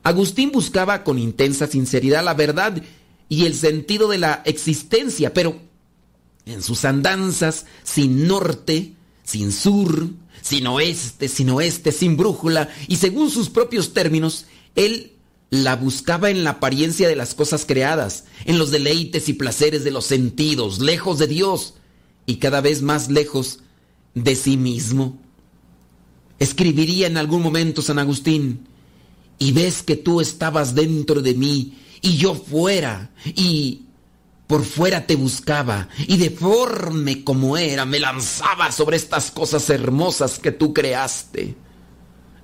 Agustín 0.03 0.51
buscaba 0.51 1.03
con 1.03 1.19
intensa 1.19 1.67
sinceridad 1.67 2.23
la 2.23 2.33
verdad 2.33 2.81
y 3.29 3.45
el 3.45 3.53
sentido 3.53 4.07
de 4.07 4.17
la 4.17 4.41
existencia, 4.45 5.33
pero 5.33 5.59
en 6.45 6.61
sus 6.61 6.85
andanzas 6.85 7.65
sin 7.83 8.27
norte, 8.27 8.93
sin 9.23 9.51
sur, 9.51 10.09
sin 10.45 10.67
oeste, 10.67 11.27
sin 11.27 11.49
oeste, 11.49 11.91
sin 11.91 12.17
brújula, 12.17 12.69
y 12.87 12.97
según 12.97 13.31
sus 13.31 13.49
propios 13.49 13.93
términos, 13.93 14.45
él 14.75 15.13
la 15.49 15.75
buscaba 15.75 16.29
en 16.29 16.43
la 16.43 16.51
apariencia 16.51 17.07
de 17.07 17.15
las 17.15 17.33
cosas 17.33 17.65
creadas, 17.65 18.25
en 18.45 18.59
los 18.59 18.69
deleites 18.69 19.27
y 19.27 19.33
placeres 19.33 19.83
de 19.83 19.89
los 19.89 20.05
sentidos, 20.05 20.79
lejos 20.81 21.17
de 21.17 21.25
Dios 21.25 21.73
y 22.27 22.35
cada 22.35 22.61
vez 22.61 22.83
más 22.83 23.09
lejos 23.09 23.61
de 24.13 24.35
sí 24.35 24.55
mismo. 24.55 25.17
Escribiría 26.37 27.07
en 27.07 27.17
algún 27.17 27.41
momento 27.41 27.81
San 27.81 27.97
Agustín, 27.97 28.67
y 29.39 29.51
ves 29.51 29.81
que 29.81 29.95
tú 29.95 30.21
estabas 30.21 30.75
dentro 30.75 31.23
de 31.23 31.33
mí 31.33 31.73
y 32.03 32.17
yo 32.17 32.35
fuera, 32.35 33.11
y 33.25 33.85
por 34.47 34.63
fuera 34.63 35.07
te 35.07 35.15
buscaba 35.15 35.89
y 36.07 36.17
deforme 36.17 37.23
como 37.23 37.57
era 37.57 37.85
me 37.85 37.99
lanzaba 37.99 38.71
sobre 38.71 38.97
estas 38.97 39.31
cosas 39.31 39.69
hermosas 39.69 40.39
que 40.39 40.51
tú 40.51 40.73
creaste. 40.73 41.55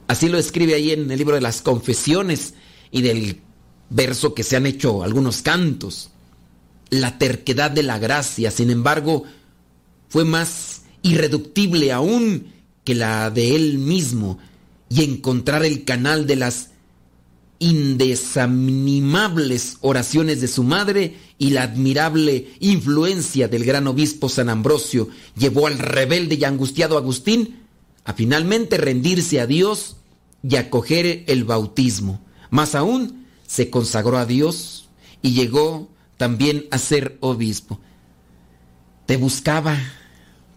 Así 0.07 0.27
lo 0.27 0.37
escribe 0.37 0.73
ahí 0.73 0.91
en 0.91 1.09
el 1.11 1.17
libro 1.17 1.35
de 1.35 1.41
las 1.41 1.61
confesiones 1.61 2.55
y 2.89 3.01
del 3.01 3.41
verso 3.89 4.33
que 4.33 4.43
se 4.43 4.57
han 4.57 4.65
hecho 4.65 5.03
algunos 5.03 5.41
cantos. 5.41 6.09
La 6.89 7.17
terquedad 7.17 7.71
de 7.71 7.83
la 7.83 7.99
gracia, 7.99 8.51
sin 8.51 8.71
embargo, 8.71 9.23
fue 10.09 10.25
más 10.25 10.81
irreductible 11.03 11.91
aún 11.91 12.53
que 12.83 12.95
la 12.95 13.29
de 13.29 13.55
él 13.55 13.77
mismo 13.77 14.39
y 14.89 15.03
encontrar 15.03 15.63
el 15.63 15.85
canal 15.85 16.27
de 16.27 16.35
las 16.35 16.71
indesanimables 17.59 19.77
oraciones 19.81 20.41
de 20.41 20.47
su 20.47 20.63
madre 20.63 21.15
y 21.41 21.49
la 21.49 21.63
admirable 21.63 22.54
influencia 22.60 23.47
del 23.47 23.65
gran 23.65 23.88
obispo 23.88 24.30
San 24.30 24.47
Ambrosio 24.47 25.10
llevó 25.36 25.65
al 25.65 25.80
rebelde 25.80 26.36
y 26.36 26.43
angustiado 26.43 26.99
Agustín 26.99 27.62
a 28.06 28.13
finalmente 28.13 28.77
rendirse 28.77 29.39
a 29.39 29.47
Dios 29.47 29.95
y 30.43 30.58
acoger 30.58 31.23
el 31.25 31.43
bautismo. 31.43 32.21
Más 32.51 32.75
aún, 32.75 33.25
se 33.47 33.71
consagró 33.71 34.19
a 34.19 34.27
Dios 34.27 34.88
y 35.23 35.32
llegó 35.32 35.89
también 36.17 36.67
a 36.69 36.77
ser 36.77 37.17
obispo. 37.21 37.80
te 39.08 39.17
buscaba 39.17 39.80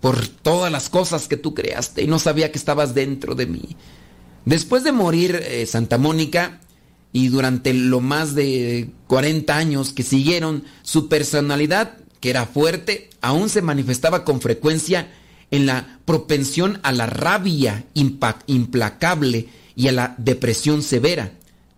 por 0.02 0.28
todas 0.28 0.70
las 0.70 0.90
cosas 0.90 1.28
que 1.28 1.38
tú 1.38 1.54
creaste 1.54 2.02
y 2.02 2.08
no 2.08 2.18
sabía 2.18 2.52
que 2.52 2.58
estabas 2.58 2.94
dentro 2.94 3.34
de 3.34 3.46
mí. 3.46 3.74
Después 4.44 4.84
de 4.84 4.92
morir 4.92 5.34
eh, 5.46 5.64
Santa 5.64 5.96
Mónica 5.96 6.60
y 7.14 7.28
durante 7.28 7.72
lo 7.72 8.00
más 8.00 8.34
de 8.34 8.90
40 9.06 9.56
años 9.56 9.92
que 9.92 10.02
siguieron, 10.02 10.64
su 10.82 11.08
personalidad, 11.08 11.96
que 12.18 12.28
era 12.28 12.44
fuerte, 12.44 13.08
aún 13.20 13.48
se 13.48 13.62
manifestaba 13.62 14.24
con 14.24 14.40
frecuencia 14.40 15.12
en 15.52 15.64
la 15.64 16.00
propensión 16.06 16.80
a 16.82 16.90
la 16.90 17.06
rabia 17.06 17.84
implacable 17.94 19.48
y 19.76 19.86
a 19.86 19.92
la 19.92 20.16
depresión 20.18 20.82
severa. 20.82 21.30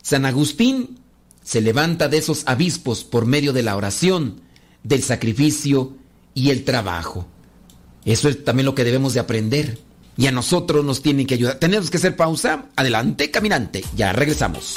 San 0.02 0.24
Agustín 0.24 1.00
se 1.44 1.60
levanta 1.60 2.08
de 2.08 2.16
esos 2.16 2.44
abispos 2.46 3.04
por 3.04 3.26
medio 3.26 3.52
de 3.52 3.62
la 3.62 3.76
oración, 3.76 4.40
del 4.84 5.02
sacrificio 5.02 5.98
y 6.32 6.48
el 6.48 6.64
trabajo. 6.64 7.26
Eso 8.06 8.30
es 8.30 8.42
también 8.42 8.64
lo 8.64 8.74
que 8.74 8.84
debemos 8.84 9.12
de 9.12 9.20
aprender. 9.20 9.78
Y 10.16 10.28
a 10.28 10.32
nosotros 10.32 10.82
nos 10.82 11.02
tienen 11.02 11.26
que 11.26 11.34
ayudar. 11.34 11.56
Tenemos 11.56 11.90
que 11.90 11.98
hacer 11.98 12.16
pausa. 12.16 12.70
Adelante, 12.74 13.30
caminante. 13.30 13.84
Ya 13.94 14.14
regresamos. 14.14 14.76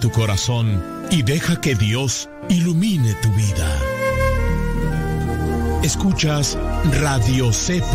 Tu 0.00 0.10
corazón 0.10 0.82
y 1.10 1.22
deja 1.22 1.60
que 1.60 1.74
Dios 1.74 2.28
ilumine 2.48 3.14
tu 3.22 3.30
vida. 3.34 3.78
Escuchas 5.84 6.58
Radio 7.00 7.52
Cepa. 7.52 7.86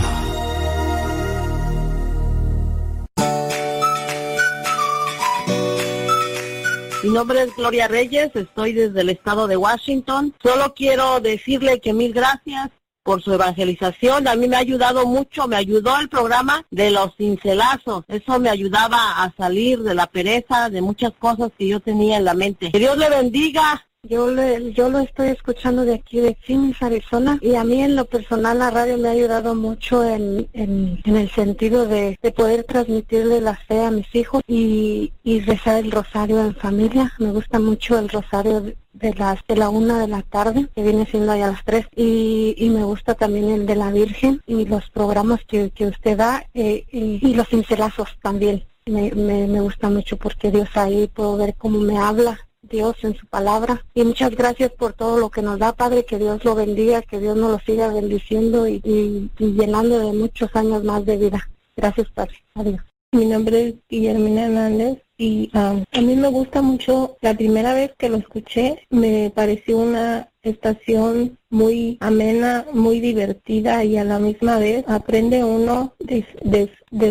Mi 7.03 7.09
nombre 7.09 7.41
es 7.43 7.55
Gloria 7.55 7.87
Reyes, 7.87 8.29
estoy 8.35 8.73
desde 8.73 9.01
el 9.01 9.09
estado 9.09 9.47
de 9.47 9.57
Washington. 9.57 10.33
Solo 10.41 10.73
quiero 10.75 11.19
decirle 11.19 11.81
que 11.81 11.93
mil 11.93 12.13
gracias 12.13 12.69
por 13.07 13.23
su 13.23 13.33
evangelización. 13.33 14.27
A 14.27 14.35
mí 14.35 14.49
me 14.49 14.57
ha 14.57 14.59
ayudado 14.59 15.05
mucho, 15.05 15.47
me 15.47 15.55
ayudó 15.55 15.97
el 15.97 16.09
programa 16.09 16.65
de 16.71 16.91
los 16.91 17.15
cincelazos. 17.15 18.03
Eso 18.09 18.37
me 18.37 18.49
ayudaba 18.49 19.23
a 19.23 19.33
salir 19.37 19.81
de 19.81 19.95
la 19.95 20.07
pereza, 20.07 20.69
de 20.69 20.81
muchas 20.81 21.13
cosas 21.17 21.51
que 21.57 21.69
yo 21.69 21.79
tenía 21.79 22.17
en 22.17 22.25
la 22.25 22.33
mente. 22.33 22.69
Que 22.73 22.79
Dios 22.79 22.97
le 22.97 23.09
bendiga. 23.09 23.86
Yo, 24.09 24.31
le, 24.31 24.71
yo 24.71 24.89
lo 24.89 24.99
estoy 24.99 25.29
escuchando 25.29 25.83
de 25.83 25.95
aquí 25.95 26.21
de 26.21 26.37
Phoenix, 26.45 26.81
Arizona, 26.81 27.37
y 27.41 27.55
a 27.55 27.63
mí 27.65 27.81
en 27.81 27.95
lo 27.97 28.05
personal 28.05 28.59
la 28.59 28.69
radio 28.69 28.97
me 28.97 29.09
ha 29.09 29.11
ayudado 29.11 29.53
mucho 29.53 30.01
en, 30.03 30.47
en, 30.53 31.01
el 31.03 31.29
sentido 31.31 31.85
de, 31.85 32.17
de, 32.21 32.31
poder 32.31 32.63
transmitirle 32.63 33.41
la 33.41 33.55
fe 33.55 33.83
a 33.83 33.91
mis 33.91 34.13
hijos 34.15 34.43
y, 34.47 35.11
y 35.23 35.41
rezar 35.41 35.83
el 35.83 35.91
rosario 35.91 36.39
en 36.39 36.55
familia. 36.55 37.11
Me 37.19 37.31
gusta 37.31 37.59
mucho 37.59 37.99
el 37.99 38.07
rosario 38.07 38.61
de 38.61 39.13
las 39.15 39.39
de 39.45 39.57
la 39.57 39.69
una 39.69 39.99
de 39.99 40.07
la 40.07 40.21
tarde, 40.21 40.67
que 40.73 40.83
viene 40.83 41.05
siendo 41.05 41.33
ahí 41.33 41.41
a 41.41 41.51
las 41.51 41.65
tres, 41.65 41.85
y, 41.93 42.55
y 42.57 42.69
me 42.69 42.83
gusta 42.83 43.13
también 43.15 43.49
el 43.49 43.65
de 43.65 43.75
la 43.75 43.91
Virgen 43.91 44.41
y 44.47 44.65
los 44.65 44.89
programas 44.89 45.41
que, 45.45 45.71
que 45.71 45.87
usted 45.87 46.17
da 46.17 46.45
eh, 46.53 46.85
y, 46.91 47.19
y, 47.27 47.33
los 47.33 47.49
cincelazos 47.49 48.17
también. 48.21 48.63
Me, 48.85 49.11
me, 49.11 49.47
me 49.47 49.59
gusta 49.59 49.89
mucho 49.89 50.15
porque 50.15 50.49
Dios 50.49 50.69
ahí 50.75 51.09
puedo 51.13 51.35
ver 51.35 51.55
cómo 51.55 51.79
me 51.79 51.97
habla 51.97 52.46
Dios 52.67 52.95
en 53.03 53.15
su 53.15 53.25
palabra. 53.27 53.83
Y 53.93 54.03
muchas 54.03 54.31
gracias 54.31 54.71
por 54.71 54.93
todo 54.93 55.19
lo 55.19 55.29
que 55.29 55.41
nos 55.41 55.59
da, 55.59 55.73
Padre, 55.73 56.05
que 56.05 56.17
Dios 56.17 56.43
lo 56.43 56.55
bendiga, 56.55 57.01
que 57.01 57.19
Dios 57.19 57.35
nos 57.35 57.51
lo 57.51 57.59
siga 57.59 57.87
bendiciendo 57.87 58.67
y, 58.67 59.29
llenando 59.37 59.99
de 59.99 60.13
muchos 60.13 60.49
años 60.55 60.83
más 60.83 61.05
de 61.05 61.17
vida. 61.17 61.49
Gracias, 61.75 62.07
Padre. 62.11 62.35
Adiós. 62.55 62.81
Mi 63.13 63.25
nombre 63.25 63.69
es 63.69 63.75
Guillermina 63.89 64.45
Hernández 64.45 64.99
y 65.17 65.49
um, 65.53 65.83
a 65.91 66.01
mí 66.01 66.15
me 66.15 66.27
gusta 66.27 66.61
mucho, 66.61 67.17
la 67.21 67.33
primera 67.33 67.73
vez 67.73 67.93
que 67.97 68.09
lo 68.09 68.17
escuché 68.17 68.85
me 68.89 69.31
pareció 69.33 69.77
una 69.77 70.29
estación 70.43 71.36
muy 71.49 71.97
amena, 72.01 72.65
muy 72.73 72.99
divertida 72.99 73.83
y 73.83 73.97
a 73.97 74.03
la 74.03 74.19
misma 74.19 74.57
vez 74.57 74.83
aprende 74.87 75.43
uno 75.43 75.93
de, 75.99 76.25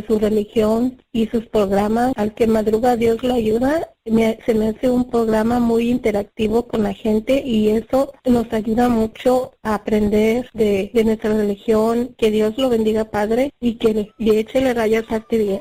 su 0.07 0.18
religión 0.18 1.03
y 1.12 1.27
sus 1.29 1.46
programas. 1.46 2.12
Al 2.16 2.35
que 2.35 2.46
madruga 2.46 2.96
Dios 2.96 3.22
lo 3.22 3.35
ayuda, 3.35 3.90
me, 4.05 4.38
se 4.44 4.55
me 4.55 4.68
hace 4.68 4.90
un 4.90 5.11
programa 5.11 5.59
muy 5.59 5.90
interactivo 5.90 6.66
con 6.66 6.83
la 6.83 6.92
gente 6.92 7.42
y 7.44 7.68
eso 7.70 8.12
nos 8.25 8.53
ayuda 8.53 8.88
mucho 8.88 9.53
a 9.62 9.75
aprender 9.75 10.49
de, 10.53 10.90
de 10.92 11.05
nuestra 11.05 11.35
religión. 11.35 12.14
Que 12.18 12.31
Dios 12.31 12.57
lo 12.59 12.68
bendiga, 12.68 13.07
Padre, 13.11 13.53
y 13.61 13.75
que 13.75 13.94
le, 13.94 14.12
le 14.18 14.40
eche 14.40 14.72
rayas 14.75 15.05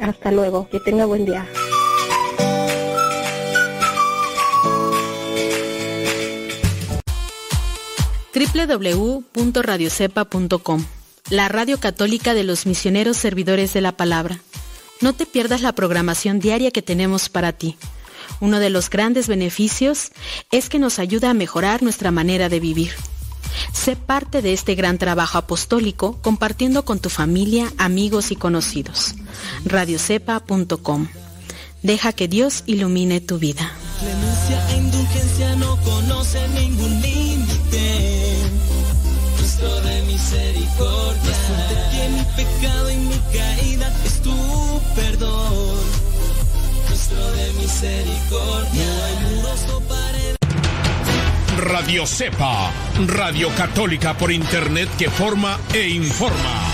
hasta 0.02 0.32
luego. 0.32 0.68
Que 0.70 0.80
tenga 0.80 1.06
buen 1.06 1.26
día. 1.26 1.46
www.radiocepa.com, 8.36 10.86
la 11.30 11.48
radio 11.48 11.80
católica 11.80 12.34
de 12.34 12.44
los 12.44 12.66
misioneros 12.66 13.16
servidores 13.16 13.72
de 13.74 13.80
la 13.80 13.94
palabra. 13.94 14.42
No 15.00 15.14
te 15.14 15.26
pierdas 15.26 15.62
la 15.62 15.72
programación 15.72 16.40
diaria 16.40 16.72
que 16.72 16.82
tenemos 16.82 17.30
para 17.30 17.54
ti. 17.54 17.78
Uno 18.42 18.60
de 18.60 18.70
los 18.70 18.90
grandes 18.90 19.30
beneficios 19.30 20.12
es 20.52 20.68
que 20.68 20.80
nos 20.80 21.00
ayuda 21.00 21.30
a 21.30 21.34
mejorar 21.34 21.82
nuestra 21.82 22.12
manera 22.12 22.50
de 22.50 22.60
vivir. 22.60 22.92
Sé 23.72 23.96
parte 23.96 24.42
de 24.42 24.52
este 24.52 24.76
gran 24.76 24.98
trabajo 24.98 25.38
apostólico 25.38 26.20
compartiendo 26.22 26.84
con 26.84 27.00
tu 27.00 27.10
familia, 27.10 27.72
amigos 27.78 28.32
y 28.32 28.36
conocidos. 28.36 29.16
radiocepa.com. 29.64 31.08
Deja 31.84 32.12
que 32.12 32.28
Dios 32.28 32.64
ilumine 32.66 33.22
tu 33.22 33.38
vida. 33.38 33.72
Misericordia. 47.76 48.86
No 48.86 49.04
hay 49.04 49.36
muros 49.36 49.70
o 49.74 49.82
paredes. 49.82 50.36
Radio 51.58 52.06
Cepa, 52.06 52.72
Radio 53.08 53.50
Católica 53.56 54.18
por 54.18 54.32
Internet 54.32 54.90
que 54.98 55.10
forma 55.10 55.60
e 55.74 55.90
informa. 55.90 56.72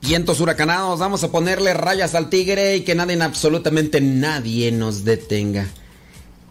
Vientos 0.00 0.40
huracanados, 0.40 0.98
vamos 0.98 1.24
a 1.24 1.30
ponerle 1.30 1.72
rayas 1.72 2.14
al 2.14 2.28
tigre 2.28 2.76
y 2.76 2.80
que 2.82 2.94
nadie, 2.94 3.22
absolutamente 3.22 4.00
nadie 4.00 4.70
nos 4.70 5.04
detenga. 5.04 5.66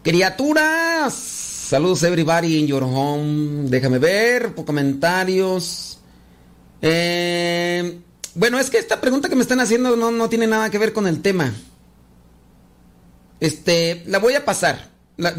Criaturas, 0.04 1.41
saludos 1.72 2.04
everybody 2.04 2.60
in 2.60 2.68
your 2.68 2.84
home. 2.84 3.70
Déjame 3.70 3.98
ver, 3.98 4.54
comentarios. 4.66 6.00
Eh, 6.82 7.98
bueno, 8.36 8.60
es 8.60 8.70
que 8.70 8.78
esta 8.78 9.00
pregunta 9.00 9.30
que 9.30 9.38
me 9.38 9.42
están 9.42 9.62
haciendo 9.62 9.96
no, 9.96 10.12
no, 10.12 10.28
tiene 10.28 10.48
nada 10.48 10.70
que 10.70 10.78
ver 10.78 10.92
con 10.92 11.08
el 11.08 11.22
tema. 11.22 11.54
Este, 13.40 14.04
la 14.08 14.20
voy 14.20 14.34
a 14.34 14.44
pasar. 14.44 14.90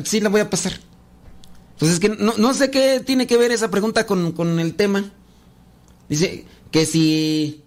Sí, 0.05 0.21
la 0.21 0.31
voy 0.31 0.41
a 0.41 0.49
pasar. 0.49 0.73
Entonces, 1.73 2.01
que 2.01 2.09
no, 2.09 2.33
no, 2.39 2.55
sé 2.55 2.71
qué 2.71 3.01
tiene 3.01 3.27
que 3.27 3.37
ver 3.37 3.53
esa 3.53 3.71
pregunta 3.71 4.07
con, 4.07 4.33
con 4.33 4.59
el 4.59 4.75
tema. 4.75 5.13
Dice 6.09 6.47
que 6.71 6.87
si 6.87 7.63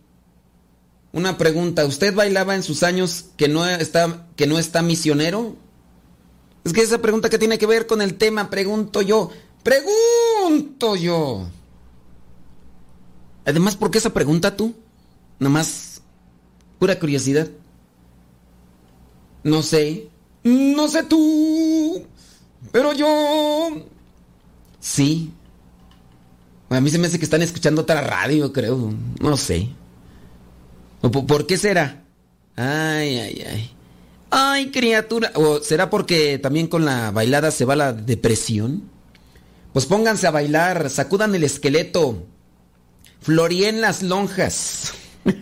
una 1.11 1.38
pregunta, 1.38 1.86
¿usted 1.86 2.16
bailaba 2.16 2.55
en 2.55 2.63
sus 2.63 2.82
años 2.82 3.26
que 3.38 3.47
no 3.47 3.68
está, 3.68 4.26
que 4.36 4.47
no 4.47 4.57
está 4.57 4.82
misionero? 4.82 5.55
Es 6.66 6.74
que 6.74 6.82
esa 6.82 6.97
pregunta 6.97 7.30
que 7.30 7.38
tiene 7.38 7.59
que 7.59 7.68
ver 7.68 7.86
con 7.86 8.01
el 8.01 8.16
tema, 8.16 8.49
pregunto 8.49 9.03
yo. 9.03 9.30
Pregunto 9.63 10.95
yo. 10.95 11.47
Además, 13.45 13.76
¿por 13.76 13.91
qué 13.91 13.99
esa 13.99 14.11
pregunta 14.11 14.57
tú? 14.57 14.74
Nada 15.38 15.53
más 15.53 16.01
pura 16.80 16.99
curiosidad. 16.99 17.47
No 19.43 19.61
sé. 19.61 20.09
No 20.43 20.88
sé 20.88 21.03
tú. 21.03 22.03
Pero 22.72 22.93
yo... 22.93 23.86
Sí. 24.80 25.32
A 26.70 26.82
mí 26.82 26.89
se 26.89 26.97
me 26.97 27.05
hace 27.05 27.20
que 27.20 27.26
están 27.26 27.43
escuchando 27.43 27.84
otra 27.84 28.01
radio, 28.01 28.51
creo. 28.51 28.91
No 29.20 29.38
sé. 29.38 29.70
¿Por 31.01 31.45
qué 31.45 31.57
será? 31.57 32.03
Ay, 32.55 33.20
ay, 33.20 33.45
ay. 33.47 33.75
Ay, 34.30 34.72
criatura. 34.72 35.32
¿O 35.36 35.60
será 35.60 35.90
porque 35.90 36.40
también 36.40 36.68
con 36.68 36.86
la 36.86 37.12
bailada 37.12 37.52
se 37.52 37.66
va 37.66 37.76
la 37.76 37.94
depresión? 37.94 38.90
Pues 39.74 39.86
pónganse 39.86 40.28
a 40.28 40.32
bailar, 40.32 40.90
sacudan 40.90 41.36
el 41.36 41.44
esqueleto, 41.44 42.24
florien 43.22 43.82
las 43.82 44.04
lonjas. 44.04 44.94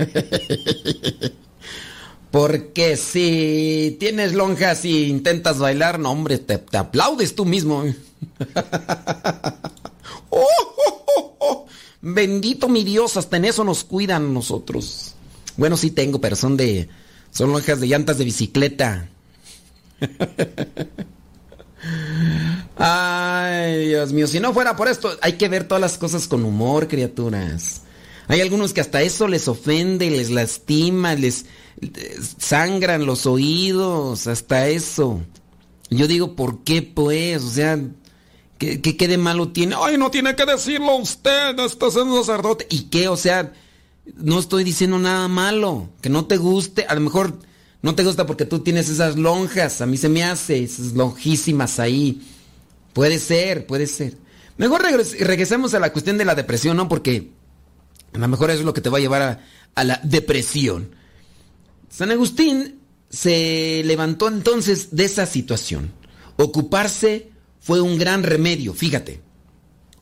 Porque 2.32 2.98
si 2.98 3.96
tienes 4.00 4.34
lonjas 4.34 4.86
y 4.86 5.04
intentas 5.04 5.60
bailar, 5.60 6.00
no 6.00 6.10
hombre, 6.10 6.40
te, 6.40 6.64
aplaudes 6.76 7.36
tú 7.36 7.46
mismo. 7.46 7.84
Oh, 10.36 10.48
oh, 10.88 11.36
oh, 11.40 11.68
Bendito 12.02 12.68
mi 12.68 12.84
Dios, 12.84 13.18
hasta 13.18 13.38
en 13.38 13.46
eso 13.46 13.64
nos 13.64 13.84
cuidan 13.84 14.34
nosotros. 14.34 15.14
Bueno, 15.58 15.78
sí 15.78 15.92
tengo, 15.92 16.20
pero 16.20 16.36
son 16.36 16.58
de. 16.58 16.90
Son 17.34 17.52
lonjas 17.52 17.80
de 17.80 17.88
llantas 17.88 18.18
de 18.20 18.26
bicicleta. 18.26 19.10
Ay, 22.78 23.88
Dios 23.88 24.14
mío, 24.14 24.28
si 24.28 24.40
no 24.40 24.54
fuera 24.54 24.76
por 24.76 24.88
esto, 24.88 25.12
hay 25.22 25.34
que 25.34 25.50
ver 25.50 25.68
todas 25.68 25.82
las 25.82 25.98
cosas 25.98 26.28
con 26.28 26.46
humor, 26.46 26.88
criaturas. 26.88 27.82
Hay 28.28 28.40
algunos 28.40 28.74
que 28.74 28.82
hasta 28.82 29.02
eso 29.02 29.28
les 29.28 29.48
ofende, 29.48 30.10
les 30.10 30.30
lastima, 30.30 31.16
les 31.16 31.46
sangran 32.38 33.06
los 33.06 33.26
oídos, 33.26 34.28
hasta 34.28 34.68
eso. 34.68 35.22
Yo 35.90 36.08
digo, 36.08 36.36
¿por 36.36 36.64
qué 36.64 36.82
pues? 36.82 37.44
O 37.44 37.50
sea, 37.50 37.80
¿qué, 38.58 38.80
qué, 38.80 39.08
de 39.08 39.18
malo 39.18 39.50
tiene? 39.50 39.76
Ay, 39.78 39.98
no 39.98 40.10
tiene 40.10 40.36
que 40.36 40.46
decirlo 40.46 40.96
usted, 40.98 41.60
estás 41.60 41.96
en 41.96 42.08
un 42.08 42.24
sacerdote. 42.24 42.68
¿Y 42.70 42.84
qué? 42.84 43.08
O 43.08 43.18
sea, 43.18 43.54
no 44.06 44.40
estoy 44.40 44.64
diciendo 44.64 45.00
nada 45.00 45.28
malo, 45.28 45.90
que 46.02 46.10
no 46.10 46.26
te 46.26 46.38
guste, 46.38 46.86
a 46.88 46.96
lo 46.96 47.02
mejor 47.02 47.40
no 47.82 47.96
te 47.96 48.04
gusta 48.04 48.26
porque 48.26 48.46
tú 48.46 48.60
tienes 48.60 48.90
esas 48.90 49.18
lonjas, 49.18 49.82
a 49.82 49.86
mí 49.86 49.98
se 49.98 50.10
me 50.10 50.24
hace, 50.24 50.64
esas 50.64 50.94
lonjísimas 50.94 51.80
ahí. 51.80 52.22
Puede 52.94 53.20
ser, 53.20 53.66
puede 53.66 53.88
ser. 53.88 54.18
Mejor 54.58 54.84
regresemos 54.84 55.74
a 55.74 55.80
la 55.80 55.92
cuestión 55.92 56.18
de 56.18 56.26
la 56.26 56.36
depresión, 56.36 56.78
¿no? 56.78 56.88
Porque 56.88 57.32
a 58.14 58.20
lo 58.20 58.28
mejor 58.28 58.52
eso 58.52 58.60
es 58.60 58.66
lo 58.66 58.74
que 58.74 58.82
te 58.82 58.90
va 58.90 59.00
a 59.00 59.02
llevar 59.02 59.42
a, 59.76 59.84
la 59.84 60.00
depresión. 60.04 60.96
San 61.90 62.12
Agustín 62.12 62.80
se 63.10 63.82
levantó 63.86 64.28
entonces 64.28 64.96
de 64.96 65.06
esa 65.06 65.26
situación. 65.26 65.92
Ocuparse 66.38 67.32
fue 67.60 67.82
un 67.82 67.98
gran 67.98 68.24
remedio, 68.24 68.74
fíjate. 68.74 69.22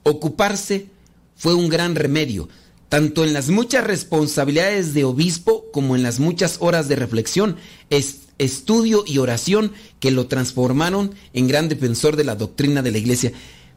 Ocuparse 0.03 0.87
fue 1.35 1.53
un 1.53 1.69
gran 1.69 1.95
remedio, 1.95 2.49
tanto 2.91 3.23
en 3.23 3.31
las 3.31 3.49
muchas 3.49 3.83
responsabilidades 3.83 4.93
de 4.93 5.05
obispo 5.05 5.65
como 5.71 5.95
en 5.95 6.03
las 6.03 6.19
muchas 6.19 6.57
horas 6.59 6.87
de 6.89 6.97
reflexión, 6.97 7.55
estudio 8.37 9.03
y 9.07 9.17
oración 9.17 9.71
que 9.99 10.11
lo 10.11 10.27
transformaron 10.27 11.15
en 11.33 11.47
gran 11.47 11.69
defensor 11.69 12.17
de 12.17 12.25
la 12.25 12.35
doctrina 12.35 12.83
de 12.83 12.91
la 12.91 12.97
iglesia. 12.99 13.31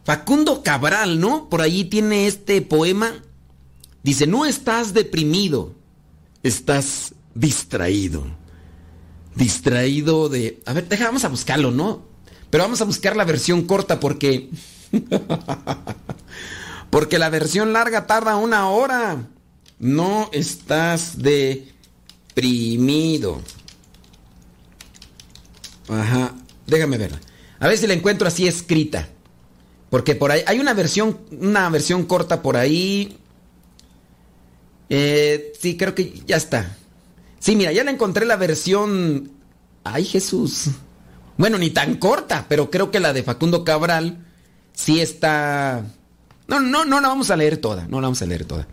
Facundo 0.05 0.63
Cabral, 0.63 1.19
¿no? 1.19 1.49
Por 1.49 1.63
ahí 1.63 1.85
tiene 1.85 2.27
este 2.27 2.61
poema 2.61 3.23
Dice, 4.05 4.27
no 4.27 4.45
estás 4.45 4.93
deprimido, 4.93 5.73
estás 6.43 7.15
distraído. 7.35 8.23
Distraído 9.35 10.29
de... 10.29 10.61
A 10.67 10.75
ver, 10.75 10.87
deja, 10.91 11.07
vamos 11.07 11.25
a 11.25 11.31
buscarlo, 11.31 11.71
¿no? 11.71 12.03
Pero 12.51 12.65
vamos 12.65 12.83
a 12.83 12.85
buscar 12.85 13.17
la 13.17 13.25
versión 13.25 13.63
corta 13.63 13.99
porque... 14.01 14.51
porque 16.95 17.19
la 17.19 17.29
versión 17.29 17.73
larga 17.73 18.07
tarda 18.07 18.37
una 18.37 18.71
hora. 18.71 19.27
No 19.81 20.31
estás 20.33 21.19
deprimido. 22.37 23.43
Ajá, 25.89 26.37
déjame 26.69 26.97
verla. 26.97 27.21
A 27.59 27.67
ver 27.67 27.79
si 27.79 27.89
la 27.89 27.95
encuentro 27.95 28.29
así 28.29 28.47
escrita. 28.47 29.09
Porque 29.91 30.15
por 30.15 30.31
ahí 30.31 30.43
hay 30.47 30.61
una 30.61 30.73
versión, 30.73 31.19
una 31.33 31.69
versión 31.69 32.05
corta 32.05 32.43
por 32.43 32.57
ahí. 32.57 33.19
Eh, 34.89 35.53
sí, 35.59 35.77
creo 35.77 35.97
que 35.97 36.23
ya 36.25 36.37
está. 36.37 36.77
Sí, 37.41 37.57
mira, 37.57 37.73
ya 37.73 37.83
la 37.83 37.91
encontré 37.91 38.25
la 38.25 38.37
versión... 38.37 39.33
Ay, 39.83 40.05
Jesús. 40.05 40.67
Bueno, 41.39 41.59
ni 41.59 41.71
tan 41.71 41.97
corta, 41.97 42.47
pero 42.49 42.71
creo 42.71 42.93
que 42.93 43.01
la 43.01 43.13
de 43.13 43.25
Facundo 43.25 43.65
Cabral 43.65 44.25
sí 44.75 45.01
está... 45.01 45.85
No, 46.47 46.61
no, 46.61 46.85
no 46.85 47.01
la 47.01 47.09
vamos 47.09 47.31
a 47.31 47.37
leer 47.37 47.57
toda, 47.57 47.87
no 47.89 48.01
la 48.01 48.07
vamos 48.07 48.23
a 48.23 48.27
leer 48.27 48.45
toda. 48.45 48.69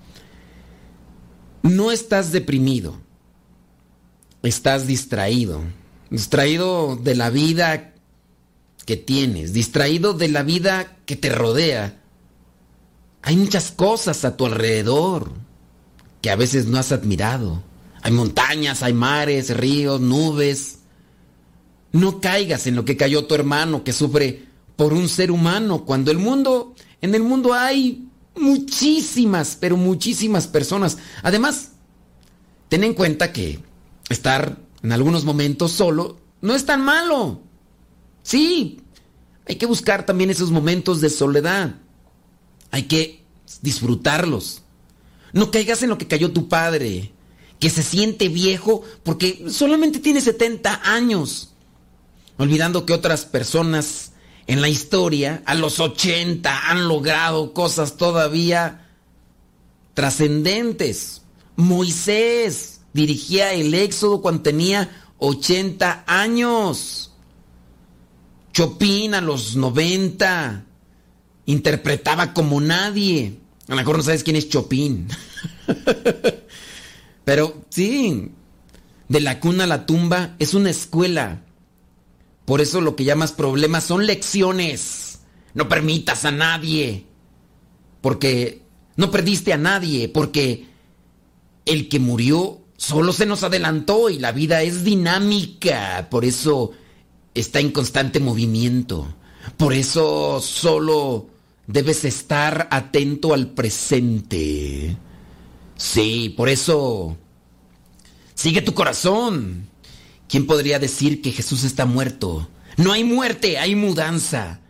No 1.64 1.92
estás 1.92 2.32
deprimido, 2.32 3.00
estás 4.44 4.88
distraído, 4.88 5.62
distraído 6.10 6.96
de 6.96 7.16
la 7.16 7.30
vida 7.30 7.94
que 8.86 8.98
tienes, 8.98 9.54
distraído 9.54 10.14
de 10.14 10.28
la 10.28 10.44
vida 10.44 10.98
que 11.06 11.16
te 11.16 11.30
rodea. 11.30 12.00
Hay 13.22 13.38
muchas 13.38 13.72
cosas 13.72 14.26
a 14.26 14.36
tu 14.36 14.46
alrededor 14.46 15.32
que 16.22 16.32
a 16.32 16.36
veces 16.36 16.66
no 16.66 16.78
has 16.78 16.92
admirado. 16.92 17.64
Hay 18.02 18.12
montañas, 18.12 18.82
hay 18.84 18.94
mares, 18.94 19.56
ríos, 19.56 20.02
nubes. 20.02 20.80
No 21.92 22.20
caigas 22.20 22.68
en 22.68 22.76
lo 22.76 22.86
que 22.86 22.98
cayó 22.98 23.26
tu 23.26 23.36
hermano 23.36 23.84
que 23.84 23.94
sufre 23.94 24.46
por 24.76 24.94
un 24.94 25.10
ser 25.10 25.30
humano, 25.30 25.86
cuando 25.86 26.10
el 26.10 26.18
mundo, 26.18 26.74
en 27.02 27.16
el 27.16 27.24
mundo 27.24 27.54
hay 27.54 28.08
muchísimas, 28.36 29.58
pero 29.60 29.78
muchísimas 29.78 30.48
personas. 30.48 30.98
Además, 31.24 31.72
ten 32.70 32.84
en 32.84 32.94
cuenta 32.94 33.34
que 33.34 33.60
estar 34.10 34.58
en 34.84 34.92
algunos 34.92 35.26
momentos 35.26 35.72
solo 35.72 36.18
no 36.42 36.56
es 36.56 36.66
tan 36.66 36.84
malo. 36.84 37.42
Sí, 38.24 38.82
hay 39.48 39.56
que 39.56 39.66
buscar 39.66 40.06
también 40.06 40.30
esos 40.30 40.52
momentos 40.52 41.02
de 41.02 41.10
soledad. 41.10 41.76
Hay 42.72 42.84
que 42.84 43.24
disfrutarlos. 43.62 44.64
No 45.34 45.52
caigas 45.52 45.84
en 45.84 45.90
lo 45.90 45.98
que 45.98 46.08
cayó 46.08 46.32
tu 46.32 46.50
padre, 46.50 47.12
que 47.60 47.70
se 47.70 47.84
siente 47.84 48.28
viejo 48.30 48.84
porque 49.04 49.46
solamente 49.50 50.00
tiene 50.00 50.22
70 50.22 50.82
años, 50.84 51.54
olvidando 52.38 52.86
que 52.86 52.94
otras 52.94 53.26
personas 53.26 54.11
en 54.52 54.60
la 54.60 54.68
historia 54.68 55.44
a 55.46 55.56
los 55.56 55.80
80 55.80 56.70
han 56.70 56.90
logrado 56.90 57.54
cosas 57.54 57.96
todavía 57.96 58.90
trascendentes. 59.94 61.22
Moisés 61.56 62.82
dirigía 62.92 63.54
el 63.54 63.74
éxodo 63.74 64.22
cuando 64.22 64.42
tenía 64.42 64.90
80 65.20 66.04
años. 66.06 67.14
Chopin 68.52 69.14
a 69.14 69.22
los 69.22 69.56
90 69.56 70.66
interpretaba 71.46 72.34
como 72.34 72.60
nadie. 72.60 73.40
A 73.70 73.72
lo 73.72 73.78
mejor 73.78 73.96
no 73.96 74.04
sabes 74.04 74.22
quién 74.22 74.36
es 74.36 74.50
Chopin. 74.50 75.08
Pero 77.24 77.64
sí, 77.70 78.32
de 79.08 79.22
la 79.22 79.40
cuna 79.40 79.64
a 79.64 79.68
la 79.68 79.86
tumba 79.86 80.36
es 80.40 80.54
una 80.54 80.72
escuela. 80.72 81.42
Por 82.52 82.60
eso 82.60 82.82
lo 82.82 82.98
que 82.98 83.06
llamas 83.06 83.32
problemas 83.32 83.86
son 83.86 84.06
lecciones. 84.06 85.20
No 85.54 85.70
permitas 85.70 86.26
a 86.26 86.32
nadie. 86.32 87.06
Porque 88.02 88.64
no 88.98 89.10
perdiste 89.10 89.54
a 89.54 89.58
nadie. 89.58 90.10
Porque 90.10 90.68
el 91.64 91.88
que 91.88 92.00
murió 92.02 92.60
solo 92.76 93.14
se 93.14 93.26
nos 93.26 93.44
adelantó 93.44 94.10
y 94.10 94.20
la 94.20 94.34
vida 94.34 94.64
es 94.64 94.84
dinámica. 94.84 96.10
Por 96.12 96.26
eso 96.26 96.72
está 97.34 97.62
en 97.62 97.72
constante 97.72 98.20
movimiento. 98.20 99.08
Por 99.56 99.72
eso 99.72 100.42
solo 100.42 101.30
debes 101.68 102.04
estar 102.04 102.68
atento 102.70 103.34
al 103.34 103.52
presente. 103.52 104.98
Sí, 105.78 106.34
por 106.36 106.50
eso 106.50 107.16
sigue 108.36 108.62
tu 108.62 108.74
corazón. 108.74 109.71
¿Quién 110.32 110.48
podría 110.48 110.80
decir 110.80 111.22
que 111.22 111.34
Jesús 111.34 111.66
está 111.66 111.86
muerto? 111.86 112.48
No 112.78 112.94
hay 112.94 113.04
muerte, 113.04 113.58
hay 113.58 113.76
mudanza. 113.76 114.62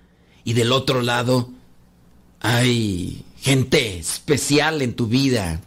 Y 0.43 0.53
del 0.53 0.71
otro 0.71 1.03
lado 1.03 1.51
hay 2.39 3.23
gente 3.37 3.99
especial 3.99 4.81
en 4.81 4.95
tu 4.95 5.05
vida. 5.05 5.61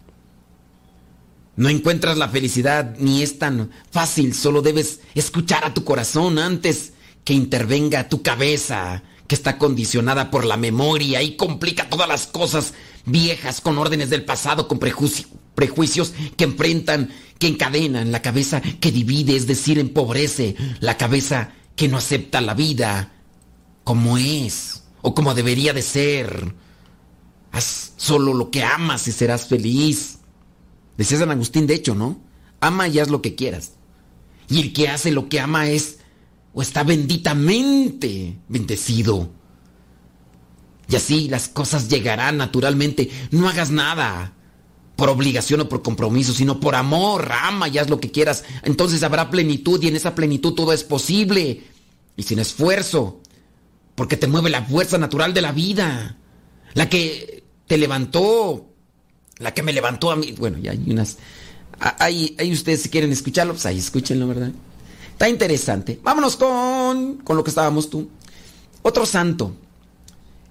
No 1.54 1.68
encuentras 1.68 2.18
la 2.18 2.28
felicidad 2.28 2.96
ni 2.98 3.22
es 3.22 3.38
tan 3.38 3.70
fácil, 3.92 4.34
solo 4.34 4.62
debes 4.62 4.98
escuchar 5.14 5.64
a 5.64 5.74
tu 5.74 5.84
corazón 5.84 6.40
antes 6.40 6.94
que 7.22 7.34
intervenga 7.34 8.08
tu 8.08 8.20
cabeza 8.20 9.04
que 9.28 9.36
está 9.36 9.58
condicionada 9.58 10.32
por 10.32 10.44
la 10.44 10.56
memoria 10.56 11.22
y 11.22 11.36
complica 11.36 11.88
todas 11.88 12.08
las 12.08 12.26
cosas 12.26 12.74
viejas 13.06 13.60
con 13.60 13.78
órdenes 13.78 14.10
del 14.10 14.24
pasado, 14.24 14.66
con 14.66 14.80
prejuicios 14.80 16.14
que 16.36 16.44
enfrentan, 16.44 17.10
que 17.38 17.48
encadenan 17.48 18.12
la 18.12 18.22
cabeza 18.22 18.60
que 18.60 18.92
divide, 18.92 19.36
es 19.36 19.46
decir, 19.46 19.78
empobrece 19.78 20.56
la 20.80 20.96
cabeza 20.96 21.52
que 21.76 21.88
no 21.88 21.96
acepta 21.96 22.40
la 22.40 22.54
vida 22.54 23.12
como 23.82 24.16
es 24.18 24.84
o 25.02 25.14
como 25.14 25.34
debería 25.34 25.72
de 25.72 25.82
ser. 25.82 26.54
Haz 27.52 27.92
solo 27.96 28.34
lo 28.34 28.50
que 28.50 28.64
amas 28.64 29.06
y 29.06 29.12
serás 29.12 29.46
feliz. 29.46 30.18
Decía 30.96 31.18
San 31.18 31.30
Agustín, 31.30 31.66
de 31.66 31.74
hecho, 31.74 31.94
¿no? 31.94 32.20
Ama 32.60 32.88
y 32.88 32.98
haz 32.98 33.08
lo 33.08 33.22
que 33.22 33.34
quieras. 33.34 33.72
Y 34.48 34.60
el 34.60 34.72
que 34.72 34.88
hace 34.88 35.10
lo 35.10 35.28
que 35.28 35.40
ama 35.40 35.68
es 35.68 35.98
o 36.52 36.62
está 36.62 36.84
benditamente 36.84 38.38
bendecido. 38.48 39.30
Y 40.88 40.96
así 40.96 41.28
las 41.28 41.48
cosas 41.48 41.88
llegarán 41.88 42.36
naturalmente. 42.36 43.10
No 43.30 43.48
hagas 43.48 43.70
nada 43.70 44.34
por 44.96 45.08
obligación 45.08 45.60
o 45.60 45.68
por 45.68 45.82
compromiso, 45.82 46.32
sino 46.32 46.60
por 46.60 46.74
amor. 46.74 47.30
Ama 47.32 47.68
y 47.68 47.78
haz 47.78 47.90
lo 47.90 48.00
que 48.00 48.10
quieras. 48.10 48.44
Entonces 48.62 49.02
habrá 49.02 49.30
plenitud 49.30 49.82
y 49.82 49.88
en 49.88 49.96
esa 49.96 50.14
plenitud 50.14 50.54
todo 50.54 50.72
es 50.72 50.84
posible. 50.84 51.64
Y 52.16 52.22
sin 52.22 52.38
esfuerzo. 52.38 53.20
Porque 53.94 54.16
te 54.16 54.26
mueve 54.26 54.50
la 54.50 54.64
fuerza 54.64 54.98
natural 54.98 55.34
de 55.34 55.42
la 55.42 55.52
vida. 55.52 56.16
La 56.74 56.88
que 56.88 57.42
te 57.66 57.76
levantó. 57.76 58.68
La 59.38 59.52
que 59.52 59.62
me 59.62 59.72
levantó 59.72 60.10
a 60.10 60.16
mí. 60.16 60.32
Bueno, 60.38 60.58
ya 60.58 60.72
hay 60.72 60.84
unas... 60.90 61.18
Ahí, 61.98 62.36
ahí 62.38 62.52
ustedes 62.52 62.82
si 62.82 62.88
quieren 62.88 63.10
escucharlo, 63.10 63.52
pues 63.52 63.66
ahí 63.66 63.78
escúchenlo, 63.78 64.28
¿verdad? 64.28 64.52
Está 65.10 65.28
interesante. 65.28 65.98
Vámonos 66.02 66.36
con, 66.36 67.16
con 67.16 67.36
lo 67.36 67.42
que 67.42 67.50
estábamos 67.50 67.90
tú. 67.90 68.08
Otro 68.82 69.06
santo. 69.06 69.56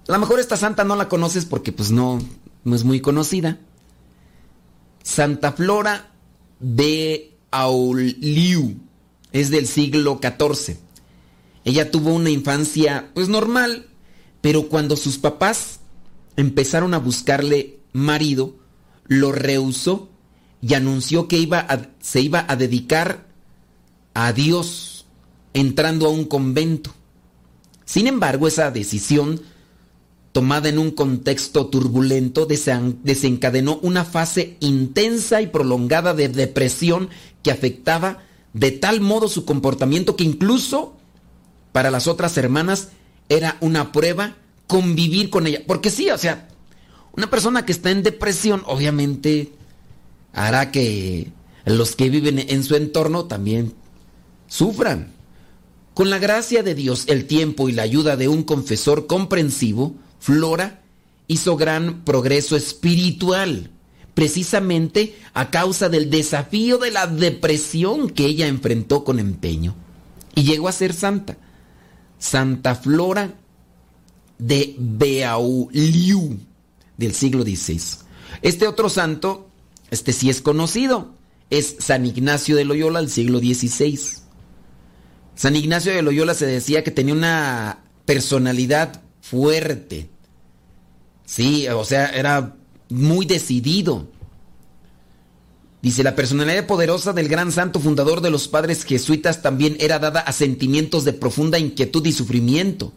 A 0.06 0.12
lo 0.12 0.18
mejor 0.18 0.38
esta 0.38 0.58
santa 0.58 0.84
no 0.84 0.96
la 0.96 1.08
conoces 1.08 1.46
porque 1.46 1.72
pues 1.72 1.90
no, 1.90 2.18
no 2.64 2.76
es 2.76 2.84
muy 2.84 3.00
conocida. 3.00 3.58
Santa 5.04 5.52
Flora 5.52 6.10
de 6.58 7.36
Auliu. 7.52 8.80
Es 9.30 9.50
del 9.50 9.68
siglo 9.68 10.18
XIV. 10.20 10.76
Ella 11.64 11.90
tuvo 11.90 12.12
una 12.14 12.30
infancia 12.30 13.10
pues 13.14 13.28
normal, 13.28 13.86
pero 14.40 14.68
cuando 14.68 14.96
sus 14.96 15.18
papás 15.18 15.80
empezaron 16.36 16.94
a 16.94 16.98
buscarle 16.98 17.78
marido, 17.92 18.56
lo 19.06 19.30
rehusó 19.30 20.08
y 20.60 20.74
anunció 20.74 21.28
que 21.28 21.38
iba 21.38 21.66
se 22.00 22.20
iba 22.20 22.44
a 22.48 22.56
dedicar 22.56 23.26
a 24.14 24.32
Dios 24.32 25.06
entrando 25.52 26.06
a 26.06 26.10
un 26.10 26.24
convento. 26.24 26.94
Sin 27.84 28.06
embargo, 28.06 28.48
esa 28.48 28.70
decisión, 28.70 29.42
tomada 30.34 30.68
en 30.68 30.80
un 30.80 30.90
contexto 30.90 31.66
turbulento, 31.66 32.44
desencadenó 32.44 33.78
una 33.82 34.04
fase 34.04 34.56
intensa 34.58 35.40
y 35.40 35.46
prolongada 35.46 36.12
de 36.12 36.28
depresión 36.28 37.08
que 37.44 37.52
afectaba 37.52 38.18
de 38.52 38.72
tal 38.72 39.00
modo 39.00 39.28
su 39.28 39.44
comportamiento 39.44 40.16
que 40.16 40.24
incluso 40.24 40.96
para 41.70 41.92
las 41.92 42.08
otras 42.08 42.36
hermanas 42.36 42.88
era 43.28 43.58
una 43.60 43.92
prueba 43.92 44.34
convivir 44.66 45.30
con 45.30 45.46
ella. 45.46 45.62
Porque 45.68 45.88
sí, 45.88 46.10
o 46.10 46.18
sea, 46.18 46.48
una 47.12 47.30
persona 47.30 47.64
que 47.64 47.70
está 47.70 47.92
en 47.92 48.02
depresión 48.02 48.64
obviamente 48.66 49.52
hará 50.32 50.72
que 50.72 51.30
los 51.64 51.94
que 51.94 52.10
viven 52.10 52.40
en 52.40 52.64
su 52.64 52.74
entorno 52.74 53.26
también 53.26 53.72
sufran. 54.48 55.12
Con 55.94 56.10
la 56.10 56.18
gracia 56.18 56.64
de 56.64 56.74
Dios, 56.74 57.04
el 57.06 57.28
tiempo 57.28 57.68
y 57.68 57.72
la 57.72 57.82
ayuda 57.82 58.16
de 58.16 58.26
un 58.26 58.42
confesor 58.42 59.06
comprensivo, 59.06 59.94
Flora 60.24 60.80
hizo 61.26 61.54
gran 61.58 62.02
progreso 62.02 62.56
espiritual, 62.56 63.70
precisamente 64.14 65.18
a 65.34 65.50
causa 65.50 65.90
del 65.90 66.08
desafío 66.08 66.78
de 66.78 66.90
la 66.90 67.06
depresión 67.06 68.08
que 68.08 68.24
ella 68.24 68.46
enfrentó 68.46 69.04
con 69.04 69.18
empeño. 69.18 69.74
Y 70.34 70.44
llegó 70.44 70.68
a 70.68 70.72
ser 70.72 70.94
santa. 70.94 71.36
Santa 72.18 72.74
Flora 72.74 73.34
de 74.38 74.74
Beaulieu 74.78 76.38
del 76.96 77.12
siglo 77.12 77.42
XVI. 77.42 77.82
Este 78.40 78.66
otro 78.66 78.88
santo, 78.88 79.50
este 79.90 80.14
sí 80.14 80.30
es 80.30 80.40
conocido, 80.40 81.12
es 81.50 81.76
San 81.80 82.06
Ignacio 82.06 82.56
de 82.56 82.64
Loyola 82.64 83.00
del 83.00 83.10
siglo 83.10 83.40
XVI. 83.40 84.00
San 85.34 85.54
Ignacio 85.54 85.92
de 85.92 86.00
Loyola 86.00 86.32
se 86.32 86.46
decía 86.46 86.82
que 86.82 86.90
tenía 86.90 87.12
una 87.12 87.84
personalidad 88.06 89.02
fuerte. 89.20 90.13
Sí, 91.24 91.66
o 91.68 91.84
sea, 91.84 92.08
era 92.08 92.56
muy 92.88 93.26
decidido. 93.26 94.06
Dice, 95.82 96.02
la 96.02 96.16
personalidad 96.16 96.66
poderosa 96.66 97.12
del 97.12 97.28
gran 97.28 97.52
santo 97.52 97.80
fundador 97.80 98.20
de 98.20 98.30
los 98.30 98.48
padres 98.48 98.84
jesuitas 98.84 99.42
también 99.42 99.76
era 99.80 99.98
dada 99.98 100.20
a 100.20 100.32
sentimientos 100.32 101.04
de 101.04 101.12
profunda 101.12 101.58
inquietud 101.58 102.04
y 102.06 102.12
sufrimiento. 102.12 102.92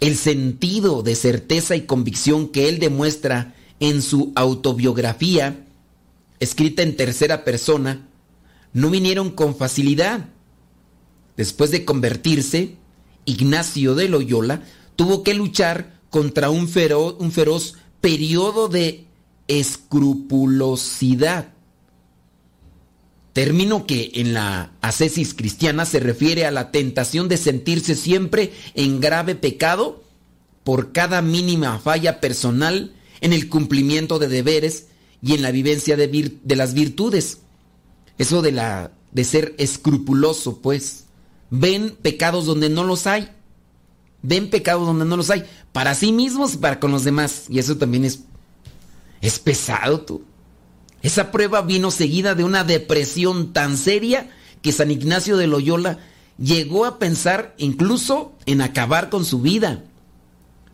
El 0.00 0.16
sentido 0.16 1.02
de 1.02 1.16
certeza 1.16 1.74
y 1.74 1.82
convicción 1.82 2.48
que 2.48 2.68
él 2.68 2.78
demuestra 2.78 3.54
en 3.80 4.02
su 4.02 4.32
autobiografía, 4.36 5.66
escrita 6.38 6.82
en 6.82 6.96
tercera 6.96 7.44
persona, 7.44 8.06
no 8.72 8.90
vinieron 8.90 9.30
con 9.30 9.56
facilidad 9.56 10.28
después 11.38 11.70
de 11.70 11.86
convertirse, 11.86 12.74
Ignacio 13.24 13.94
de 13.94 14.08
Loyola 14.08 14.62
tuvo 14.96 15.22
que 15.22 15.34
luchar 15.34 15.97
contra 16.10 16.50
un 16.50 16.68
feroz, 16.68 17.16
un 17.18 17.32
feroz 17.32 17.76
periodo 18.00 18.68
de 18.68 19.06
escrupulosidad. 19.48 21.48
Término 23.32 23.86
que 23.86 24.12
en 24.14 24.34
la 24.34 24.72
ascesis 24.80 25.34
cristiana 25.34 25.84
se 25.84 26.00
refiere 26.00 26.46
a 26.46 26.50
la 26.50 26.70
tentación 26.70 27.28
de 27.28 27.36
sentirse 27.36 27.94
siempre 27.94 28.52
en 28.74 29.00
grave 29.00 29.34
pecado 29.34 30.02
por 30.64 30.92
cada 30.92 31.22
mínima 31.22 31.78
falla 31.78 32.20
personal 32.20 32.94
en 33.20 33.32
el 33.32 33.48
cumplimiento 33.48 34.18
de 34.18 34.28
deberes 34.28 34.86
y 35.22 35.34
en 35.34 35.42
la 35.42 35.50
vivencia 35.50 35.96
de, 35.96 36.38
de 36.42 36.56
las 36.56 36.74
virtudes. 36.74 37.38
Eso 38.18 38.42
de 38.42 38.52
la 38.52 38.92
de 39.12 39.24
ser 39.24 39.54
escrupuloso, 39.58 40.58
pues 40.58 41.04
ven 41.50 41.96
pecados 42.02 42.46
donde 42.46 42.68
no 42.68 42.84
los 42.84 43.06
hay. 43.06 43.30
Ven 44.22 44.50
pecados 44.50 44.86
donde 44.86 45.04
no 45.04 45.16
los 45.16 45.30
hay. 45.30 45.44
Para 45.72 45.94
sí 45.94 46.12
mismos 46.12 46.54
y 46.54 46.58
para 46.58 46.80
con 46.80 46.90
los 46.90 47.04
demás. 47.04 47.44
Y 47.48 47.58
eso 47.58 47.76
también 47.76 48.04
es, 48.04 48.20
es 49.20 49.38
pesado, 49.38 50.00
tú. 50.00 50.22
Esa 51.02 51.30
prueba 51.30 51.62
vino 51.62 51.90
seguida 51.90 52.34
de 52.34 52.44
una 52.44 52.64
depresión 52.64 53.52
tan 53.52 53.76
seria 53.76 54.30
que 54.62 54.72
San 54.72 54.90
Ignacio 54.90 55.36
de 55.36 55.46
Loyola 55.46 55.98
llegó 56.38 56.84
a 56.84 56.98
pensar 56.98 57.54
incluso 57.58 58.32
en 58.46 58.62
acabar 58.62 59.10
con 59.10 59.24
su 59.24 59.40
vida. 59.40 59.84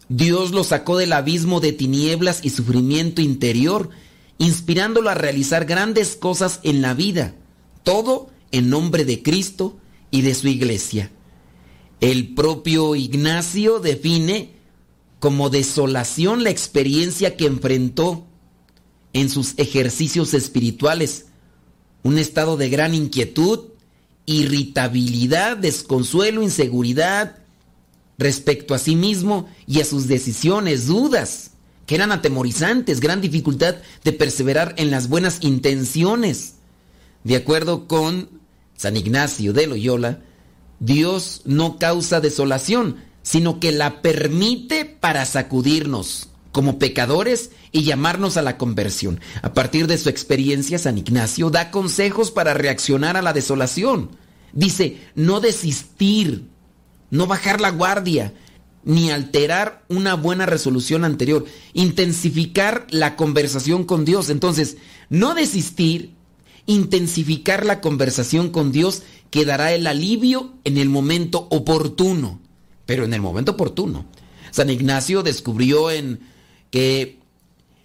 Dios 0.08 0.52
lo 0.52 0.64
sacó 0.64 0.96
del 0.96 1.12
abismo 1.12 1.60
de 1.60 1.72
tinieblas 1.72 2.40
y 2.42 2.50
sufrimiento 2.50 3.22
interior, 3.22 3.90
inspirándolo 4.38 5.10
a 5.10 5.14
realizar 5.14 5.64
grandes 5.64 6.16
cosas 6.16 6.60
en 6.62 6.82
la 6.82 6.94
vida, 6.94 7.34
todo 7.82 8.30
en 8.52 8.70
nombre 8.70 9.04
de 9.04 9.22
Cristo 9.22 9.78
y 10.10 10.22
de 10.22 10.34
su 10.34 10.48
iglesia. 10.48 11.10
El 12.00 12.34
propio 12.34 12.94
Ignacio 12.94 13.80
define 13.80 14.52
como 15.20 15.48
desolación 15.48 16.44
la 16.44 16.50
experiencia 16.50 17.36
que 17.36 17.46
enfrentó 17.46 18.26
en 19.12 19.30
sus 19.30 19.54
ejercicios 19.56 20.34
espirituales, 20.34 21.26
un 22.02 22.18
estado 22.18 22.56
de 22.56 22.68
gran 22.68 22.94
inquietud, 22.94 23.60
irritabilidad, 24.26 25.56
desconsuelo, 25.56 26.42
inseguridad 26.42 27.38
respecto 28.18 28.74
a 28.74 28.78
sí 28.78 28.96
mismo 28.96 29.48
y 29.66 29.80
a 29.80 29.84
sus 29.84 30.08
decisiones, 30.08 30.86
dudas 30.86 31.52
que 31.86 31.94
eran 31.94 32.12
atemorizantes, 32.12 33.00
gran 33.00 33.20
dificultad 33.20 33.76
de 34.04 34.12
perseverar 34.12 34.74
en 34.78 34.90
las 34.90 35.08
buenas 35.08 35.38
intenciones. 35.42 36.54
De 37.24 37.36
acuerdo 37.36 37.86
con 37.86 38.28
San 38.76 38.96
Ignacio 38.96 39.52
de 39.52 39.66
Loyola, 39.66 40.20
Dios 40.80 41.42
no 41.44 41.78
causa 41.78 42.20
desolación, 42.20 42.96
sino 43.22 43.58
que 43.60 43.72
la 43.72 44.02
permite 44.02 44.84
para 44.84 45.24
sacudirnos 45.24 46.28
como 46.52 46.78
pecadores 46.78 47.50
y 47.72 47.82
llamarnos 47.82 48.36
a 48.36 48.42
la 48.42 48.58
conversión. 48.58 49.20
A 49.42 49.54
partir 49.54 49.88
de 49.88 49.98
su 49.98 50.08
experiencia, 50.08 50.78
San 50.78 50.98
Ignacio 50.98 51.50
da 51.50 51.72
consejos 51.72 52.30
para 52.30 52.54
reaccionar 52.54 53.16
a 53.16 53.22
la 53.22 53.32
desolación. 53.32 54.10
Dice, 54.52 55.00
no 55.16 55.40
desistir, 55.40 56.46
no 57.10 57.26
bajar 57.26 57.60
la 57.60 57.70
guardia, 57.70 58.34
ni 58.84 59.10
alterar 59.10 59.82
una 59.88 60.14
buena 60.14 60.46
resolución 60.46 61.04
anterior, 61.04 61.44
intensificar 61.72 62.86
la 62.90 63.16
conversación 63.16 63.84
con 63.84 64.04
Dios. 64.04 64.30
Entonces, 64.30 64.76
no 65.08 65.34
desistir 65.34 66.14
intensificar 66.66 67.64
la 67.64 67.80
conversación 67.80 68.50
con 68.50 68.72
Dios 68.72 69.02
que 69.30 69.44
dará 69.44 69.72
el 69.72 69.86
alivio 69.86 70.54
en 70.64 70.78
el 70.78 70.88
momento 70.88 71.46
oportuno, 71.50 72.40
pero 72.86 73.04
en 73.04 73.14
el 73.14 73.20
momento 73.20 73.52
oportuno. 73.52 74.06
San 74.50 74.70
Ignacio 74.70 75.22
descubrió 75.22 75.90
en 75.90 76.20
que 76.70 77.18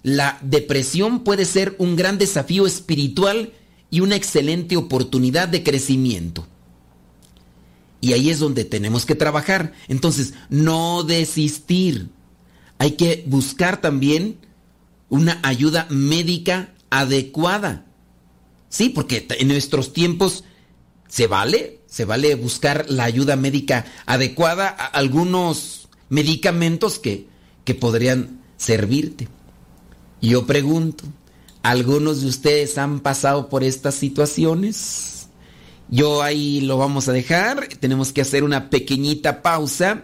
la 0.04 0.40
depresión 0.42 1.24
puede 1.24 1.46
ser 1.46 1.76
un 1.80 1.96
gran 1.96 2.18
desafío 2.18 2.66
espiritual 2.66 3.54
y 3.92 4.02
una 4.02 4.16
excelente 4.16 4.78
oportunidad 4.78 5.48
de 5.48 5.64
crecimiento. 5.64 6.48
Y 8.02 8.14
ahí 8.14 8.30
es 8.30 8.40
donde 8.40 8.64
tenemos 8.64 9.06
que 9.06 9.16
trabajar. 9.16 9.74
Entonces, 9.88 10.34
no 10.50 11.04
desistir. 11.04 12.10
Hay 12.78 12.92
que 12.92 13.24
buscar 13.28 13.82
también 13.82 14.38
una 15.10 15.40
ayuda 15.44 15.88
médica 15.90 16.74
adecuada. 16.90 17.86
Sí, 18.70 18.90
porque 18.90 19.26
en 19.30 19.48
nuestros 19.48 19.94
tiempos 19.94 20.44
se 21.08 21.26
vale, 21.28 21.82
se 21.88 22.06
vale 22.06 22.36
buscar 22.36 22.86
la 22.88 23.04
ayuda 23.04 23.36
médica 23.36 23.86
adecuada 24.06 24.70
a 24.70 24.86
algunos 24.86 25.90
medicamentos 26.08 27.00
que, 27.00 27.28
que 27.66 27.74
podrían 27.74 28.42
servirte. 28.58 29.28
Yo 30.22 30.46
pregunto, 30.46 31.04
¿algunos 31.64 32.22
de 32.22 32.28
ustedes 32.28 32.78
han 32.78 33.00
pasado 33.00 33.50
por 33.50 33.64
estas 33.64 33.96
situaciones? 33.96 35.30
Yo 35.90 36.22
ahí 36.22 36.62
lo 36.62 36.78
vamos 36.78 37.08
a 37.08 37.14
dejar, 37.14 37.68
tenemos 37.80 38.14
que 38.14 38.22
hacer 38.22 38.44
una 38.44 38.70
pequeñita 38.70 39.42
pausa 39.42 40.04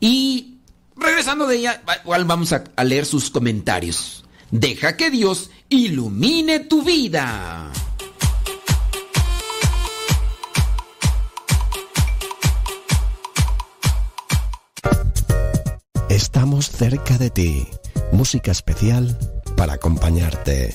y 0.00 0.58
regresando 0.96 1.46
de 1.46 1.56
ella, 1.58 1.82
igual 2.02 2.24
vamos 2.24 2.52
a 2.52 2.84
leer 2.84 3.06
sus 3.06 3.30
comentarios. 3.30 4.24
Deja 4.50 4.96
que 4.96 5.10
Dios 5.10 5.50
ilumine 5.74 6.60
tu 6.60 6.82
vida. 6.82 7.70
Estamos 16.08 16.70
cerca 16.70 17.18
de 17.18 17.30
ti. 17.30 17.66
Música 18.12 18.52
especial 18.52 19.18
para 19.56 19.74
acompañarte. 19.74 20.74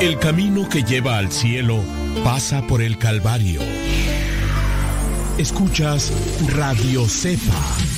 El 0.00 0.18
camino 0.18 0.68
que 0.68 0.82
lleva 0.82 1.18
al 1.18 1.30
cielo 1.30 1.80
pasa 2.24 2.66
por 2.66 2.82
el 2.82 2.98
Calvario. 2.98 3.60
Escuchas 5.38 6.12
Radio 6.48 7.08
Cepa. 7.08 7.97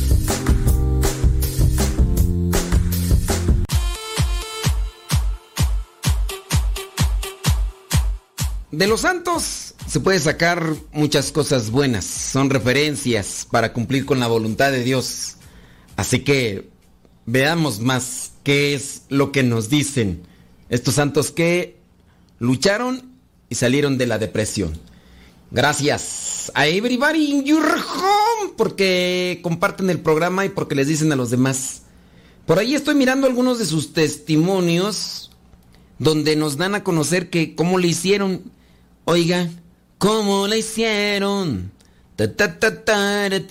De 8.71 8.87
los 8.87 9.01
santos 9.01 9.73
se 9.85 9.99
puede 9.99 10.19
sacar 10.21 10.73
muchas 10.93 11.33
cosas 11.33 11.71
buenas, 11.71 12.05
son 12.05 12.49
referencias 12.49 13.45
para 13.51 13.73
cumplir 13.73 14.05
con 14.05 14.21
la 14.21 14.27
voluntad 14.27 14.71
de 14.71 14.81
Dios. 14.81 15.35
Así 15.97 16.19
que 16.21 16.69
veamos 17.25 17.81
más 17.81 18.31
qué 18.43 18.73
es 18.73 19.01
lo 19.09 19.33
que 19.33 19.43
nos 19.43 19.69
dicen 19.69 20.23
estos 20.69 20.95
santos 20.95 21.31
que 21.31 21.81
lucharon 22.39 23.11
y 23.49 23.55
salieron 23.55 23.97
de 23.97 24.07
la 24.07 24.17
depresión. 24.17 24.79
Gracias 25.51 26.49
a 26.55 26.65
everybody 26.65 27.25
in 27.25 27.43
your 27.43 27.65
home 27.65 28.53
porque 28.55 29.41
comparten 29.43 29.89
el 29.89 29.99
programa 29.99 30.45
y 30.45 30.49
porque 30.49 30.75
les 30.75 30.87
dicen 30.87 31.11
a 31.11 31.17
los 31.17 31.29
demás. 31.29 31.81
Por 32.45 32.57
ahí 32.57 32.73
estoy 32.73 32.95
mirando 32.95 33.27
algunos 33.27 33.59
de 33.59 33.65
sus 33.65 33.91
testimonios 33.91 35.29
donde 35.99 36.37
nos 36.37 36.55
dan 36.55 36.73
a 36.73 36.85
conocer 36.85 37.29
que 37.29 37.53
cómo 37.53 37.77
le 37.77 37.89
hicieron 37.89 38.49
Oiga, 39.05 39.49
¿cómo 39.97 40.47
le 40.47 40.59
hicieron? 40.59 41.71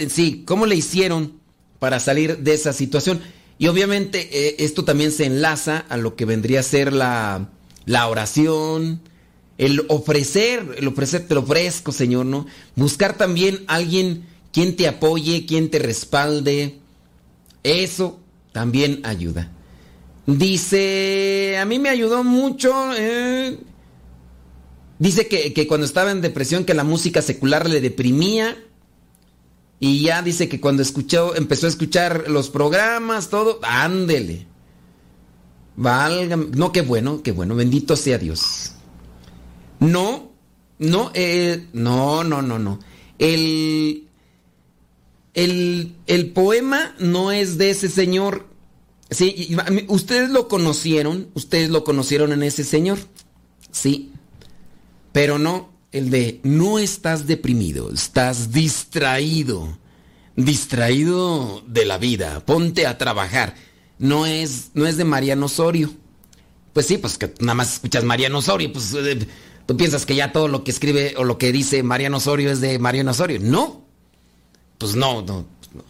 sí, 0.08 0.44
¿cómo 0.46 0.64
le 0.64 0.76
hicieron 0.76 1.40
para 1.80 1.98
salir 1.98 2.38
de 2.38 2.54
esa 2.54 2.72
situación? 2.72 3.20
Y 3.58 3.66
obviamente 3.66 4.28
eh, 4.32 4.56
esto 4.60 4.84
también 4.84 5.10
se 5.10 5.26
enlaza 5.26 5.84
a 5.88 5.96
lo 5.96 6.14
que 6.14 6.24
vendría 6.24 6.60
a 6.60 6.62
ser 6.62 6.92
la, 6.92 7.50
la 7.84 8.06
oración, 8.06 9.02
el 9.58 9.84
ofrecer, 9.88 10.76
el 10.78 10.88
ofrecer, 10.88 11.26
te 11.26 11.34
lo 11.34 11.40
ofrezco, 11.40 11.92
Señor, 11.92 12.26
¿no? 12.26 12.46
Buscar 12.76 13.18
también 13.18 13.64
alguien 13.66 14.26
quien 14.52 14.76
te 14.76 14.88
apoye, 14.88 15.46
quien 15.46 15.68
te 15.68 15.78
respalde. 15.80 16.78
Eso 17.62 18.20
también 18.52 19.00
ayuda. 19.02 19.50
Dice, 20.26 21.58
a 21.60 21.64
mí 21.64 21.78
me 21.78 21.88
ayudó 21.88 22.24
mucho. 22.24 22.72
Eh, 22.96 23.58
Dice 25.00 25.28
que, 25.28 25.66
cuando 25.66 25.86
estaba 25.86 26.10
en 26.10 26.20
depresión 26.20 26.66
que 26.66 26.74
la 26.74 26.84
música 26.84 27.22
secular 27.22 27.70
le 27.70 27.80
deprimía. 27.80 28.62
Y 29.80 30.02
ya 30.02 30.20
dice 30.20 30.46
que 30.46 30.60
cuando 30.60 30.82
escuchó, 30.82 31.34
empezó 31.34 31.64
a 31.64 31.70
escuchar 31.70 32.28
los 32.28 32.50
programas, 32.50 33.30
todo, 33.30 33.60
ándele. 33.62 34.46
Valga, 35.74 36.36
no, 36.36 36.70
qué 36.70 36.82
bueno, 36.82 37.22
qué 37.22 37.32
bueno, 37.32 37.54
bendito 37.54 37.96
sea 37.96 38.18
Dios. 38.18 38.72
No, 39.78 40.32
no, 40.78 41.10
eh, 41.14 41.66
no, 41.72 42.22
no, 42.22 42.42
no, 42.42 42.58
no. 42.58 42.78
El, 43.18 44.06
el, 45.32 45.96
el 46.06 46.30
poema 46.32 46.94
no 46.98 47.32
es 47.32 47.56
de 47.56 47.70
ese 47.70 47.88
señor. 47.88 48.48
Sí, 49.10 49.56
ustedes 49.88 50.28
lo 50.28 50.46
conocieron, 50.46 51.30
ustedes 51.32 51.70
lo 51.70 51.84
conocieron 51.84 52.32
en 52.32 52.42
ese 52.42 52.64
señor. 52.64 52.98
Sí. 53.70 54.12
Pero 55.12 55.38
no 55.38 55.70
el 55.92 56.10
de 56.10 56.40
no 56.44 56.78
estás 56.78 57.26
deprimido, 57.26 57.92
estás 57.92 58.52
distraído. 58.52 59.78
Distraído 60.36 61.62
de 61.66 61.84
la 61.84 61.98
vida, 61.98 62.40
ponte 62.46 62.86
a 62.86 62.96
trabajar. 62.96 63.54
No 63.98 64.26
es, 64.26 64.70
no 64.74 64.86
es 64.86 64.96
de 64.96 65.04
Mariano 65.04 65.46
Osorio. 65.46 65.90
Pues 66.72 66.86
sí, 66.86 66.98
pues 66.98 67.18
que 67.18 67.34
nada 67.40 67.54
más 67.54 67.74
escuchas 67.74 68.04
Mariano 68.04 68.38
Osorio, 68.38 68.72
pues 68.72 68.94
eh, 68.94 69.26
tú 69.66 69.76
piensas 69.76 70.06
que 70.06 70.14
ya 70.14 70.32
todo 70.32 70.48
lo 70.48 70.62
que 70.64 70.70
escribe 70.70 71.14
o 71.16 71.24
lo 71.24 71.36
que 71.36 71.52
dice 71.52 71.82
Mariano 71.82 72.18
Osorio 72.18 72.50
es 72.50 72.60
de 72.60 72.78
Mariano 72.78 73.10
Osorio. 73.10 73.38
No. 73.42 73.84
Pues 74.78 74.94
no, 74.94 75.20
no, 75.22 75.44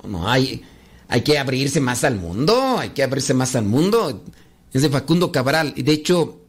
no, 0.08 0.28
hay, 0.28 0.64
hay 1.06 1.20
que 1.20 1.38
abrirse 1.38 1.80
más 1.80 2.02
al 2.02 2.16
mundo, 2.16 2.78
hay 2.78 2.90
que 2.90 3.04
abrirse 3.04 3.34
más 3.34 3.54
al 3.54 3.66
mundo. 3.66 4.24
Es 4.72 4.82
de 4.82 4.88
Facundo 4.88 5.30
Cabral. 5.30 5.74
Y 5.76 5.82
de 5.82 5.92
hecho, 5.92 6.39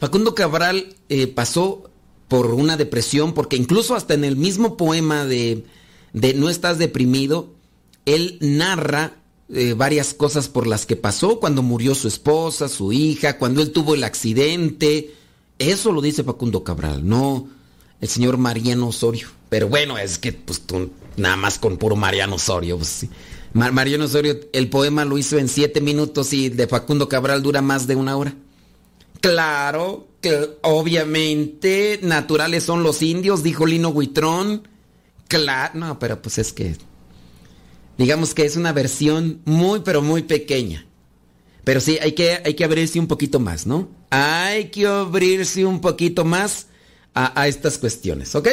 Facundo 0.00 0.34
Cabral 0.34 0.96
eh, 1.10 1.26
pasó 1.26 1.90
por 2.26 2.46
una 2.46 2.78
depresión, 2.78 3.34
porque 3.34 3.56
incluso 3.56 3.94
hasta 3.94 4.14
en 4.14 4.24
el 4.24 4.36
mismo 4.36 4.76
poema 4.76 5.26
de, 5.26 5.64
No 6.12 6.48
estás 6.48 6.78
deprimido, 6.78 7.50
él 8.06 8.38
narra 8.40 9.18
eh, 9.50 9.74
varias 9.74 10.14
cosas 10.14 10.48
por 10.48 10.66
las 10.66 10.86
que 10.86 10.96
pasó, 10.96 11.38
cuando 11.38 11.62
murió 11.62 11.94
su 11.94 12.08
esposa, 12.08 12.68
su 12.68 12.92
hija, 12.92 13.36
cuando 13.36 13.60
él 13.60 13.72
tuvo 13.72 13.94
el 13.94 14.04
accidente. 14.04 15.14
Eso 15.58 15.92
lo 15.92 16.00
dice 16.00 16.24
Facundo 16.24 16.64
Cabral, 16.64 17.06
no 17.06 17.48
el 18.00 18.08
señor 18.08 18.38
Mariano 18.38 18.88
Osorio. 18.88 19.28
Pero 19.50 19.68
bueno, 19.68 19.98
es 19.98 20.18
que 20.18 20.32
pues 20.32 20.60
tú 20.62 20.90
nada 21.18 21.36
más 21.36 21.58
con 21.58 21.76
puro 21.76 21.96
Mariano 21.96 22.36
Osorio. 22.36 22.78
Pues, 22.78 23.06
Mariano 23.52 24.06
Osorio, 24.06 24.40
el 24.54 24.70
poema 24.70 25.04
lo 25.04 25.18
hizo 25.18 25.36
en 25.36 25.48
siete 25.48 25.82
minutos 25.82 26.32
y 26.32 26.48
de 26.48 26.66
Facundo 26.66 27.08
Cabral 27.08 27.42
dura 27.42 27.60
más 27.60 27.86
de 27.86 27.96
una 27.96 28.16
hora. 28.16 28.34
Claro, 29.20 30.08
que 30.20 30.58
obviamente 30.62 32.00
naturales 32.02 32.64
son 32.64 32.82
los 32.82 33.02
indios, 33.02 33.42
dijo 33.42 33.66
Lino 33.66 33.90
Huitrón. 33.90 34.68
Claro, 35.28 35.78
no, 35.78 35.98
pero 35.98 36.20
pues 36.20 36.38
es 36.38 36.52
que 36.52 36.76
digamos 37.98 38.34
que 38.34 38.46
es 38.46 38.56
una 38.56 38.72
versión 38.72 39.40
muy 39.44 39.80
pero 39.80 40.02
muy 40.02 40.22
pequeña. 40.22 40.86
Pero 41.64 41.80
sí, 41.80 41.98
hay 42.00 42.12
que, 42.12 42.40
hay 42.44 42.54
que 42.54 42.64
abrirse 42.64 42.98
un 42.98 43.06
poquito 43.06 43.38
más, 43.38 43.66
¿no? 43.66 43.90
Hay 44.08 44.70
que 44.70 44.86
abrirse 44.86 45.66
un 45.66 45.80
poquito 45.80 46.24
más 46.24 46.68
a, 47.14 47.38
a 47.40 47.46
estas 47.48 47.76
cuestiones, 47.76 48.34
¿ok? 48.34 48.48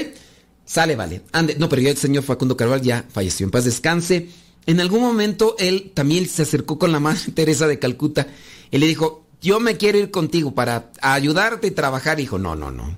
Sale, 0.65 0.97
vale. 0.97 1.22
Ande. 1.32 1.55
No, 1.55 1.70
pero 1.70 1.82
ya 1.82 1.91
el 1.91 1.97
señor 1.97 2.24
Facundo 2.24 2.57
Carval 2.57 2.82
ya 2.82 3.05
falleció. 3.09 3.45
En 3.45 3.51
paz 3.51 3.63
descanse. 3.63 4.28
En 4.65 4.82
algún 4.82 4.99
momento 4.99 5.55
él 5.57 5.91
también 5.93 6.28
se 6.28 6.41
acercó 6.41 6.78
con 6.78 6.91
la 6.91 6.99
madre 6.99 7.32
Teresa 7.34 7.68
de 7.68 7.80
Calcuta 7.80 8.28
y 8.70 8.78
le 8.78 8.86
dijo, 8.86 9.26
yo 9.41 9.59
me 9.59 9.77
quiero 9.77 9.97
ir 9.97 10.11
contigo 10.11 10.53
para 10.53 10.91
ayudarte 11.01 11.67
y 11.67 11.71
trabajar. 11.71 12.17
dijo, 12.17 12.38
no, 12.38 12.55
no, 12.55 12.71
no. 12.71 12.95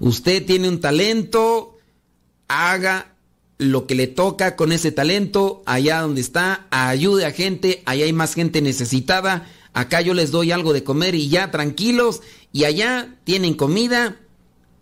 Usted 0.00 0.44
tiene 0.44 0.68
un 0.68 0.80
talento, 0.80 1.78
haga 2.48 3.16
lo 3.58 3.86
que 3.86 3.94
le 3.94 4.06
toca 4.06 4.56
con 4.56 4.72
ese 4.72 4.92
talento 4.92 5.62
allá 5.66 6.00
donde 6.00 6.20
está, 6.20 6.66
ayude 6.70 7.24
a 7.24 7.32
gente, 7.32 7.82
allá 7.86 8.04
hay 8.04 8.12
más 8.12 8.34
gente 8.34 8.60
necesitada, 8.60 9.48
acá 9.72 10.00
yo 10.02 10.12
les 10.14 10.30
doy 10.30 10.52
algo 10.52 10.72
de 10.72 10.84
comer 10.84 11.14
y 11.14 11.28
ya 11.28 11.50
tranquilos, 11.50 12.20
y 12.52 12.64
allá 12.64 13.14
tienen 13.24 13.54
comida, 13.54 14.16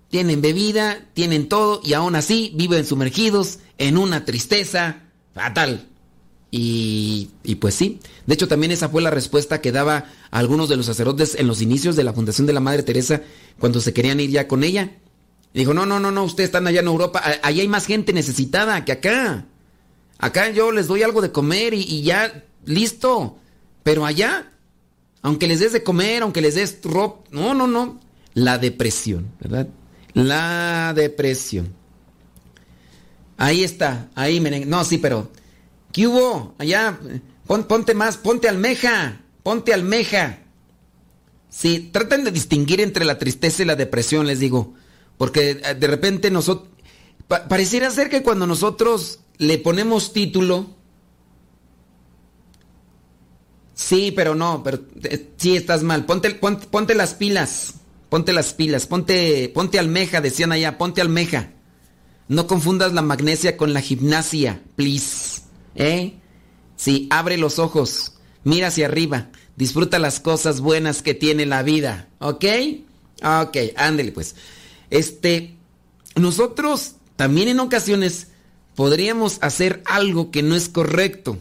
tienen 0.08 0.40
bebida, 0.40 1.06
tienen 1.14 1.48
todo, 1.48 1.80
y 1.84 1.92
aún 1.92 2.16
así 2.16 2.52
viven 2.54 2.84
sumergidos 2.84 3.60
en 3.78 3.98
una 3.98 4.24
tristeza 4.24 5.02
fatal. 5.34 5.88
Y, 6.56 7.56
pues 7.56 7.74
sí, 7.74 7.98
de 8.26 8.34
hecho 8.34 8.46
también 8.46 8.70
esa 8.70 8.88
fue 8.88 9.02
la 9.02 9.10
respuesta 9.10 9.60
que 9.60 9.72
daba 9.72 10.04
a 10.30 10.38
algunos 10.38 10.68
de 10.68 10.76
los 10.76 10.86
sacerdotes 10.86 11.34
en 11.34 11.48
los 11.48 11.60
inicios 11.60 11.96
de 11.96 12.04
la 12.04 12.12
fundación 12.12 12.46
de 12.46 12.52
la 12.52 12.60
Madre 12.60 12.84
Teresa 12.84 13.22
cuando 13.58 13.80
se 13.80 13.92
querían 13.92 14.20
ir 14.20 14.30
ya 14.30 14.46
con 14.46 14.62
ella. 14.62 14.92
dijo, 15.52 15.74
no, 15.74 15.84
no, 15.84 15.98
no, 15.98 16.12
no, 16.12 16.22
ustedes 16.22 16.50
están 16.50 16.68
allá 16.68 16.78
en 16.78 16.86
Europa, 16.86 17.20
allá 17.42 17.60
hay 17.60 17.66
más 17.66 17.86
gente 17.86 18.12
necesitada 18.12 18.84
que 18.84 18.92
acá. 18.92 19.46
Acá 20.18 20.48
yo 20.50 20.70
les 20.70 20.86
doy 20.86 21.02
algo 21.02 21.22
de 21.22 21.32
comer 21.32 21.74
y, 21.74 21.80
y 21.80 22.02
ya, 22.02 22.44
listo. 22.64 23.36
Pero 23.82 24.06
allá, 24.06 24.52
aunque 25.22 25.48
les 25.48 25.58
des 25.58 25.72
de 25.72 25.82
comer, 25.82 26.22
aunque 26.22 26.40
les 26.40 26.54
des 26.54 26.78
ropa, 26.84 27.28
no, 27.32 27.54
no, 27.54 27.66
no. 27.66 27.98
La 28.32 28.58
depresión, 28.58 29.26
¿verdad? 29.40 29.66
La 30.12 30.92
depresión. 30.94 31.74
Ahí 33.38 33.64
está, 33.64 34.08
ahí, 34.14 34.38
miren. 34.38 34.70
No, 34.70 34.84
sí, 34.84 34.98
pero 34.98 35.32
¿Qué 35.94 36.08
hubo? 36.08 36.56
Allá, 36.58 36.98
ponte 37.46 37.94
más, 37.94 38.16
ponte 38.16 38.48
almeja, 38.48 39.20
ponte 39.44 39.72
almeja. 39.72 40.40
Sí, 41.48 41.88
traten 41.92 42.24
de 42.24 42.32
distinguir 42.32 42.80
entre 42.80 43.04
la 43.04 43.16
tristeza 43.16 43.62
y 43.62 43.66
la 43.66 43.76
depresión, 43.76 44.26
les 44.26 44.40
digo. 44.40 44.74
Porque 45.16 45.60
eh, 45.64 45.74
de 45.76 45.86
repente 45.86 46.32
nosotros... 46.32 46.68
pareciera 47.28 47.92
ser 47.92 48.10
que 48.10 48.24
cuando 48.24 48.44
nosotros 48.44 49.20
le 49.38 49.56
ponemos 49.58 50.12
título... 50.12 50.74
Sí, 53.74 54.12
pero 54.16 54.34
no, 54.34 54.64
pero 54.64 54.80
eh, 55.04 55.30
sí 55.36 55.54
estás 55.54 55.84
mal. 55.84 56.06
Ponte, 56.06 56.28
ponte, 56.32 56.66
ponte 56.66 56.96
las 56.96 57.14
pilas. 57.14 57.74
Ponte 58.08 58.32
las 58.32 58.52
pilas. 58.52 58.88
Ponte, 58.88 59.48
ponte 59.54 59.78
almeja, 59.78 60.20
decían 60.20 60.50
allá. 60.50 60.76
Ponte 60.76 61.00
almeja. 61.00 61.52
No 62.26 62.48
confundas 62.48 62.92
la 62.94 63.02
magnesia 63.02 63.56
con 63.56 63.72
la 63.72 63.80
gimnasia, 63.80 64.60
please. 64.74 65.23
¿Eh? 65.74 66.14
Sí, 66.76 67.06
abre 67.10 67.38
los 67.38 67.58
ojos, 67.58 68.14
mira 68.42 68.68
hacia 68.68 68.86
arriba, 68.86 69.30
disfruta 69.56 69.98
las 69.98 70.20
cosas 70.20 70.60
buenas 70.60 71.02
que 71.02 71.14
tiene 71.14 71.46
la 71.46 71.62
vida, 71.62 72.08
¿ok? 72.18 72.44
Ok, 73.22 73.56
ándele 73.76 74.12
pues. 74.12 74.34
Este, 74.90 75.56
nosotros 76.16 76.96
también 77.16 77.48
en 77.48 77.60
ocasiones 77.60 78.28
podríamos 78.74 79.38
hacer 79.40 79.82
algo 79.86 80.30
que 80.30 80.42
no 80.42 80.56
es 80.56 80.68
correcto, 80.68 81.38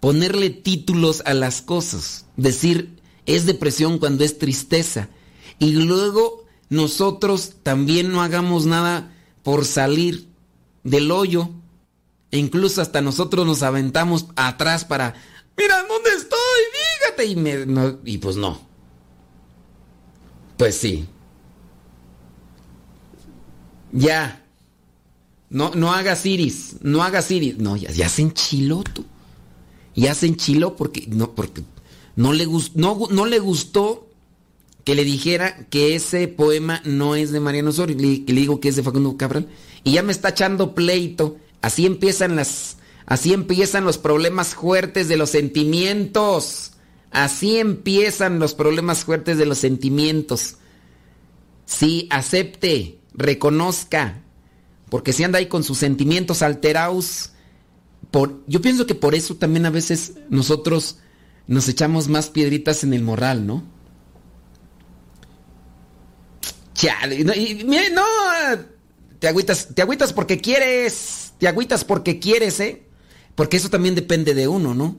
ponerle 0.00 0.50
títulos 0.50 1.22
a 1.24 1.34
las 1.34 1.62
cosas, 1.62 2.26
decir 2.36 2.96
es 3.24 3.46
depresión 3.46 3.98
cuando 3.98 4.24
es 4.24 4.38
tristeza, 4.38 5.08
y 5.58 5.72
luego 5.72 6.44
nosotros 6.68 7.54
también 7.62 8.12
no 8.12 8.22
hagamos 8.22 8.66
nada 8.66 9.12
por 9.42 9.64
salir 9.64 10.28
del 10.84 11.10
hoyo 11.10 11.50
incluso 12.38 12.82
hasta 12.82 13.00
nosotros 13.00 13.46
nos 13.46 13.62
aventamos 13.62 14.26
atrás 14.36 14.84
para, 14.84 15.14
mira, 15.56 15.84
¿dónde 15.88 16.10
estoy? 16.10 16.38
Dígate. 17.00 17.26
Y, 17.26 17.36
me, 17.36 17.96
y 18.04 18.18
pues 18.18 18.36
no. 18.36 18.60
Pues 20.56 20.76
sí. 20.76 21.06
Ya. 23.92 24.44
No, 25.50 25.70
no 25.74 25.92
hagas 25.92 26.26
iris. 26.26 26.76
No 26.80 27.02
hagas 27.02 27.30
iris. 27.30 27.58
No, 27.58 27.76
ya, 27.76 27.90
ya 27.90 28.08
se 28.08 28.22
enchiló 28.22 28.82
tú. 28.82 29.04
Ya 29.94 30.14
se 30.14 30.26
enchiló 30.26 30.76
porque 30.76 31.06
no, 31.08 31.34
porque 31.34 31.62
no 32.16 32.32
le, 32.32 32.46
no, 32.74 33.08
no 33.10 33.26
le 33.26 33.38
gustó 33.38 34.08
que 34.84 34.94
le 34.94 35.04
dijera 35.04 35.66
que 35.68 35.94
ese 35.94 36.28
poema 36.28 36.82
no 36.84 37.16
es 37.16 37.32
de 37.32 37.40
Mariano 37.40 37.70
Osorio. 37.70 37.96
Le 37.96 38.24
digo 38.24 38.60
que 38.60 38.68
es 38.68 38.76
de 38.76 38.82
Facundo 38.82 39.16
Cabral. 39.16 39.48
Y 39.84 39.92
ya 39.92 40.02
me 40.02 40.12
está 40.12 40.30
echando 40.30 40.74
pleito 40.74 41.38
Así 41.66 41.84
empiezan 41.84 42.36
las 42.36 42.76
así 43.06 43.32
empiezan 43.32 43.84
los 43.84 43.98
problemas 43.98 44.54
fuertes 44.54 45.08
de 45.08 45.16
los 45.16 45.30
sentimientos. 45.30 46.74
Así 47.10 47.58
empiezan 47.58 48.38
los 48.38 48.54
problemas 48.54 49.04
fuertes 49.04 49.36
de 49.36 49.46
los 49.46 49.58
sentimientos. 49.58 50.58
Sí, 51.64 52.06
acepte, 52.12 53.00
reconozca, 53.14 54.22
porque 54.90 55.12
si 55.12 55.24
anda 55.24 55.40
ahí 55.40 55.46
con 55.46 55.64
sus 55.64 55.78
sentimientos 55.78 56.42
alterados, 56.42 57.32
yo 58.46 58.60
pienso 58.60 58.86
que 58.86 58.94
por 58.94 59.16
eso 59.16 59.34
también 59.34 59.66
a 59.66 59.70
veces 59.70 60.12
nosotros 60.30 60.98
nos 61.48 61.68
echamos 61.68 62.06
más 62.06 62.30
piedritas 62.30 62.84
en 62.84 62.94
el 62.94 63.02
moral, 63.02 63.44
¿no? 63.44 63.64
Chale, 66.74 67.24
no, 67.24 67.32
no 67.92 68.04
te 69.18 69.26
agüitas, 69.26 69.74
te 69.74 69.82
agüitas 69.82 70.12
porque 70.12 70.40
quieres 70.40 71.25
te 71.38 71.48
agüitas 71.48 71.84
porque 71.84 72.18
quieres, 72.18 72.60
¿eh? 72.60 72.82
Porque 73.34 73.56
eso 73.56 73.70
también 73.70 73.94
depende 73.94 74.34
de 74.34 74.48
uno, 74.48 74.74
¿no? 74.74 74.96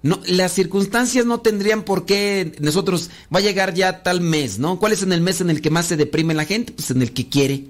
No, 0.00 0.20
las 0.26 0.52
circunstancias 0.52 1.26
no 1.26 1.40
tendrían 1.40 1.82
por 1.82 2.06
qué 2.06 2.54
nosotros 2.60 3.10
va 3.34 3.40
a 3.40 3.42
llegar 3.42 3.74
ya 3.74 4.04
tal 4.04 4.20
mes, 4.20 4.60
¿no? 4.60 4.78
¿Cuál 4.78 4.92
es 4.92 5.02
en 5.02 5.12
el 5.12 5.20
mes 5.20 5.40
en 5.40 5.50
el 5.50 5.60
que 5.60 5.70
más 5.70 5.86
se 5.86 5.96
deprime 5.96 6.34
la 6.34 6.44
gente? 6.44 6.72
Pues 6.72 6.92
en 6.92 7.02
el 7.02 7.12
que 7.12 7.28
quiere. 7.28 7.66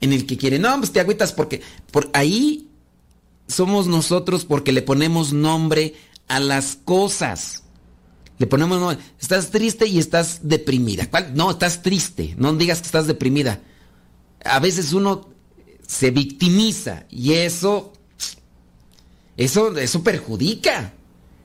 En 0.00 0.12
el 0.12 0.26
que 0.26 0.36
quiere. 0.36 0.58
No, 0.58 0.76
pues 0.78 0.90
te 0.90 0.98
agüitas 0.98 1.32
porque 1.32 1.62
por 1.92 2.10
ahí 2.14 2.68
somos 3.46 3.86
nosotros 3.86 4.44
porque 4.44 4.72
le 4.72 4.82
ponemos 4.82 5.32
nombre 5.32 5.94
a 6.26 6.40
las 6.40 6.78
cosas. 6.84 7.62
Le 8.38 8.48
ponemos 8.48 8.80
nombre. 8.80 8.98
Estás 9.20 9.52
triste 9.52 9.86
y 9.86 10.00
estás 10.00 10.40
deprimida. 10.42 11.08
No, 11.32 11.52
estás 11.52 11.82
triste. 11.82 12.34
No 12.38 12.52
digas 12.54 12.80
que 12.80 12.86
estás 12.86 13.06
deprimida. 13.06 13.60
A 14.44 14.58
veces 14.58 14.92
uno 14.92 15.31
se 15.92 16.10
victimiza 16.10 17.04
y 17.10 17.34
eso, 17.34 17.92
eso, 19.36 19.76
eso 19.76 20.02
perjudica. 20.02 20.94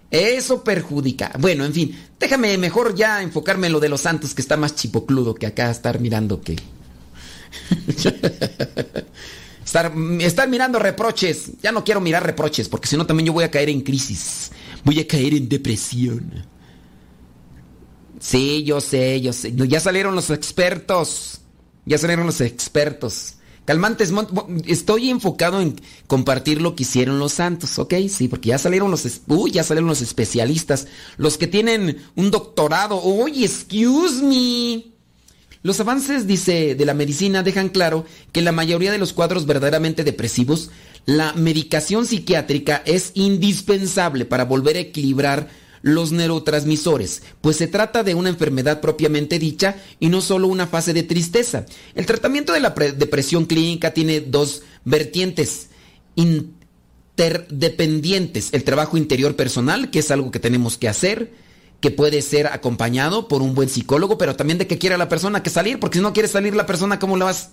Eso 0.10 0.64
perjudica. 0.64 1.34
Bueno, 1.38 1.66
en 1.66 1.74
fin, 1.74 2.00
déjame 2.18 2.58
mejor 2.58 2.95
ya 2.95 3.22
enfocarme 3.22 3.68
en 3.68 3.74
lo 3.74 3.82
de 3.82 3.89
los 3.89 4.00
santos 4.00 4.34
que 4.34 4.41
está 4.41 4.56
más 4.56 4.74
chipocludo 4.74 5.36
que 5.36 5.48
acá 5.48 5.70
estar 5.70 6.00
mirando 6.00 6.39
que... 6.39 6.56
estar, 9.66 9.91
estar 10.22 10.48
mirando 10.48 10.80
reproches. 10.80 11.52
Ya 11.62 11.74
no 11.74 11.84
quiero 11.84 12.00
mirar 12.00 12.26
reproches 12.26 12.70
porque 12.70 12.88
si 12.88 12.95
no 12.95 13.06
también 13.06 13.28
yo 13.28 13.34
voy 13.34 13.43
a 13.43 13.52
caer 13.52 13.68
en 13.68 13.82
crisis. 13.82 14.52
Voy 14.86 15.02
a 15.02 15.08
caer 15.08 15.34
en 15.34 15.50
depresión. 15.50 16.45
Sí, 18.22 18.64
yo 18.64 18.80
sé, 18.80 19.20
yo 19.20 19.34
sé. 19.34 19.54
Ya 19.54 19.82
salieron 19.82 20.16
los 20.16 20.30
expertos. 20.30 21.41
Ya 21.86 21.98
salieron 21.98 22.26
los 22.28 22.39
expertos. 22.39 23.34
Calmantes, 23.68 24.13
estoy 24.65 25.09
enfocado 25.09 25.59
en 25.59 25.76
compartir 26.07 26.61
lo 26.61 26.74
que 26.74 26.84
hicieron 26.84 27.20
los 27.20 27.34
santos, 27.34 27.78
¿ok? 27.78 27.95
Sí, 28.07 28.30
porque 28.30 28.47
ya 28.47 28.57
salieron 28.57 28.89
los, 28.89 29.03
ya 29.51 29.61
salieron 29.61 29.89
los 29.89 30.01
especialistas, 30.01 30.88
los 31.18 31.38
que 31.38 31.47
tienen 31.47 31.97
un 32.15 32.32
doctorado. 32.32 33.03
Uy, 33.03 33.43
excuse 33.43 34.24
me. 34.24 34.86
Los 35.63 35.82
avances, 35.82 36.28
dice, 36.28 36.76
de 36.76 36.86
la 36.86 36.93
medicina 36.93 37.43
dejan 37.43 37.68
claro 37.68 38.05
que 38.32 38.39
en 38.39 38.45
la 38.45 38.53
mayoría 38.53 38.89
de 38.89 38.99
los 38.99 39.11
cuadros 39.11 39.45
verdaderamente 39.45 40.05
depresivos, 40.05 40.72
la 41.05 41.34
medicación 41.34 42.05
psiquiátrica 42.05 42.82
es 42.86 43.11
indispensable 43.15 44.24
para 44.24 44.45
volver 44.45 44.78
a 44.78 44.80
equilibrar 44.80 45.49
los 45.88 46.11
neurotransmisores, 46.11 47.23
pues 47.41 47.57
se 47.57 47.67
trata 47.67 48.03
de 48.03 48.13
una 48.13 48.29
enfermedad 48.29 48.81
propiamente 48.81 49.39
dicha 49.39 49.77
y 49.99 50.09
no 50.09 50.21
solo 50.21 50.47
una 50.47 50.67
fase 50.67 50.93
de 50.93 51.01
tristeza. 51.03 51.65
El 51.95 52.05
tratamiento 52.05 52.53
de 52.53 52.59
la 52.59 52.71
depresión 52.71 53.45
clínica 53.45 53.93
tiene 53.93 54.19
dos 54.19 54.63
vertientes 54.83 55.69
interdependientes. 56.15 58.49
El 58.51 58.63
trabajo 58.63 58.97
interior 58.97 59.35
personal, 59.35 59.89
que 59.89 59.99
es 59.99 60.11
algo 60.11 60.31
que 60.31 60.39
tenemos 60.39 60.77
que 60.77 60.89
hacer, 60.89 61.31
que 61.79 61.91
puede 61.91 62.21
ser 62.21 62.47
acompañado 62.47 63.27
por 63.27 63.41
un 63.41 63.55
buen 63.55 63.69
psicólogo, 63.69 64.17
pero 64.17 64.35
también 64.35 64.57
de 64.57 64.67
que 64.67 64.77
quiera 64.77 64.97
la 64.97 65.07
persona 65.07 65.41
que 65.41 65.49
salir, 65.49 65.79
porque 65.79 65.99
si 65.99 66.01
no 66.01 66.11
quiere 66.11 66.27
salir 66.27 66.55
la 66.55 66.65
persona, 66.65 66.99
¿cómo 66.99 67.15
la 67.17 67.25
vas? 67.25 67.51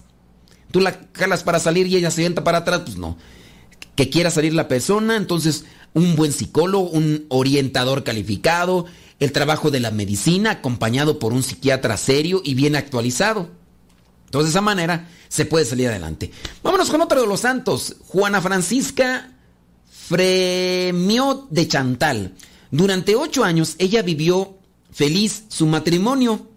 Tú 0.70 0.80
la 0.80 0.98
jalas 1.12 1.44
para 1.44 1.60
salir 1.60 1.86
y 1.86 1.96
ella 1.96 2.10
se 2.10 2.22
sienta 2.22 2.42
para 2.42 2.58
atrás, 2.58 2.80
pues 2.84 2.96
no. 2.96 3.16
Que 3.96 4.10
quiera 4.10 4.30
salir 4.30 4.54
la 4.54 4.68
persona, 4.68 5.16
entonces 5.16 5.64
un 5.94 6.16
buen 6.16 6.32
psicólogo, 6.32 6.90
un 6.90 7.26
orientador 7.28 8.02
calificado, 8.02 8.86
el 9.20 9.32
trabajo 9.32 9.70
de 9.70 9.80
la 9.80 9.90
medicina 9.90 10.50
acompañado 10.50 11.18
por 11.18 11.32
un 11.32 11.42
psiquiatra 11.42 11.96
serio 11.96 12.42
y 12.44 12.54
bien 12.54 12.76
actualizado. 12.76 13.48
Entonces, 14.26 14.48
de 14.48 14.58
esa 14.58 14.60
manera 14.60 15.08
se 15.28 15.46
puede 15.46 15.64
salir 15.64 15.88
adelante. 15.88 16.32
Vámonos 16.62 16.90
con 16.90 17.00
otro 17.00 17.20
de 17.20 17.26
los 17.26 17.40
santos, 17.40 17.96
Juana 18.08 18.42
Francisca 18.42 19.30
Fremio 19.88 21.46
de 21.50 21.68
Chantal. 21.68 22.34
Durante 22.70 23.14
ocho 23.14 23.44
años 23.44 23.76
ella 23.78 24.02
vivió 24.02 24.58
feliz 24.90 25.44
su 25.48 25.66
matrimonio, 25.66 26.48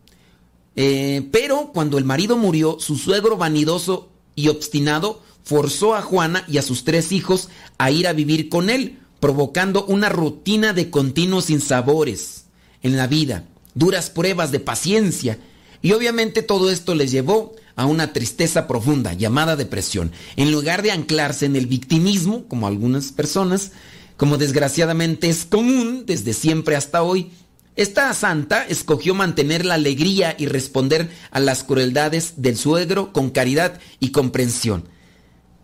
eh, 0.75 1.27
pero 1.31 1.71
cuando 1.73 1.97
el 1.97 2.03
marido 2.03 2.35
murió, 2.37 2.77
su 2.79 2.97
suegro 2.97 3.37
vanidoso 3.37 4.09
y 4.35 4.49
obstinado 4.49 5.21
forzó 5.47 5.95
a 5.95 6.01
Juana 6.01 6.43
y 6.49 6.57
a 6.57 6.61
sus 6.61 6.83
tres 6.83 7.13
hijos 7.13 7.47
a 7.77 7.89
ir 7.89 8.05
a 8.05 8.11
vivir 8.11 8.49
con 8.49 8.69
él, 8.69 8.99
provocando 9.21 9.85
una 9.85 10.09
rutina 10.09 10.73
de 10.73 10.89
continuos 10.89 11.45
sinsabores 11.45 12.47
en 12.83 12.97
la 12.97 13.07
vida, 13.07 13.45
duras 13.73 14.09
pruebas 14.09 14.51
de 14.51 14.59
paciencia, 14.59 15.39
y 15.81 15.93
obviamente 15.93 16.41
todo 16.41 16.69
esto 16.69 16.95
les 16.95 17.11
llevó 17.11 17.55
a 17.77 17.85
una 17.85 18.11
tristeza 18.11 18.67
profunda 18.67 19.13
llamada 19.13 19.55
depresión. 19.55 20.11
En 20.35 20.51
lugar 20.51 20.81
de 20.81 20.91
anclarse 20.91 21.45
en 21.45 21.55
el 21.55 21.67
victimismo, 21.67 22.45
como 22.49 22.67
algunas 22.67 23.13
personas, 23.13 23.71
como 24.17 24.37
desgraciadamente 24.37 25.29
es 25.29 25.45
común 25.45 26.03
desde 26.05 26.33
siempre 26.33 26.75
hasta 26.75 27.03
hoy, 27.03 27.31
esta 27.77 28.13
santa 28.13 28.63
escogió 28.63 29.15
mantener 29.15 29.65
la 29.65 29.75
alegría 29.75 30.35
y 30.37 30.47
responder 30.47 31.09
a 31.31 31.39
las 31.39 31.63
crueldades 31.63 32.33
del 32.35 32.57
suegro 32.57 33.13
con 33.13 33.29
caridad 33.29 33.79
y 34.01 34.09
comprensión. 34.09 34.96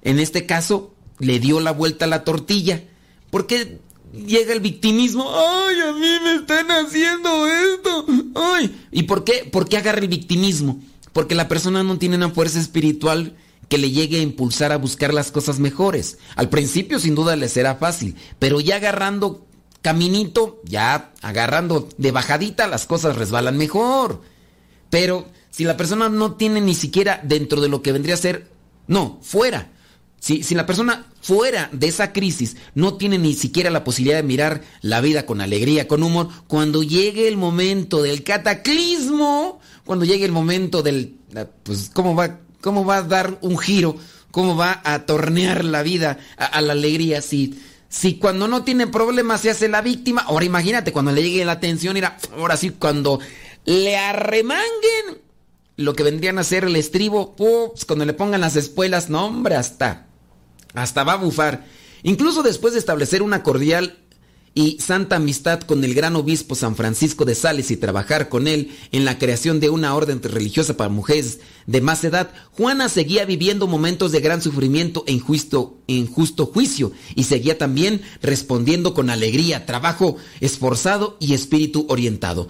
En 0.04 0.20
este 0.20 0.46
caso, 0.46 0.94
le 1.20 1.40
dio 1.40 1.60
la 1.60 1.72
vuelta 1.72 2.06
a 2.06 2.10
la 2.10 2.24
tortilla, 2.24 2.84
porque 3.32 3.80
llega 4.14 4.54
el 4.54 4.60
victimismo, 4.60 5.30
ay, 5.34 5.80
a 5.80 5.94
mí 5.94 6.08
me 6.24 6.36
están 6.36 6.70
haciendo 6.70 7.48
esto, 7.48 8.06
ay, 8.36 8.88
¿y 8.92 9.04
por 9.04 9.24
qué? 9.24 9.48
¿Por 9.52 9.68
qué 9.68 9.78
agarra 9.78 10.00
el 10.00 10.08
victimismo? 10.08 10.80
Porque 11.14 11.36
la 11.36 11.48
persona 11.48 11.84
no 11.84 11.98
tiene 11.98 12.18
una 12.18 12.30
fuerza 12.30 12.60
espiritual 12.60 13.36
que 13.70 13.78
le 13.78 13.92
llegue 13.92 14.20
a 14.20 14.24
impulsar 14.24 14.72
a 14.72 14.78
buscar 14.78 15.14
las 15.14 15.32
cosas 15.32 15.60
mejores. 15.60 16.18
Al 16.36 16.50
principio 16.50 17.00
sin 17.00 17.16
duda 17.16 17.36
le 17.36 17.50
será 17.50 17.76
fácil, 17.76 18.16
pero 18.40 18.60
ya 18.60 18.76
agarrando 18.76 19.46
caminito, 19.82 20.62
ya 20.64 21.12
agarrando 21.22 21.90
de 21.98 22.12
bajadita, 22.12 22.68
las 22.68 22.86
cosas 22.86 23.16
resbalan 23.16 23.58
mejor. 23.58 24.22
Pero 24.90 25.28
si 25.50 25.64
la 25.64 25.78
persona 25.78 26.10
no 26.10 26.34
tiene 26.34 26.62
ni 26.62 26.76
siquiera 26.76 27.20
dentro 27.24 27.62
de 27.62 27.68
lo 27.68 27.82
que 27.82 27.92
vendría 27.92 28.16
a 28.16 28.18
ser, 28.18 28.52
no, 28.88 29.20
fuera. 29.22 29.72
Si, 30.24 30.42
si 30.42 30.56
la 30.56 30.66
persona 30.66 31.06
fuera 31.22 31.68
de 31.74 31.90
esa 31.90 32.14
crisis 32.14 32.56
no 32.76 32.94
tiene 32.94 33.18
ni 33.18 33.34
siquiera 33.34 33.70
la 33.70 33.84
posibilidad 33.84 34.16
de 34.16 34.24
mirar 34.24 34.62
la 34.80 35.02
vida 35.02 35.26
con 35.26 35.42
alegría, 35.42 35.86
con 35.86 36.02
humor, 36.02 36.30
cuando 36.48 36.82
llegue 36.82 37.28
el 37.28 37.36
momento 37.36 38.02
del 38.02 38.24
cataclismo, 38.24 39.60
cuando 39.84 40.06
llegue 40.06 40.24
el 40.24 40.32
momento 40.32 40.82
del, 40.82 41.18
pues, 41.64 41.92
¿cómo 41.92 42.16
va, 42.16 42.40
cómo 42.62 42.86
va 42.86 43.00
a 43.00 43.04
dar 43.04 43.38
un 43.42 43.58
giro? 43.58 43.98
¿Cómo 44.32 44.56
va 44.56 44.82
a 44.86 45.06
tornear 45.06 45.66
la 45.66 45.84
vida 45.84 46.18
a, 46.38 46.62
la 46.62 46.72
alegría? 46.72 47.22
Si, 47.22 47.60
si 47.90 48.14
cuando 48.14 48.48
no 48.48 48.64
tiene 48.64 48.88
problemas 48.88 49.42
se 49.42 49.50
hace 49.50 49.68
la 49.68 49.82
víctima, 49.82 50.22
ahora 50.22 50.46
imagínate 50.46 50.94
cuando 50.94 51.12
le 51.12 51.22
llegue 51.22 51.44
la 51.44 51.52
atención, 51.52 51.98
ahora 52.38 52.56
sí, 52.56 52.70
cuando 52.70 53.20
le 53.66 53.98
arremanguen 53.98 55.22
lo 55.76 55.94
que 55.96 56.04
vendrían 56.04 56.40
a 56.40 56.46
ser 56.46 56.64
el 56.64 56.78
estribo, 56.78 57.36
ups, 57.38 57.84
cuando 57.84 58.06
le 58.06 58.14
pongan 58.14 58.40
las 58.40 58.56
espuelas, 58.56 59.10
no 59.10 59.26
hombre, 59.26 59.58
hasta, 59.58 60.08
hasta 60.74 61.04
va 61.04 61.14
a 61.14 61.18
bufar. 61.18 61.66
Incluso 62.04 62.44
después 62.44 62.74
de 62.74 62.80
establecer 62.80 63.22
una 63.22 63.44
cordial 63.44 63.98
y 64.56 64.78
santa 64.80 65.16
amistad 65.16 65.62
con 65.62 65.84
el 65.84 65.96
gran 65.96 66.16
obispo 66.16 66.54
San 66.54 66.76
Francisco 66.76 67.26
de 67.26 67.34
Sales 67.34 67.72
y 67.72 67.78
trabajar 67.78 68.30
con 68.30 68.48
él 68.48 68.72
en 68.92 69.04
la 69.04 69.18
creación 69.18 69.60
de 69.60 69.70
una 69.70 69.96
orden 69.96 70.22
religiosa 70.22 70.78
para 70.78 70.90
mujeres 70.90 71.40
de 71.66 71.82
más 71.82 72.04
edad, 72.04 72.32
Juana 72.52 72.90
seguía 72.90 73.26
viviendo 73.26 73.68
momentos 73.68 74.12
de 74.12 74.20
gran 74.20 74.42
sufrimiento 74.42 75.04
en 75.08 75.20
justo, 75.20 75.80
en 75.88 76.06
justo 76.06 76.46
juicio 76.46 76.92
y 77.16 77.24
seguía 77.24 77.58
también 77.58 78.02
respondiendo 78.22 78.94
con 78.94 79.10
alegría, 79.10 79.66
trabajo 79.66 80.18
esforzado 80.40 81.18
y 81.20 81.34
espíritu 81.34 81.88
orientado. 81.90 82.48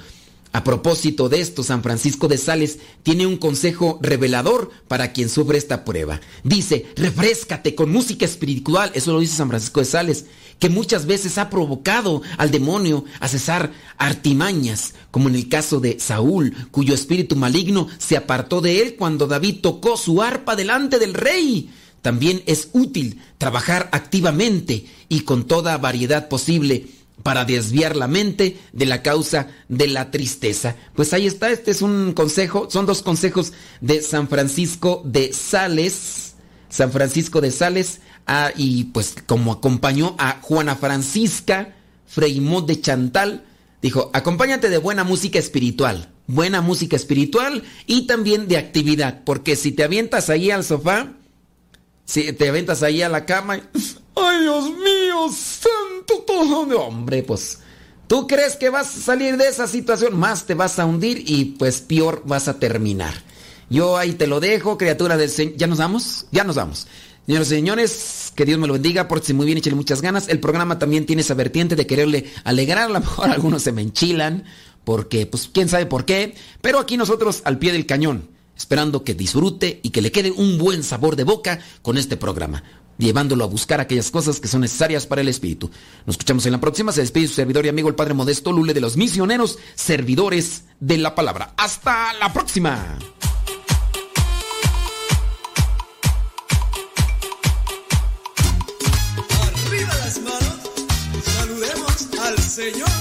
A 0.54 0.64
propósito 0.64 1.30
de 1.30 1.41
esto, 1.41 1.64
San 1.64 1.82
Francisco 1.82 2.28
de 2.28 2.38
Sales 2.38 2.78
tiene 3.01 3.26
un 3.26 3.38
consejo 3.38 3.97
revelador 4.04 4.70
para 4.88 5.12
quien 5.12 5.28
sufre 5.28 5.58
esta 5.58 5.84
prueba. 5.84 6.22
Dice, 6.43 6.86
refrescate 6.95 7.74
con 7.74 7.91
música 7.91 8.24
espiritual, 8.26 8.91
eso 8.93 9.14
lo 9.14 9.20
dice 9.20 9.36
San 9.36 9.49
Francisco 9.49 9.80
de 9.80 9.88
Sales, 9.88 10.26
que 10.60 10.70
muchas 10.70 11.08
veces 11.08 11.39
ha 11.39 11.49
provocado 11.49 12.22
al 12.38 12.51
demonio 12.51 13.04
a 13.20 13.28
cesar 13.28 13.72
artimañas, 13.97 14.93
como 15.10 15.28
en 15.28 15.34
el 15.36 15.49
caso 15.49 15.80
de 15.80 15.99
Saúl, 15.99 16.54
cuyo 16.70 16.93
espíritu 16.93 17.36
maligno 17.36 17.88
se 17.97 18.16
apartó 18.16 18.62
de 18.62 18.84
él 18.84 18.95
cuando 18.95 19.26
David 19.26 19.58
tocó 19.62 19.97
su 19.97 20.22
arpa 20.22 20.56
delante 20.56 20.99
del 20.99 21.16
rey. 21.16 21.72
También 22.04 22.43
es 22.45 22.70
útil 22.74 23.20
trabajar 23.39 23.89
activamente 23.91 24.86
y 25.10 25.22
con 25.22 25.47
toda 25.47 25.80
variedad 25.80 26.28
posible 26.30 26.86
para 27.24 27.46
desviar 27.46 27.96
la 27.96 28.08
mente 28.08 28.60
de 28.74 28.86
la 28.86 29.02
causa 29.02 29.48
de 29.70 29.88
la 29.88 30.12
tristeza. 30.12 30.76
Pues 30.96 31.14
ahí 31.14 31.26
está, 31.26 31.50
este 31.50 31.72
es 31.72 31.82
un 31.82 32.14
consejo, 32.14 32.68
son 32.70 32.86
dos 32.86 33.02
consejos 33.02 33.54
de 33.82 34.02
San 34.02 34.28
Francisco 34.28 35.02
de 35.06 35.34
Sales. 35.34 36.36
San 36.70 36.92
Francisco 36.92 37.40
de 37.40 37.52
Sales, 37.52 38.02
ah, 38.26 38.52
y 38.56 38.86
pues 38.86 39.16
como 39.28 39.52
acompañó 39.52 40.16
a 40.18 40.40
Juana 40.42 40.76
Francisca 40.76 41.76
Freimont 42.08 42.68
de 42.68 42.82
Chantal, 42.82 43.46
dijo, 43.80 44.10
acompáñate 44.12 44.70
de 44.70 44.80
buena 44.80 45.04
música 45.04 45.38
espiritual, 45.38 46.10
buena 46.26 46.62
música 46.62 46.96
espiritual 46.96 47.64
y 47.86 48.08
también 48.08 48.48
de 48.48 48.58
actividad, 48.58 49.24
porque 49.24 49.56
si 49.56 49.72
te 49.72 49.84
avientas 49.84 50.32
ahí 50.32 50.50
al 50.50 50.64
sofá, 50.64 51.14
si 52.06 52.34
te 52.34 52.50
avientas 52.50 52.82
ahí 52.82 53.04
a 53.04 53.10
la 53.10 53.26
cama, 53.26 53.62
¡ay 54.16 54.42
Dios 54.42 54.72
mío, 54.72 55.32
todo! 56.20 56.82
Hombre, 56.82 57.24
pues 57.24 57.59
tú 58.07 58.28
crees 58.28 58.55
que 58.55 58.70
vas 58.70 58.97
a 58.97 59.01
salir 59.01 59.38
de 59.38 59.47
esa 59.47 59.68
situación, 59.68 60.18
más 60.18 60.45
te 60.45 60.53
vas 60.53 60.80
a 60.80 60.86
hundir 60.86 61.24
y 61.26 61.45
pues 61.45 61.82
peor 61.82 62.24
vas 62.26 62.47
a 62.47 62.59
terminar. 62.59 63.14
Yo 63.70 63.97
ahí 63.97 64.14
te 64.14 64.28
lo 64.28 64.39
dejo, 64.39 64.78
criatura 64.78 65.18
del 65.18 65.30
Señor. 65.30 65.55
¿Ya 65.57 65.68
nos 65.68 65.80
vamos? 65.80 66.28
Ya 66.32 66.43
nos 66.43 66.55
vamos. 66.55 66.88
Señores 67.26 67.47
y 67.47 67.55
señores, 67.55 68.34
que 68.36 68.43
Dios 68.43 68.59
me 68.59 68.68
lo 68.68 68.74
bendiga, 68.74 69.07
pórtese 69.07 69.34
muy 69.34 69.45
bien, 69.45 69.57
échale 69.57 69.78
muchas 69.78 70.01
ganas. 70.01 70.28
El 70.28 70.41
programa 70.41 70.78
también 70.78 71.05
tiene 71.05 71.22
esa 71.22 71.34
vertiente 71.34 71.76
de 71.76 71.88
quererle 71.88 72.26
alegrar, 72.43 72.89
a 72.89 72.93
lo 72.93 72.99
mejor 72.99 73.30
algunos 73.32 73.64
se 73.64 73.72
me 73.72 73.82
enchilan, 73.82 74.43
porque 74.84 75.26
pues 75.26 75.49
quién 75.51 75.70
sabe 75.70 75.86
por 75.86 76.03
qué, 76.03 76.36
pero 76.61 76.80
aquí 76.80 76.97
nosotros 76.97 77.41
al 77.45 77.59
pie 77.59 77.72
del 77.72 77.86
cañón, 77.86 78.30
esperando 78.57 79.05
que 79.05 79.16
disfrute 79.16 79.80
y 79.84 79.91
que 79.91 80.01
le 80.01 80.11
quede 80.11 80.32
un 80.32 80.57
buen 80.57 80.84
sabor 80.84 81.16
de 81.16 81.24
boca 81.24 81.59
con 81.82 81.97
este 81.97 82.18
programa, 82.18 82.64
llevándolo 82.98 83.44
a 83.44 83.48
buscar 83.48 83.80
aquellas 83.82 84.12
cosas 84.12 84.39
que 84.39 84.48
son 84.48 84.62
necesarias 84.62 85.06
para 85.06 85.22
el 85.22 85.28
espíritu. 85.28 85.70
Nos 86.06 86.16
escuchamos 86.16 86.46
en 86.46 86.54
la 86.54 86.62
próxima, 86.62 86.91
se 86.91 87.02
despide 87.02 87.28
su 87.28 87.36
servidor 87.36 87.66
y 87.66 87.70
amigo 87.70 87.89
el 87.89 87.96
Padre 87.96 88.14
Modesto 88.14 88.52
Lule 88.52 88.74
de 88.74 88.82
los 88.82 88.98
misioneros, 88.98 89.58
servidores 89.76 90.66
de 90.80 90.98
la 90.98 91.16
palabra. 91.16 91.54
Hasta 91.58 92.14
la 92.14 92.32
próxima. 92.32 92.98
al 102.24 102.38
Señor 102.39 102.93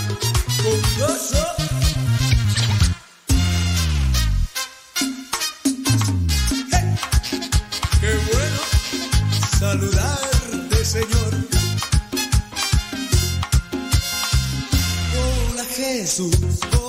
Jesús. 16.13 16.82